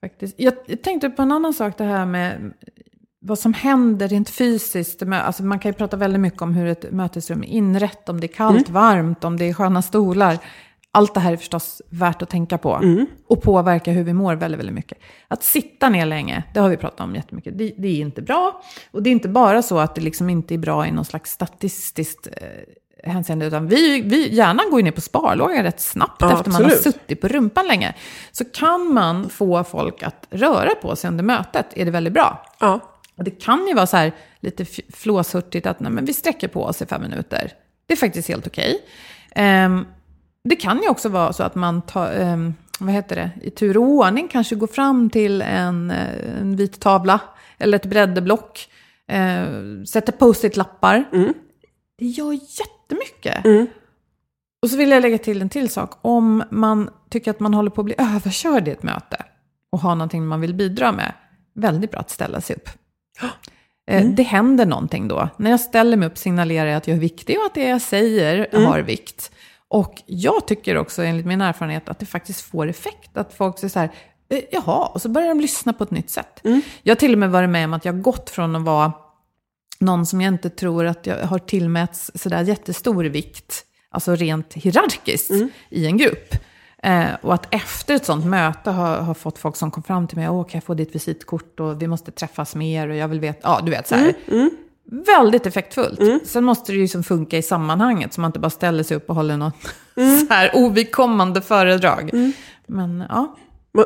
Faktiskt. 0.02 0.36
Jag, 0.40 0.54
jag 0.66 0.82
tänkte 0.82 1.10
på 1.10 1.22
en 1.22 1.32
annan 1.32 1.54
sak, 1.54 1.78
det 1.78 1.84
här 1.84 2.06
med 2.06 2.54
vad 3.20 3.40
som 3.40 3.54
händer 3.54 4.08
rent 4.08 4.30
fysiskt. 4.30 5.04
Alltså 5.04 5.44
man 5.44 5.60
kan 5.60 5.70
ju 5.70 5.74
prata 5.74 5.98
väldigt 5.98 6.20
mycket 6.22 6.42
om 6.42 6.54
hur 6.54 6.68
ett 6.68 6.92
mötesrum 6.92 7.44
är 7.44 7.48
inrett, 7.48 8.10
om 8.10 8.20
det 8.20 8.26
är 8.28 8.34
kallt, 8.34 8.70
varmt, 8.70 9.24
om 9.24 9.38
det 9.38 9.46
är 9.50 9.54
sköna 9.54 9.82
stolar. 9.82 10.38
Allt 10.98 11.14
det 11.14 11.20
här 11.20 11.34
är 11.34 11.38
förstås 11.38 11.82
värt 11.90 12.22
att 12.22 12.30
tänka 12.30 12.58
på 12.58 12.82
och 13.28 13.42
påverka 13.42 13.92
hur 13.92 14.04
vi 14.04 14.14
mår 14.14 14.36
väldigt, 14.36 14.60
väldigt 14.60 14.76
mycket. 14.76 14.98
Att 15.28 15.44
sitta 15.44 15.90
ner 15.90 16.06
länge, 16.06 16.44
det 16.54 16.60
har 16.60 16.70
vi 16.70 16.78
pratat 16.78 17.00
om 17.00 17.16
jättemycket, 17.16 17.58
det, 17.58 17.74
det 17.78 17.88
är 17.88 18.02
inte 18.02 18.22
bra. 18.22 18.62
Och 18.92 19.04
det 19.04 19.10
är 19.10 19.12
inte 19.12 19.30
bara 19.30 19.62
så 19.62 19.80
att 19.80 19.96
det 19.96 20.02
liksom 20.02 20.30
inte 20.30 20.54
är 20.54 20.58
bra 20.58 20.88
i 20.88 20.92
någon 20.92 21.06
slags 21.06 21.32
statistiskt 21.32 22.28
eh, 22.32 23.12
hänseende, 23.12 23.46
utan 23.46 23.68
vi, 23.68 24.02
vi 24.02 24.36
hjärnan 24.36 24.66
går 24.70 24.80
ju 24.80 24.84
ner 24.84 24.92
på 24.92 25.02
sparlåga 25.02 25.64
rätt 25.64 25.80
snabbt 25.82 26.22
Ja, 26.22 26.34
efter 26.34 26.52
man 26.52 26.64
har 26.64 26.72
absolut. 26.72 26.96
suttit 26.96 27.22
på 27.22 27.28
rumpan 27.28 27.68
länge. 27.68 27.94
Så 28.32 28.46
kan 28.46 28.94
man 28.94 29.30
få 29.30 29.64
folk 29.64 30.04
att 30.04 30.28
röra 30.30 30.76
på 30.82 30.96
sig 30.96 31.08
under 31.08 31.24
mötet 31.24 31.66
är 31.74 31.86
det 31.86 31.92
väldigt 31.92 32.14
bra. 32.14 32.46
ja. 32.60 32.80
Och 33.18 33.24
det 33.24 33.32
kan 33.32 33.68
ju 33.68 33.74
vara 33.74 33.88
så 33.88 33.98
här 33.98 34.12
lite 34.40 34.66
flåshurtigt 34.94 35.66
att 35.66 35.80
nej, 35.80 35.92
men 35.92 36.06
vi 36.06 36.14
sträcker 36.14 36.48
på 36.48 36.64
oss 36.64 36.82
i 36.82 36.86
fem 36.86 37.02
minuter. 37.02 37.52
Det 37.86 37.94
är 37.94 37.98
faktiskt 37.98 38.28
helt 38.28 38.48
okej. 38.48 38.80
Ehm, 39.36 39.86
det 40.48 40.56
kan 40.56 40.82
ju 40.82 40.90
också 40.90 41.10
vara 41.10 41.34
så 41.34 41.44
att 41.44 41.56
man 41.56 41.82
tar, 41.82 42.12
ehm, 42.12 42.54
vad 42.80 42.94
heter 42.94 43.16
det, 43.16 43.32
i 43.42 43.50
tur 43.50 43.78
och 43.78 43.84
ordning 43.84 44.28
kanske 44.28 44.56
går 44.56 44.68
fram 44.68 45.10
till 45.10 45.42
en, 45.42 45.92
eh, 45.92 46.40
en 46.42 46.56
vit 46.56 46.80
tavla 46.80 47.20
eller 47.58 47.76
ett 47.76 47.86
brädeblock. 47.86 48.70
Eh, 49.08 49.46
sätter 49.88 50.12
post-it-lappar. 50.12 51.04
Det 52.00 52.06
gör 52.06 52.32
jättemycket. 52.34 53.46
Och 54.62 54.70
så 54.70 54.78
vill 54.78 54.92
jag 54.92 55.02
lägga 55.02 55.18
till 55.18 55.42
en 55.42 55.50
till 55.50 55.70
sak. 55.70 55.92
Om 56.02 56.44
man 56.52 56.90
tycker 57.10 57.32
att 57.32 57.40
man 57.40 57.54
håller 57.54 57.70
på 57.70 57.82
att 57.82 57.86
bli 57.86 57.96
överkörd 57.98 58.68
i 58.68 58.72
ett 58.72 58.84
möte 58.84 59.24
och 59.72 59.80
har 59.80 59.96
någonting 59.96 60.26
man 60.28 60.42
vill 60.42 60.54
bidra 60.54 60.92
med, 60.92 61.14
väldigt 61.56 61.92
bra 61.92 62.00
att 62.00 62.10
ställa 62.10 62.42
sig 62.42 62.56
upp. 62.56 62.70
Eh, 63.92 64.06
Det 64.16 64.24
händer 64.24 64.66
någonting 64.66 65.08
då. 65.08 65.30
När 65.38 65.52
jag 65.52 65.60
ställer 65.60 65.98
mig 65.98 66.08
upp 66.08 66.18
signalerar 66.18 66.66
jag 66.66 66.78
att 66.78 66.88
jag 66.88 66.96
är 66.98 67.02
viktig 67.02 67.38
och 67.40 67.46
att 67.46 67.54
det 67.54 67.64
jag 67.70 67.82
säger 67.82 68.48
har 68.66 68.80
vikt. 68.80 69.32
Och 69.70 70.02
jag 70.06 70.48
tycker 70.48 70.78
också, 70.78 71.04
enligt 71.04 71.26
min 71.26 71.42
erfarenhet, 71.42 71.90
att 71.90 72.00
det 72.00 72.06
faktiskt 72.06 72.42
får 72.42 72.68
effekt. 72.70 73.18
Att 73.18 73.34
folk 73.34 73.60
säger 73.60 73.70
så 73.70 73.80
här, 73.80 73.92
"Eh, 74.30 74.40
jaha, 74.52 74.86
och 74.86 75.02
så 75.02 75.10
börjar 75.10 75.28
de 75.30 75.40
lyssna 75.40 75.74
på 75.74 75.84
ett 75.84 75.92
nytt 75.92 76.10
sätt. 76.10 76.40
Jag 76.84 76.96
har 76.96 77.00
till 77.00 77.14
och 77.14 77.20
med 77.20 77.32
varit 77.32 77.50
med 77.50 77.66
om 77.66 77.74
att 77.74 77.86
jag 77.86 77.94
har 77.94 78.00
gått 78.00 78.30
från 78.30 78.56
att 78.56 78.62
vara 78.62 78.94
någon 79.80 80.06
som 80.06 80.22
jag 80.22 80.34
inte 80.34 80.50
tror 80.50 80.86
att 80.86 81.06
jag 81.06 81.26
har 81.28 81.40
tillmäts 81.40 82.12
sådär 82.16 82.44
jättestor 82.44 83.04
vikt, 83.04 83.64
alltså 83.90 84.16
rent 84.16 84.54
hierarkiskt, 84.54 85.32
i 85.70 85.86
en 85.86 85.98
grupp. 85.98 86.34
Eh, 86.84 87.08
och 87.22 87.34
att 87.34 87.54
efter 87.54 87.96
ett 87.96 88.06
sånt 88.06 88.26
möte 88.26 88.72
har, 88.72 88.98
har 88.98 89.14
fått 89.14 89.38
folk 89.38 89.56
som 89.56 89.72
kom 89.72 89.84
fram 89.84 90.08
till 90.08 90.18
mig, 90.18 90.30
åh 90.30 90.44
kan 90.44 90.52
jag 90.58 90.64
få 90.64 90.74
ditt 90.74 90.96
visitkort 90.96 91.60
och 91.60 91.82
vi 91.82 91.88
måste 91.88 92.12
träffas 92.12 92.56
mer 92.56 92.90
och 92.90 92.96
jag 92.96 93.08
vill 93.08 93.20
veta, 93.20 93.40
ja 93.44 93.60
du 93.64 93.72
vet 93.72 93.88
så 93.88 93.96
här. 93.96 94.14
Väldigt 94.92 95.46
effektfullt. 95.46 96.28
Sen 96.28 96.44
måste 96.44 96.72
det 96.72 96.76
ju 96.76 96.82
liksom 96.82 97.04
funka 97.04 97.38
i 97.38 97.42
sammanhanget, 97.42 98.14
så 98.14 98.22
man 98.22 98.30
inte 98.30 98.40
bara 98.40 98.50
ställer 98.50 98.84
sig 98.84 98.98
upp 98.98 99.10
och 99.10 99.16
håller 99.16 99.38
något 99.38 99.54
så 100.28 100.34
här 100.34 100.52
ovidkommande 100.54 101.42
föredrag. 101.42 102.12
Men 102.68 103.04
ja, 103.10 103.36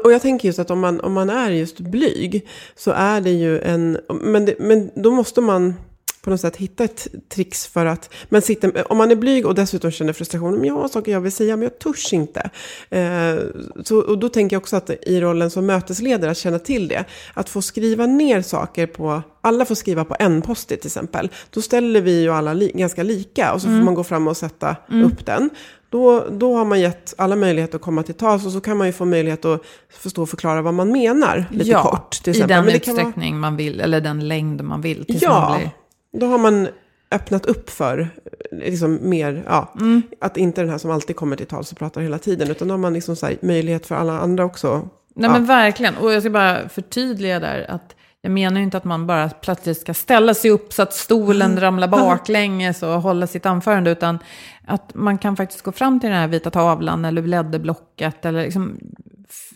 Och 0.04 0.12
jag 0.14 0.22
tänker 0.22 0.48
just 0.48 0.60
att 0.60 0.72
om 0.72 0.80
man, 0.80 1.00
om 1.02 1.14
man 1.14 1.30
är 1.30 1.50
just 1.50 1.80
blyg 1.80 2.48
så 2.76 2.92
är 2.92 3.22
det 3.22 3.32
ju 3.32 3.60
en... 3.60 3.98
Men, 4.22 4.46
det, 4.46 4.56
men 4.60 4.92
då 4.96 5.12
måste 5.12 5.42
man 5.42 5.74
på 6.22 6.30
något 6.30 6.42
sätt 6.42 6.56
hitta 6.58 6.84
ett 6.84 7.08
trix 7.30 7.68
för 7.68 7.86
att... 7.86 8.14
Men 8.30 8.42
sitter, 8.42 8.92
om 8.92 8.98
man 8.98 9.12
är 9.12 9.16
blyg 9.16 9.46
och 9.46 9.56
dessutom 9.56 9.92
känner 9.92 10.14
frustration, 10.14 10.54
men 10.56 10.64
jag 10.64 10.74
har 10.74 10.88
saker 10.88 11.12
jag 11.12 11.22
vill 11.22 11.32
säga 11.32 11.56
men 11.56 11.64
jag 11.64 11.80
törs 11.80 12.14
inte. 12.14 12.50
Eh, 12.90 13.36
så, 13.84 13.98
och 14.00 14.18
då 14.20 14.30
tänker 14.30 14.56
jag 14.56 14.62
också 14.62 14.76
att 14.76 14.90
i 14.90 15.22
rollen 15.22 15.50
som 15.50 15.66
mötesledare 15.66 16.32
att 16.32 16.38
känna 16.38 16.60
till 16.60 16.88
det. 16.88 17.06
Att 17.34 17.50
få 17.50 17.62
skriva 17.62 18.06
ner 18.06 18.42
saker 18.42 18.88
på... 18.88 19.22
Alla 19.44 19.66
får 19.66 19.76
skriva 19.76 20.06
på 20.06 20.16
en 20.20 20.42
post-it 20.42 20.82
till 20.82 20.88
exempel. 20.88 21.30
Då 21.50 21.62
ställer 21.62 22.02
vi 22.02 22.22
ju 22.22 22.30
alla 22.30 22.54
li, 22.54 22.72
ganska 22.76 23.04
lika 23.04 23.54
och 23.54 23.62
så 23.62 23.68
får 23.68 23.74
man 23.84 23.94
gå 23.94 24.04
fram 24.04 24.28
och 24.28 24.38
sätta 24.38 24.76
upp 25.04 25.26
den. 25.26 25.50
Då, 25.90 26.26
då 26.32 26.56
har 26.56 26.66
man 26.66 26.80
gett 26.80 27.14
alla 27.18 27.36
möjlighet 27.36 27.76
att 27.76 27.82
komma 27.82 28.04
till 28.04 28.14
tals 28.16 28.46
och 28.46 28.52
så 28.52 28.62
kan 28.62 28.78
man 28.78 28.88
ju 28.88 28.94
få 28.94 29.06
möjlighet 29.06 29.46
att 29.46 29.62
förstå 29.90 30.22
och 30.22 30.30
förklara 30.30 30.62
vad 30.62 30.74
man 30.74 30.92
menar 30.92 31.46
lite 31.52 31.70
ja 31.70 31.84
kort. 31.84 32.12
Till 32.12 32.30
i 32.30 32.38
exempel. 32.38 32.56
den 32.58 32.66
Men 32.66 32.80
kan 32.80 32.96
vara- 32.96 33.08
utsträckning 33.08 33.40
man 33.40 33.56
vill, 33.58 33.80
eller 33.82 34.02
den 34.02 34.28
längd 34.28 34.62
man 34.64 34.82
vill. 34.82 35.06
Tills 35.06 35.22
Ja, 35.22 35.50
man 35.50 35.58
blir... 35.58 35.72
då 36.14 36.26
har 36.26 36.38
man 36.38 36.68
öppnat 37.12 37.46
upp 37.46 37.70
för 37.70 38.10
liksom 38.52 39.10
mer, 39.10 39.44
ja, 39.48 39.74
Mm. 39.80 40.02
att 40.22 40.38
inte 40.38 40.62
den 40.62 40.70
här 40.70 40.78
som 40.78 40.92
alltid 40.92 41.16
kommer 41.16 41.36
till 41.36 41.46
tals 41.48 41.72
och 41.72 41.78
pratar 41.78 42.02
hela 42.02 42.18
tiden, 42.18 42.52
utan 42.52 42.68
då 42.68 42.74
har 42.74 42.80
man 42.80 42.94
liksom 42.94 43.16
så 43.16 43.30
möjlighet 43.42 43.88
för 43.88 43.96
alla 43.96 44.20
andra 44.20 44.46
också. 44.46 44.90
Nej 45.16 45.30
ja. 45.30 45.34
men 45.34 45.46
verkligen. 45.46 45.98
Och 45.98 46.14
jag 46.14 46.24
ska 46.24 46.30
bara 46.30 46.70
förtydliga 46.70 47.40
där 47.40 47.66
att 47.70 47.96
jag 48.22 48.32
menar 48.32 48.58
ju 48.58 48.64
inte 48.64 48.78
att 48.78 48.84
man 48.84 49.08
bara 49.08 49.30
plötsligt 49.30 49.82
ska 49.82 49.94
ställa 49.94 50.34
sig 50.34 50.52
upp 50.52 50.74
så 50.74 50.82
att 50.82 50.94
stolen 50.94 51.60
ramlar 51.60 51.88
baklänges 51.88 52.84
och 52.84 53.02
hålla 53.02 53.28
sitt 53.28 53.46
anförande, 53.46 53.92
utan 53.92 54.20
att 54.66 54.92
man 54.96 55.18
kan 55.18 55.36
faktiskt 55.38 55.62
gå 55.62 55.72
fram 55.72 56.00
till 56.00 56.10
den 56.10 56.20
här 56.20 56.28
vita 56.28 56.50
tavlan 56.50 57.06
eller 57.06 57.22
blädderblocket 57.22 58.26
eller 58.26 58.44
liksom, 58.44 58.78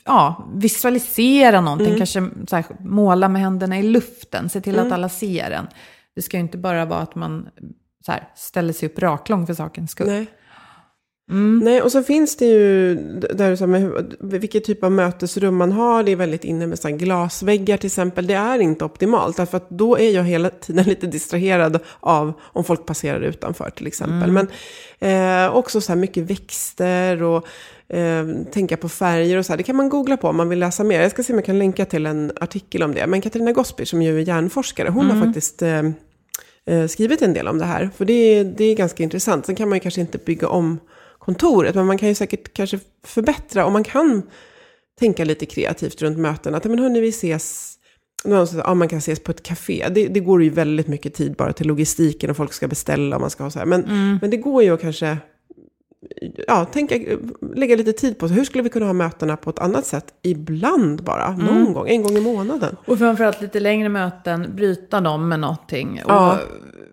ja, 0.05 0.49
visualisera 0.55 1.61
någonting, 1.61 1.97
kanske 1.97 2.29
så 2.47 2.55
här, 2.55 2.65
måla 2.79 3.27
med 3.29 3.41
händerna 3.41 3.79
i 3.79 3.83
luften, 3.83 4.49
se 4.49 4.61
till 4.61 4.79
att 4.79 4.91
alla 4.91 5.09
ser 5.09 5.51
en. 5.51 5.67
Det 6.15 6.21
ska 6.21 6.37
ju 6.37 6.41
inte 6.41 6.57
bara 6.57 6.85
vara 6.85 6.99
att 6.99 7.15
man 7.15 7.49
så 8.05 8.11
här, 8.11 8.29
ställer 8.35 8.73
sig 8.73 8.89
upp 8.89 8.99
raklång 8.99 9.47
för 9.47 9.53
sakens 9.53 9.91
skull. 9.91 10.07
Nej. 10.07 10.27
Mm. 11.31 11.61
Nej, 11.63 11.81
och 11.81 11.91
så 11.91 12.03
finns 12.03 12.37
det 12.37 12.45
ju, 12.45 12.95
där 13.33 13.49
du 13.49 13.57
sa 13.57 13.67
med 13.67 14.15
vilket 14.19 14.63
typ 14.63 14.83
av 14.83 14.91
mötesrum 14.91 15.55
man 15.55 15.71
har, 15.71 16.03
det 16.03 16.11
är 16.11 16.15
väldigt 16.15 16.43
inne 16.43 16.67
med 16.67 16.79
så 16.79 16.89
glasväggar 16.89 17.77
till 17.77 17.87
exempel, 17.87 18.27
det 18.27 18.33
är 18.33 18.59
inte 18.59 18.85
optimalt, 18.85 19.37
därför 19.37 19.57
att 19.57 19.69
då 19.69 19.97
är 19.97 20.11
jag 20.11 20.23
hela 20.23 20.49
tiden 20.49 20.85
lite 20.87 21.07
distraherad 21.07 21.79
av 21.99 22.33
om 22.41 22.63
folk 22.63 22.85
passerar 22.85 23.21
utanför 23.21 23.69
till 23.69 23.87
exempel. 23.87 24.31
Men 24.31 24.47
eh, 24.99 25.55
också 25.55 25.81
så 25.81 25.91
här 25.91 25.99
mycket 25.99 26.23
växter 26.23 27.23
och 27.23 27.47
eh, 27.89 28.25
tänka 28.51 28.77
på 28.77 28.89
färger 28.89 29.37
och 29.37 29.45
så 29.45 29.51
här, 29.53 29.57
det 29.57 29.63
kan 29.63 29.75
man 29.75 29.89
googla 29.89 30.17
på 30.17 30.27
om 30.27 30.35
man 30.37 30.49
vill 30.49 30.59
läsa 30.59 30.83
mer. 30.83 31.01
Jag 31.01 31.11
ska 31.11 31.23
se 31.23 31.33
om 31.33 31.39
jag 31.39 31.45
kan 31.45 31.59
länka 31.59 31.85
till 31.85 32.05
en 32.05 32.31
artikel 32.41 32.83
om 32.83 32.93
det. 32.93 33.07
Men 33.07 33.21
Katarina 33.21 33.51
Gospel 33.51 33.85
som 33.87 34.01
ju 34.01 34.17
är 34.21 34.27
hjärnforskare, 34.27 34.89
hon 34.89 35.05
har 35.05 35.25
faktiskt 35.25 35.61
eh, 35.61 35.81
eh, 36.65 36.87
skrivit 36.87 37.21
en 37.21 37.33
del 37.33 37.47
om 37.47 37.57
det 37.57 37.65
här. 37.65 37.89
För 37.97 38.05
det, 38.05 38.13
är- 38.13 38.43
det 38.43 38.63
är 38.63 38.75
ganska 38.75 39.03
intressant. 39.03 39.45
Sen 39.45 39.55
kan 39.55 39.69
man 39.69 39.75
ju 39.75 39.79
kanske 39.79 40.01
inte 40.01 40.17
bygga 40.17 40.47
om 40.47 40.79
kontoret, 41.19 41.75
men 41.75 41.85
man 41.85 41.97
kan 41.97 42.09
ju 42.09 42.15
säkert 42.15 42.53
kanske 42.53 42.79
förbättra. 43.05 43.65
Och 43.65 43.71
man 43.71 43.83
kan 43.83 44.21
tänka 44.99 45.25
lite 45.25 45.45
kreativt 45.45 46.01
runt 46.01 46.17
möten. 46.17 46.55
Att 46.55 46.63
men 46.65 46.79
hörni, 46.79 46.99
vi 46.99 47.09
ses. 47.09 47.71
Ja, 48.63 48.73
man 48.73 48.87
kan 48.87 48.97
ses 48.99 49.19
på 49.19 49.31
ett 49.31 49.43
café. 49.43 49.85
Det, 49.91 50.07
det 50.07 50.19
går 50.19 50.43
ju 50.43 50.49
väldigt 50.49 50.87
mycket 50.87 51.13
tid 51.13 51.35
bara 51.35 51.53
till 51.53 51.67
logistiken 51.67 52.29
och 52.29 52.37
folk 52.37 52.53
ska 52.53 52.67
beställa 52.67 53.15
och 53.15 53.21
man 53.21 53.29
ska 53.29 53.43
ha 53.43 53.51
så 53.51 53.59
här. 53.59 53.65
Men, 53.65 53.81
men 54.21 54.29
det 54.29 54.37
går 54.37 54.63
ju 54.63 54.73
att 54.73 54.81
kanske 54.81 55.17
ja, 56.47 56.65
tänka, 56.65 56.95
lägga 57.55 57.75
lite 57.75 57.93
tid 57.93 58.19
på 58.19 58.27
sig. 58.27 58.37
Hur 58.37 58.43
skulle 58.43 58.63
vi 58.63 58.69
kunna 58.69 58.85
ha 58.85 58.93
mötena 58.93 59.37
på 59.37 59.49
ett 59.49 59.59
annat 59.59 59.85
sätt? 59.85 60.05
Ibland 60.21 61.03
bara, 61.03 61.31
någon 61.31 61.73
gång, 61.73 61.89
en 61.89 62.03
gång 62.03 62.17
i 62.17 62.21
månaden. 62.21 62.75
Och 62.85 62.97
framförallt 62.97 63.41
lite 63.41 63.59
längre 63.59 63.89
möten, 63.89 64.55
bryta 64.55 65.01
dem 65.01 65.27
med 65.27 65.39
någonting. 65.39 66.01
Ja. 66.07 66.33
Och 66.33 66.39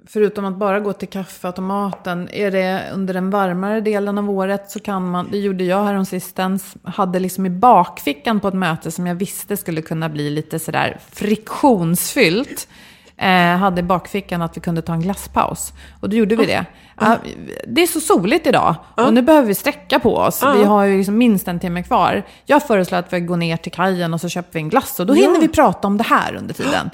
förutom 0.07 0.45
att 0.45 0.57
bara 0.57 0.81
gå 0.81 0.93
till 0.93 1.09
kaffeautomaten, 1.09 2.29
är 2.33 2.51
det 2.51 2.91
under 2.95 3.15
den 3.15 3.31
varmare 3.31 3.81
delen 3.81 4.19
av 4.19 4.31
året 4.31 4.71
så 4.71 4.81
kan 4.81 5.11
man, 5.11 5.29
det 5.31 5.39
gjorde 5.39 5.65
jag 5.65 5.85
häromsistens, 5.85 6.75
hade 6.83 7.19
liksom 7.19 7.47
i 7.47 7.51
bakfickan 7.51 8.41
på 8.41 8.49
ett 8.49 8.55
möte 8.55 8.91
som 8.91 9.07
jag 9.07 9.15
visste 9.15 9.57
skulle 9.57 9.83
kunna 9.83 10.09
bli 10.09 10.31
lite 10.31 10.59
sådär 10.59 10.99
friktionsfyllt. 11.13 12.69
Eh, 13.17 13.57
hade 13.57 13.81
i 13.81 13.83
bakfickan 13.83 14.43
att 14.43 14.57
vi 14.57 14.61
kunde 14.61 14.83
ta 14.83 14.93
en 14.93 15.01
glasspaus. 15.01 15.73
Och 16.01 16.09
då 16.11 16.17
gjorde 16.17 16.37
vi 16.37 16.47
det. 16.47 16.67
Ja, 17.01 17.17
det 17.69 17.83
är 17.83 17.87
så 17.87 18.01
soligt 18.01 18.47
idag 18.47 18.75
och 19.07 19.15
nu 19.15 19.23
behöver 19.23 19.49
vi 19.49 19.55
sträcka 19.55 19.99
på 19.99 20.17
oss. 20.17 20.43
Vi 20.57 20.65
har 20.65 20.85
ju 20.85 20.97
liksom 20.97 21.19
minst 21.19 21.49
en 21.49 21.61
timme 21.61 21.83
kvar. 21.83 22.23
Jag 22.47 22.63
föreslår 22.67 22.99
att 22.99 23.13
vi 23.13 23.21
går 23.21 23.37
ner 23.37 23.57
till 23.57 23.73
kajen 23.73 24.15
och 24.15 24.21
så 24.21 24.29
köper 24.29 24.53
vi 24.53 24.59
en 24.61 24.69
glass 24.69 25.01
och 25.01 25.07
då 25.07 25.15
hinner 25.15 25.41
vi 25.41 25.49
prata 25.49 25.89
om 25.89 25.99
det 25.99 26.05
här 26.05 26.35
under 26.35 26.55
tiden. 26.55 26.91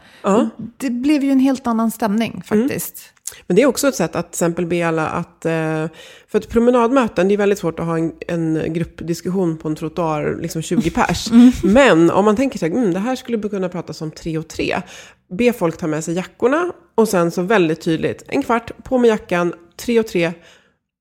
Det 0.76 0.90
blev 0.90 1.24
ju 1.24 1.30
en 1.32 1.40
helt 1.40 1.66
annan 1.66 1.90
stämning 1.90 2.42
faktiskt. 2.46 3.00
Men 3.46 3.56
det 3.56 3.62
är 3.62 3.66
också 3.66 3.88
ett 3.88 3.94
sätt 3.94 4.16
att 4.16 4.32
till 4.32 4.36
exempel 4.36 4.66
be 4.66 4.88
alla 4.88 5.06
att... 5.06 5.44
eh, 5.44 5.86
För 6.28 6.38
ett 6.38 6.48
promenadmöten, 6.48 7.28
det 7.28 7.34
är 7.34 7.38
väldigt 7.38 7.58
svårt 7.58 7.80
att 7.80 7.86
ha 7.86 7.98
en, 7.98 8.12
en 8.28 8.72
gruppdiskussion 8.72 9.58
på 9.58 9.68
en 9.68 9.74
trottoar, 9.76 10.38
liksom 10.40 10.62
20 10.62 10.90
pers. 10.90 11.28
Men 11.62 12.10
om 12.10 12.24
man 12.24 12.36
tänker 12.36 12.58
sig, 12.58 12.70
mm, 12.70 12.92
det 12.94 13.00
här 13.00 13.16
skulle 13.16 13.38
vi 13.38 13.48
kunna 13.48 13.68
prata 13.68 14.04
om 14.04 14.10
tre 14.10 14.38
och 14.38 14.48
tre. 14.48 14.82
Be 15.30 15.52
folk 15.52 15.76
ta 15.76 15.86
med 15.86 16.04
sig 16.04 16.14
jackorna 16.14 16.72
Och 16.94 17.08
sen 17.08 17.30
så 17.30 17.42
väldigt 17.42 17.80
tydligt, 17.80 18.22
en 18.28 18.42
kvart, 18.42 18.70
på 18.84 18.98
med 18.98 19.08
jackan, 19.08 19.54
tre 19.76 20.00
och 20.00 20.06
tre, 20.06 20.24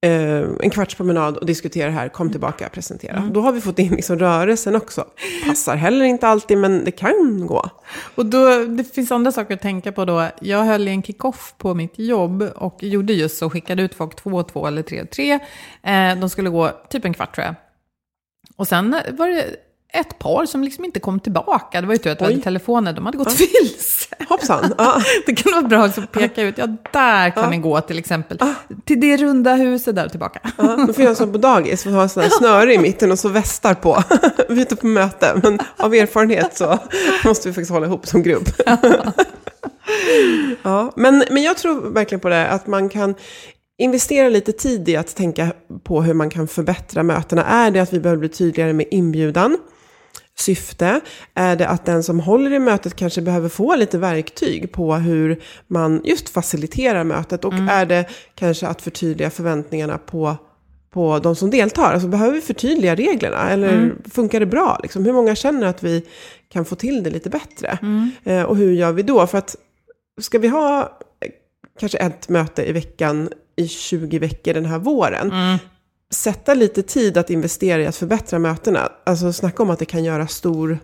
eh, 0.06 0.44
en 0.60 0.70
kvarts 0.70 0.96
promenad 0.96 1.38
och 1.38 1.46
diskutera 1.46 1.92
här, 1.92 2.10
kom 2.10 2.32
tillbaka, 2.32 2.70
presentera. 2.70 3.30
Då 3.34 3.42
har 3.42 3.52
vi 3.52 3.62
fått 3.62 3.80
in 3.80 3.92
liksom 3.92 4.20
rörelsen 4.20 4.76
också. 4.76 5.06
Passar 5.48 5.76
heller 5.76 6.06
inte 6.06 6.28
alltid, 6.28 6.58
men 6.58 6.86
det 6.86 6.92
kan 6.92 7.48
gå. 7.48 7.70
Och 8.16 8.26
då, 8.26 8.66
det 8.66 8.84
finns 8.84 9.12
andra 9.12 9.32
saker 9.32 9.54
att 9.54 9.62
tänka 9.62 9.92
på 9.92 10.06
då. 10.06 10.28
Jag 10.42 10.64
höll 10.64 10.88
i 10.88 10.92
en 10.92 11.04
kick-off 11.04 11.56
på 11.58 11.74
mitt 11.74 12.00
jobb 12.00 12.42
och 12.56 12.84
gjorde 12.84 13.14
just 13.14 13.38
så, 13.38 13.50
skickade 13.50 13.84
ut 13.84 13.96
folk 13.96 14.16
två 14.16 14.30
och 14.30 14.48
två 14.48 14.68
eller 14.68 14.82
tre 14.82 15.02
och 15.02 15.10
tre. 15.10 15.34
Eh, 15.84 16.20
de 16.20 16.30
skulle 16.30 16.50
gå 16.50 16.72
typ 16.90 17.06
en 17.06 17.14
kvart 17.14 17.36
tror 17.36 17.46
jag. 17.46 17.56
Och 18.56 18.68
sen 18.68 18.96
var 19.12 19.28
det 19.28 19.67
ett 19.94 20.20
par 20.20 20.46
som 20.46 20.64
liksom 20.64 20.86
inte 20.86 21.00
kom 21.00 21.20
tillbaka. 21.20 21.82
Det 21.82 21.88
var 21.88 21.94
ju 21.94 21.98
tur 21.98 22.12
att 22.12 22.22
vi 22.22 22.26
hade 22.26 22.42
telefoner, 22.42 22.94
de 22.94 23.06
hade 23.06 23.18
gått 23.18 23.40
vilse. 23.40 24.16
Hoppsan! 24.30 24.74
Ja. 24.78 25.02
Det 25.26 25.36
kan 25.36 25.52
vara 25.52 25.62
bra 25.68 25.86
att 25.86 26.12
peka 26.12 26.42
ut, 26.42 26.58
ja 26.58 26.68
där 26.94 27.30
kan 27.30 27.52
ni 27.52 27.58
gå 27.58 27.82
till 27.82 28.00
exempel. 28.00 28.40
Till 28.86 29.00
det 29.00 29.18
runda 29.18 29.54
huset 29.54 29.96
där 29.96 30.06
och 30.06 30.12
tillbaka. 30.12 30.40
Ja, 30.58 30.86
då 30.88 30.94
får 30.94 31.04
jag 31.04 31.18
som 31.18 31.32
på 31.32 31.38
dagis, 31.38 31.86
ha 31.86 32.02
en 32.02 32.10
sån 32.10 32.24
här 32.24 32.30
snöre 32.30 32.74
i 32.74 32.78
mitten 32.78 33.12
och 33.12 33.20
så 33.20 33.30
västar 33.30 33.74
på. 33.74 34.04
Vi 34.50 34.58
är 34.58 34.62
ute 34.62 34.76
på 34.76 34.88
möte, 34.88 35.40
men 35.44 35.60
av 35.78 35.94
erfarenhet 35.94 36.58
så 36.58 36.80
måste 37.26 37.50
vi 37.50 37.54
faktiskt 37.54 37.72
hålla 37.72 37.86
ihop 37.86 38.08
som 38.08 38.24
grupp. 38.24 38.50
Ja, 40.64 40.92
men, 40.96 41.24
men 41.30 41.44
jag 41.44 41.58
tror 41.58 41.90
verkligen 41.90 42.20
på 42.20 42.30
det, 42.30 42.48
att 42.48 42.68
man 42.68 42.90
kan 42.90 43.16
investera 43.78 44.30
lite 44.30 44.52
tid 44.52 44.90
i 44.90 44.96
att 44.96 45.16
tänka 45.16 45.52
på 45.84 46.02
hur 46.02 46.14
man 46.14 46.30
kan 46.30 46.48
förbättra 46.48 47.04
mötena. 47.04 47.46
Är 47.46 47.72
det 47.72 47.80
att 47.80 47.94
vi 47.94 48.00
behöver 48.00 48.20
bli 48.20 48.30
tydligare 48.30 48.74
med 48.74 48.86
inbjudan? 48.92 49.58
Syfte? 50.40 51.02
Är 51.34 51.56
det 51.56 51.68
att 51.68 51.86
den 51.86 52.04
som 52.04 52.20
håller 52.20 52.54
i 52.54 52.60
mötet 52.60 52.96
kanske 52.96 53.22
behöver 53.22 53.50
få 53.50 53.76
lite 53.76 53.98
verktyg 53.98 54.72
på 54.72 54.96
hur 54.96 55.42
man 55.68 56.02
just 56.04 56.30
faciliterar 56.30 57.04
mötet? 57.04 57.46
Och 57.46 57.54
är 57.70 57.86
det 57.86 58.06
kanske 58.36 58.68
att 58.68 58.82
förtydliga 58.82 59.30
förväntningarna 59.30 59.98
på, 59.98 60.38
på 60.94 61.20
de 61.20 61.36
som 61.36 61.50
deltar? 61.50 61.94
Alltså 61.94 62.08
behöver 62.08 62.34
vi 62.34 62.42
förtydliga 62.42 62.96
reglerna? 62.96 63.50
Eller 63.50 63.96
funkar 64.12 64.40
det 64.40 64.46
bra? 64.46 64.80
Liksom, 64.84 65.06
hur 65.06 65.14
många 65.14 65.36
känner 65.36 65.68
att 65.68 65.84
vi 65.84 66.04
kan 66.50 66.66
få 66.66 66.76
till 66.76 67.04
det 67.04 67.10
lite 67.10 67.30
bättre? 67.30 67.78
Eh, 68.24 68.44
och 68.44 68.56
hur 68.58 68.72
gör 68.72 68.92
vi 68.92 69.04
då? 69.04 69.28
För 69.28 69.38
att 69.38 69.56
ska 70.22 70.40
vi 70.40 70.48
ha 70.48 70.82
eh, 70.82 71.32
kanske 71.80 71.98
ett 71.98 72.30
möte 72.30 72.64
i 72.66 72.72
veckan 72.72 73.30
i 73.56 73.68
20 73.68 74.20
veckor 74.20 74.54
den 74.54 74.66
här 74.66 74.80
våren. 74.80 75.32
Sätta 76.14 76.54
lite 76.54 76.82
tid 76.82 77.18
att 77.18 77.30
investera 77.30 77.82
i 77.82 77.88
att 77.88 77.96
förbättra 77.96 78.40
mötena. 78.40 78.92
Alltså 79.06 79.34
snacka 79.34 79.64
om 79.64 79.70
att 79.70 79.80
det 79.80 79.86
kan 79.86 80.04
göra 80.04 80.28
stor, 80.28 80.80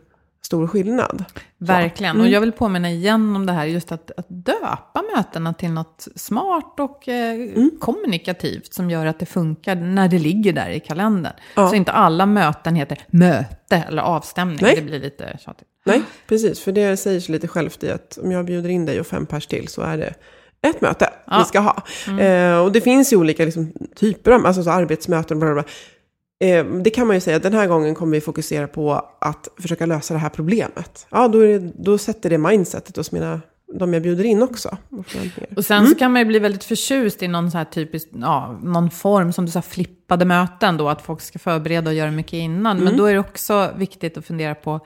stor 0.45 0.67
skillnad. 0.67 1.25
Verkligen, 1.57 2.21
och 2.21 2.27
jag 2.27 2.41
vill 2.41 2.51
påminna 2.51 2.91
igen 2.91 3.35
om 3.35 3.45
det 3.45 3.53
här 3.53 3.65
just 3.65 3.91
att, 3.91 4.11
att 4.17 4.25
döpa 4.29 5.03
mötena 5.15 5.53
till 5.53 5.71
något 5.71 6.07
smart 6.15 6.79
och 6.79 7.07
eh, 7.07 7.49
kommunikativt 7.79 8.73
som 8.73 8.89
gör 8.89 9.05
att 9.05 9.19
det 9.19 9.25
funkar 9.25 9.75
när 9.75 10.07
det 10.07 10.19
ligger 10.19 10.53
där 10.53 10.69
i 10.69 10.79
kalendern. 10.79 11.33
Ja. 11.55 11.69
Så 11.69 11.75
inte 11.75 11.91
alla 11.91 12.25
möten 12.25 12.75
heter 12.75 13.05
möte 13.07 13.75
eller 13.87 14.01
avstämning, 14.01 14.57
Nej. 14.61 14.75
det 14.75 14.81
blir 14.81 14.99
lite 14.99 15.37
tjatigt. 15.45 15.67
Nej, 15.85 16.01
precis. 16.27 16.59
För 16.59 16.71
det 16.71 16.97
säger 16.97 17.19
sig 17.19 17.31
lite 17.31 17.47
självt 17.47 17.83
i 17.83 17.91
att 17.91 18.17
om 18.23 18.31
jag 18.31 18.45
bjuder 18.45 18.69
in 18.69 18.85
dig 18.85 18.99
och 18.99 19.07
fem 19.07 19.25
pers 19.25 19.47
till 19.47 19.67
så 19.67 19.81
är 19.81 19.97
det 19.97 20.13
ett 20.63 20.81
möte 20.81 21.09
vi 21.37 21.45
ska 21.45 21.59
ha. 21.59 21.83
Eh, 22.19 22.57
och 22.57 22.71
det 22.71 22.81
finns 22.81 23.13
ju 23.13 23.17
olika 23.17 23.45
liksom, 23.45 23.71
typer 23.95 24.31
av 24.31 24.45
alltså, 24.45 24.63
så 24.63 24.69
arbetsmöten. 24.69 25.39
Bla 25.39 25.53
bla 25.53 25.63
bla. 25.63 25.71
Eh, 26.47 26.65
det 26.65 26.89
kan 26.89 27.07
man 27.07 27.15
ju 27.15 27.19
säga, 27.19 27.39
den 27.39 27.53
här 27.53 27.67
gången 27.67 27.95
kommer 27.95 28.11
vi 28.11 28.21
fokusera 28.21 28.67
på 28.67 29.09
att 29.21 29.47
försöka 29.61 29.85
lösa 29.85 30.13
det 30.13 30.19
här 30.19 30.29
problemet. 30.29 31.07
Ja, 31.09 31.27
då, 31.27 31.39
det, 31.39 31.59
då 31.59 31.97
sätter 31.97 32.29
det 32.29 32.37
mindsetet 32.37 32.97
hos 32.97 33.11
mina, 33.11 33.41
de 33.79 33.93
jag 33.93 34.03
bjuder 34.03 34.23
in 34.23 34.43
också. 34.43 34.77
Och 35.55 35.65
sen 35.65 35.87
så 35.87 35.95
kan 35.95 36.11
man 36.11 36.21
ju 36.21 36.25
bli 36.25 36.39
väldigt 36.39 36.63
förtjust 36.63 37.23
i 37.23 37.27
någon 37.27 37.51
så 37.51 37.57
här 37.57 37.65
typisk, 37.65 38.07
ja, 38.11 38.59
någon 38.63 38.91
form 38.91 39.33
som 39.33 39.45
du 39.45 39.51
sa, 39.51 39.61
flippade 39.61 40.25
möten 40.25 40.77
då, 40.77 40.89
att 40.89 41.01
folk 41.01 41.21
ska 41.21 41.39
förbereda 41.39 41.89
och 41.89 41.95
göra 41.95 42.11
mycket 42.11 42.33
innan. 42.33 42.77
Men 42.77 42.97
då 42.97 43.05
är 43.05 43.13
det 43.13 43.19
också 43.19 43.71
viktigt 43.77 44.17
att 44.17 44.25
fundera 44.25 44.55
på, 44.55 44.79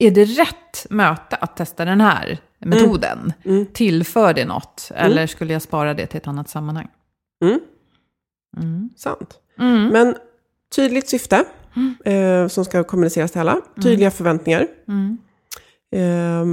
är 0.00 0.10
det 0.10 0.24
rätt 0.24 0.86
möte 0.90 1.36
att 1.36 1.56
testa 1.56 1.84
den 1.84 2.00
här 2.00 2.38
metoden? 2.58 3.32
Tillför 3.72 4.34
det 4.34 4.44
något? 4.44 4.90
Eller 4.94 5.26
skulle 5.26 5.52
jag 5.52 5.62
spara 5.62 5.94
det 5.94 6.06
till 6.06 6.16
ett 6.16 6.26
annat 6.26 6.48
sammanhang? 6.48 6.88
Sant. 8.96 9.38
Men 9.92 10.16
tydligt 10.76 11.08
syfte 11.08 11.44
eh, 12.04 12.48
som 12.48 12.64
ska 12.64 12.84
kommuniceras 12.84 13.32
till 13.32 13.40
alla. 13.40 13.60
Tydliga 13.82 14.10
förväntningar. 14.10 14.66
Eh, 15.92 16.44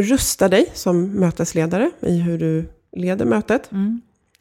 rusta 0.00 0.48
dig 0.48 0.70
som 0.74 1.06
mötesledare 1.10 1.90
i 2.00 2.18
hur 2.20 2.38
du 2.38 2.68
leder 2.96 3.24
mötet. 3.24 3.70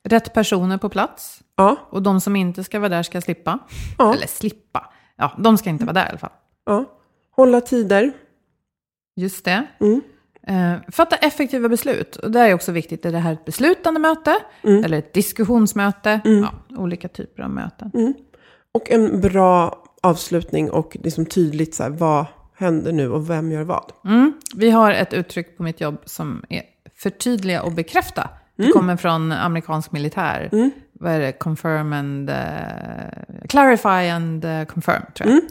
Rätt 0.04 0.34
personer 0.34 0.78
på 0.78 0.90
plats. 0.90 1.40
Ja, 1.56 1.76
Och 1.90 2.02
de 2.04 2.22
som 2.22 2.36
inte 2.36 2.64
ska 2.64 2.80
vara 2.80 2.90
där 2.90 3.04
ska 3.04 3.22
slippa. 3.22 3.60
Ja. 3.98 4.14
Eller 4.14 4.28
slippa. 4.28 4.94
Ja, 5.18 5.32
de 5.40 5.58
ska 5.58 5.70
inte 5.70 5.86
vara 5.86 5.94
där 5.94 6.06
i 6.06 6.10
alla 6.10 6.18
fall. 6.18 6.32
ja. 6.66 6.86
Hålla 7.32 7.62
tider. 7.62 8.12
Just 9.18 9.46
det. 9.46 9.64
Mm. 9.80 10.02
Eh, 10.48 10.80
fatta 10.92 11.16
effektiva 11.16 11.70
beslut. 11.70 12.16
Och 12.16 12.32
det 12.32 12.40
är 12.40 12.54
också 12.54 12.72
viktigt. 12.72 13.06
Är 13.06 13.12
det 13.12 13.18
här 13.20 13.34
ett 13.34 13.46
beslutande 13.46 14.00
möte? 14.00 14.36
Mm. 14.64 14.84
Eller 14.84 14.98
ett 14.98 15.14
diskussionsmöte? 15.14 16.22
Ja, 16.24 16.52
olika 16.78 17.08
typer 17.08 17.44
av 17.44 17.50
möten. 17.50 17.92
Mm. 17.94 18.14
Och 18.72 18.92
en 18.92 19.22
bra 19.22 19.84
avslutning 20.04 20.72
och 20.72 20.98
liksom 21.04 21.26
tydligt 21.26 21.76
så 21.76 21.84
här, 21.84 21.90
vad 21.90 22.26
händer 22.58 22.92
nu 22.92 23.10
och 23.12 23.30
vem 23.30 23.52
gör 23.52 23.64
vad. 23.64 23.92
Mm. 24.06 24.34
Vi 24.56 24.70
har 24.70 24.92
ett 24.92 25.14
uttryck 25.14 25.58
på 25.58 25.64
mitt 25.64 25.82
jobb 25.82 26.02
som 26.06 26.44
är 26.50 26.62
förtydliga 26.96 27.62
och 27.64 27.72
bekräfta. 27.72 28.30
Det 28.56 28.64
Mm. 28.64 28.74
kommer 28.74 28.96
från 28.98 29.32
amerikansk 29.32 29.92
militär. 29.92 30.50
Vad 31.00 31.12
är 31.12 31.20
det? 31.20 31.32
Confirm 31.32 31.94
and... 31.94 32.30
eh, 32.30 32.36
clarify 33.50 34.10
and 34.10 34.46
uh, 34.46 34.64
confirm, 34.64 35.02
tror 35.16 35.30
jag. 35.30 35.38
Mm. 35.38 35.48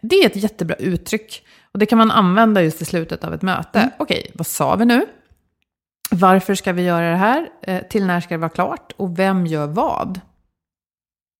Det 0.00 0.16
är 0.16 0.26
ett 0.26 0.36
jättebra 0.36 0.76
uttryck. 0.76 1.44
Och 1.78 1.80
det 1.80 1.86
kan 1.86 1.98
man 1.98 2.10
använda 2.10 2.62
just 2.62 2.82
i 2.82 2.84
slutet 2.84 3.24
av 3.24 3.34
ett 3.34 3.42
möte. 3.42 3.78
Mm. 3.78 3.90
Okej, 3.98 4.30
vad 4.34 4.46
sa 4.46 4.76
vi 4.76 4.84
nu? 4.84 5.06
Varför 6.10 6.54
ska 6.54 6.72
vi 6.72 6.82
göra 6.82 7.10
det 7.10 7.16
här? 7.16 7.48
Eh, 7.62 7.82
till 7.90 8.06
när 8.06 8.20
ska 8.20 8.34
det 8.34 8.38
vara 8.40 8.48
klart? 8.50 8.92
Och 8.96 9.18
vem 9.18 9.46
gör 9.46 9.66
vad? 9.66 10.20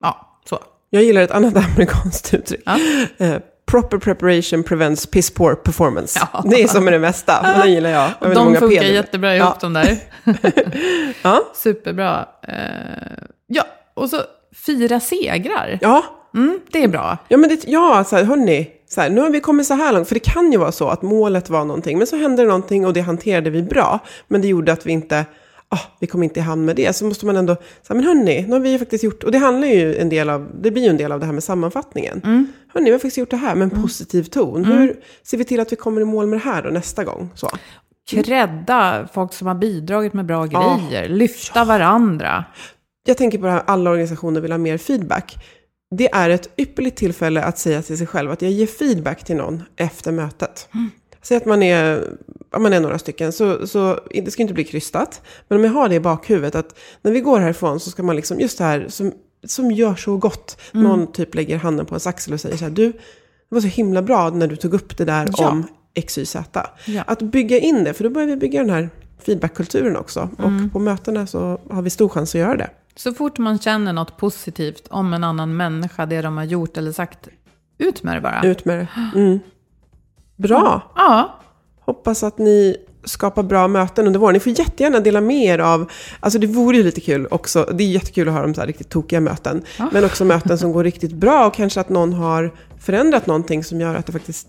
Ja, 0.05 0.41
så. 0.49 0.59
Jag 0.91 1.03
gillar 1.03 1.21
ett 1.23 1.31
annat 1.31 1.57
amerikanskt 1.73 2.35
uttryck. 2.35 2.61
Ja. 2.67 2.79
Eh, 3.19 3.37
proper 3.67 3.99
preparation 3.99 4.63
prevents 4.63 5.07
piss 5.07 5.31
poor 5.35 5.55
performance. 5.55 6.29
Ja. 6.33 6.45
Det 6.51 6.63
är 6.63 6.69
som 6.69 6.89
är 6.89 6.93
det 6.93 6.99
mesta, 6.99 7.39
men 7.43 7.59
den 7.61 7.73
gillar 7.73 7.91
jag. 7.91 8.11
jag. 8.21 8.35
De 8.35 8.45
många 8.45 8.59
funkar 8.61 8.83
jättebra 8.83 9.37
ihop 9.37 9.49
Ja. 9.49 9.57
de 9.61 9.73
där. 9.73 9.99
Ja. 11.23 11.41
Superbra. 11.55 12.27
Eh, 12.43 12.55
ja, 13.47 13.67
och 13.95 14.11
så 14.11 14.21
fira 14.67 15.01
segrar. 15.01 15.79
Ja, 15.81 16.05
Mm, 16.35 16.61
det 16.71 16.85
är 16.85 16.89
bra. 16.89 17.19
ja, 17.29 17.37
men 17.37 17.49
det, 17.49 17.65
ja 17.69 18.05
så 18.05 18.17
här, 18.17 18.25
hörni, 18.25 18.71
så 18.89 19.01
här, 19.01 19.11
nu 19.11 19.21
har 19.21 19.31
vi 19.31 19.41
kommit 19.41 19.67
så 19.67 19.75
här 19.75 19.93
långt. 19.93 20.09
För 20.09 20.15
det 20.15 20.21
kan 20.21 20.53
ju 20.53 20.59
vara 20.59 20.73
så 20.73 20.89
att 20.89 21.03
målet 21.03 21.51
var 21.51 21.65
någonting, 21.65 21.99
men 21.99 22.07
så 22.07 22.17
hände 22.17 22.43
det 22.43 22.47
någonting 22.49 22.87
och 22.87 22.93
det 22.93 23.01
hanterade 23.01 23.51
vi 23.51 23.63
bra. 23.63 23.99
Men 24.29 24.41
det 24.41 24.49
gjorde 24.49 24.73
att 24.73 24.87
vi 24.87 24.93
inte, 24.93 25.25
ah, 25.69 25.79
vi 26.01 26.07
kom 26.07 26.23
inte 26.23 26.41
i 26.41 26.43
hamn 26.43 26.65
med 26.65 26.77
det. 26.77 26.97
Så 26.97 27.05
måste 27.05 27.27
man 27.27 27.37
ändå, 27.37 27.55
så 27.55 27.63
här, 27.89 27.95
men 27.95 28.05
hörni, 28.05 28.45
nu 28.47 28.53
har 28.53 28.61
vi 28.61 28.71
ju 28.71 28.79
faktiskt 28.79 29.05
gjort, 29.05 29.25
och 29.25 29.33
det 29.33 29.39
handlar 29.39 29.69
ju 29.69 29.97
en 29.97 30.09
del 30.09 30.31
av, 30.31 30.49
det 30.63 30.71
blir 30.71 30.83
ju 30.83 30.89
en 30.89 30.97
del 30.97 31.13
av 31.13 31.21
det 31.21 31.27
här 31.27 31.33
med 31.33 31.45
sammanfattningen. 31.45 32.21
Hörni, 32.75 32.85
vi 32.85 32.91
har 32.91 32.99
faktiskt 32.99 33.19
gjort 33.19 33.31
det 33.31 33.37
här 33.37 33.55
med 33.55 33.73
en 33.73 33.83
positiv 33.83 34.23
ton. 34.23 34.65
Hur 34.65 34.97
ser 35.23 35.37
vi 35.37 35.45
till 35.45 35.61
att 35.61 35.73
vi 35.73 35.77
kommer 35.77 36.01
i 36.01 36.05
mål 36.05 36.27
med 36.27 36.39
det 36.39 36.45
här 36.45 36.63
då 36.63 36.71
nästa 36.71 37.05
gång? 37.05 37.31
Så. 37.35 37.49
Credda 38.11 39.09
folk 39.13 39.33
som 39.33 39.47
har 39.47 39.55
bidragit 39.55 40.13
med 40.15 40.27
bra 40.27 40.47
Ja. 40.53 40.81
grejer. 40.91 41.09
Lyfta 41.09 41.65
varandra. 41.65 42.45
Jag 43.07 43.17
tänker 43.17 43.39
på 43.39 43.45
det 43.47 43.51
här, 43.53 43.63
alla 43.67 43.91
organisationer 43.91 44.41
vill 44.41 44.53
ha 44.53 44.59
mer 44.59 44.79
feedback. 44.79 45.37
Det 45.91 46.09
är 46.15 46.31
ett 46.31 46.51
ypperligt 46.57 46.97
tillfälle 46.99 47.43
att 47.43 47.59
säga 47.59 47.83
till 47.83 47.99
sig 47.99 48.07
själv 48.07 48.31
att 48.31 48.43
jag 48.43 48.51
ger 48.51 48.67
feedback 48.67 49.25
till 49.25 49.37
någon 49.37 49.63
efter 49.77 50.13
mötet. 50.13 50.69
Säg 51.23 51.37
att 51.37 51.47
man 51.47 51.63
är, 51.63 52.05
om 52.51 52.63
man 52.63 52.73
är 52.73 52.81
några 52.81 52.99
stycken, 52.99 53.33
så, 53.33 53.67
så 53.67 54.01
det 54.25 54.31
ska 54.31 54.43
inte 54.43 54.55
bli 54.55 54.65
krystat. 54.65 55.23
Men 55.49 55.59
om 55.59 55.65
jag 55.65 55.73
har 55.73 55.89
det 55.89 55.95
i 55.95 56.01
bakhuvudet, 56.01 56.55
att 56.55 56.79
när 57.03 57.13
vi 57.13 57.21
går 57.21 57.39
härifrån 57.41 57.81
så 57.81 57.91
ska 57.91 58.03
man 58.03 58.17
liksom, 58.17 58.41
just 58.41 58.59
det 58.59 58.65
här 58.65 58.87
som, 58.89 59.13
som 59.47 59.71
gör 59.71 59.95
så 59.95 60.17
gott. 60.17 60.61
Någon 60.73 61.13
typ 61.13 61.35
lägger 61.35 61.57
handen 61.57 61.87
på 61.87 61.93
ens 61.93 62.07
axel 62.07 62.33
och 62.35 62.41
säger 62.41 62.57
så 62.57 62.65
här, 62.65 62.71
du, 62.73 62.93
det 62.93 62.99
var 63.49 63.61
så 63.61 63.67
himla 63.67 64.03
bra 64.03 64.31
när 64.31 64.47
du 64.47 64.57
tog 64.57 64.75
upp 64.75 64.99
det 64.99 65.05
där 65.05 65.29
Ja. 65.37 65.49
om 65.49 65.67
XYZ. 66.07 66.37
Ja. 66.87 67.03
Att 67.07 67.23
bygga 67.23 67.59
in 67.59 67.85
det, 67.85 67.95
för 67.95 68.05
då 68.05 68.11
börjar 68.11 68.29
vi 68.29 68.37
bygga 68.37 68.61
den 68.61 68.71
här 68.71 68.91
feedbackkulturen 69.23 69.97
också. 69.97 70.29
Och 70.39 70.73
på 70.73 70.79
mötena 70.79 71.27
så 71.27 71.61
har 71.71 71.83
vi 71.83 71.91
stor 71.91 72.09
chans 72.09 72.35
att 72.35 72.39
göra 72.41 72.57
det. 72.57 72.71
Så 72.99 73.15
fort 73.15 73.39
man 73.39 73.59
känner 73.59 73.93
något 73.93 74.17
positivt 74.17 74.89
om 74.91 75.15
en 75.15 75.25
annan 75.25 75.57
människa, 75.57 76.07
det 76.07 76.23
de 76.23 76.37
har 76.37 76.45
gjort 76.45 76.77
eller 76.77 76.93
sagt, 76.93 77.29
ut 77.79 78.03
med 78.03 78.17
det 78.17 78.21
bara. 78.21 78.43
Ut 78.43 78.65
med 78.65 78.79
det. 78.79 78.89
Mm. 79.19 79.41
Bra! 80.37 80.93
Ja, 80.97 81.41
Hoppas 81.81 82.23
att 82.23 82.39
ni 82.39 82.77
skapar 83.05 83.43
bra 83.43 83.69
möten 83.69 84.07
under 84.07 84.21
våren. 84.21 84.33
Ni 84.35 84.41
får 84.41 84.53
jättegärna 84.53 85.01
dela 85.01 85.21
med 85.21 85.45
er 85.45 85.59
av, 85.59 85.91
alltså 86.21 86.39
det 86.39 86.47
vore 86.47 86.77
ju 86.77 86.83
lite 86.83 87.01
kul 87.01 87.27
också, 87.31 87.71
det 87.75 87.85
är 87.85 87.89
jättekul 87.89 88.29
att 88.29 88.35
ha 88.35 88.43
de 88.43 88.55
så 88.55 88.61
här 88.61 88.67
riktigt 88.67 88.89
tokiga 88.89 89.21
möten, 89.21 89.63
men 89.93 90.05
också 90.05 90.25
möten 90.25 90.59
som 90.59 90.73
går 90.73 90.85
riktigt 90.85 91.13
bra 91.13 91.47
och 91.47 91.55
kanske 91.55 91.81
att 91.81 91.89
någon 91.89 92.13
har 92.13 92.55
förändrat 92.81 93.27
någonting 93.27 93.65
som 93.65 93.81
gör 93.81 93.95
att 93.95 94.07
det 94.07 94.13
faktiskt 94.13 94.49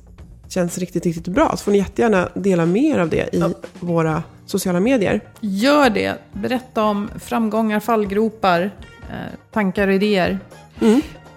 känns 0.50 0.78
riktigt, 0.78 1.06
riktigt 1.06 1.28
bra. 1.28 1.50
Så 1.58 1.64
får 1.64 1.72
ni 1.72 1.78
jättegärna 1.78 2.30
dela 2.34 2.66
mer 2.66 3.00
av 3.00 3.10
det 3.10 3.36
i 3.36 3.44
våra 3.80 4.24
sociala 4.46 4.80
medier. 4.80 5.22
Gör 5.40 5.90
det. 5.90 6.14
Berätta 6.34 6.84
om 6.84 7.10
framgångar, 7.20 7.80
fallgropar, 7.80 8.62
eh, 9.10 9.16
tankar 9.52 9.88
och 9.88 9.94
idéer. 9.94 10.40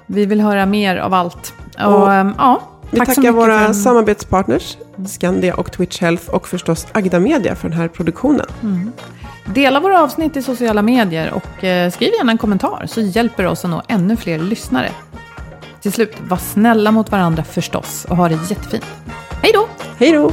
Vi 0.07 0.27
vill 0.27 0.41
höra 0.41 0.67
mer 0.67 0.97
av 0.97 1.15
allt. 1.15 1.55
Och, 1.79 2.03
Och 2.03 2.13
ehm, 2.13 2.35
ja, 2.39 2.63
Vi 2.91 2.99
tack 2.99 3.15
tackar 3.15 3.33
våra 3.33 3.67
för 3.67 3.73
samarbetspartners, 3.73 4.77
Skandia 5.09 5.55
och 5.55 5.73
Twitch 5.73 6.01
Health 6.01 6.31
och 6.31 6.49
förstås 6.49 6.87
Agda 6.93 7.21
Media 7.21 7.55
för 7.55 7.69
den 7.69 7.79
här 7.79 7.89
produktionen. 7.89 8.47
Dela 9.55 9.81
våra 9.81 10.03
avsnitt 10.03 10.37
i 10.37 10.43
sociala 10.43 10.83
medier 10.83 11.33
och 11.33 11.65
eh, 11.65 11.91
skriv 11.91 12.11
gärna 12.19 12.33
en 12.33 12.39
kommentar 12.39 12.85
så 12.89 13.01
hjälper 13.01 13.43
det 13.43 13.49
oss 13.49 13.65
att 13.65 13.71
nå 13.71 13.83
ännu 13.89 14.17
fler 14.17 14.39
lyssnare. 14.39 14.91
Till 15.83 15.93
slut, 15.93 16.13
var 16.21 16.37
snälla 16.37 16.91
mot 16.91 17.11
varandra 17.11 17.45
förstås 17.45 18.05
och 18.05 18.17
ha 18.17 18.29
det 18.29 18.35
jättefint. 18.51 18.87
Hej 19.43 19.53
då! 19.55 19.69
Hej 19.99 20.13
då! 20.13 20.33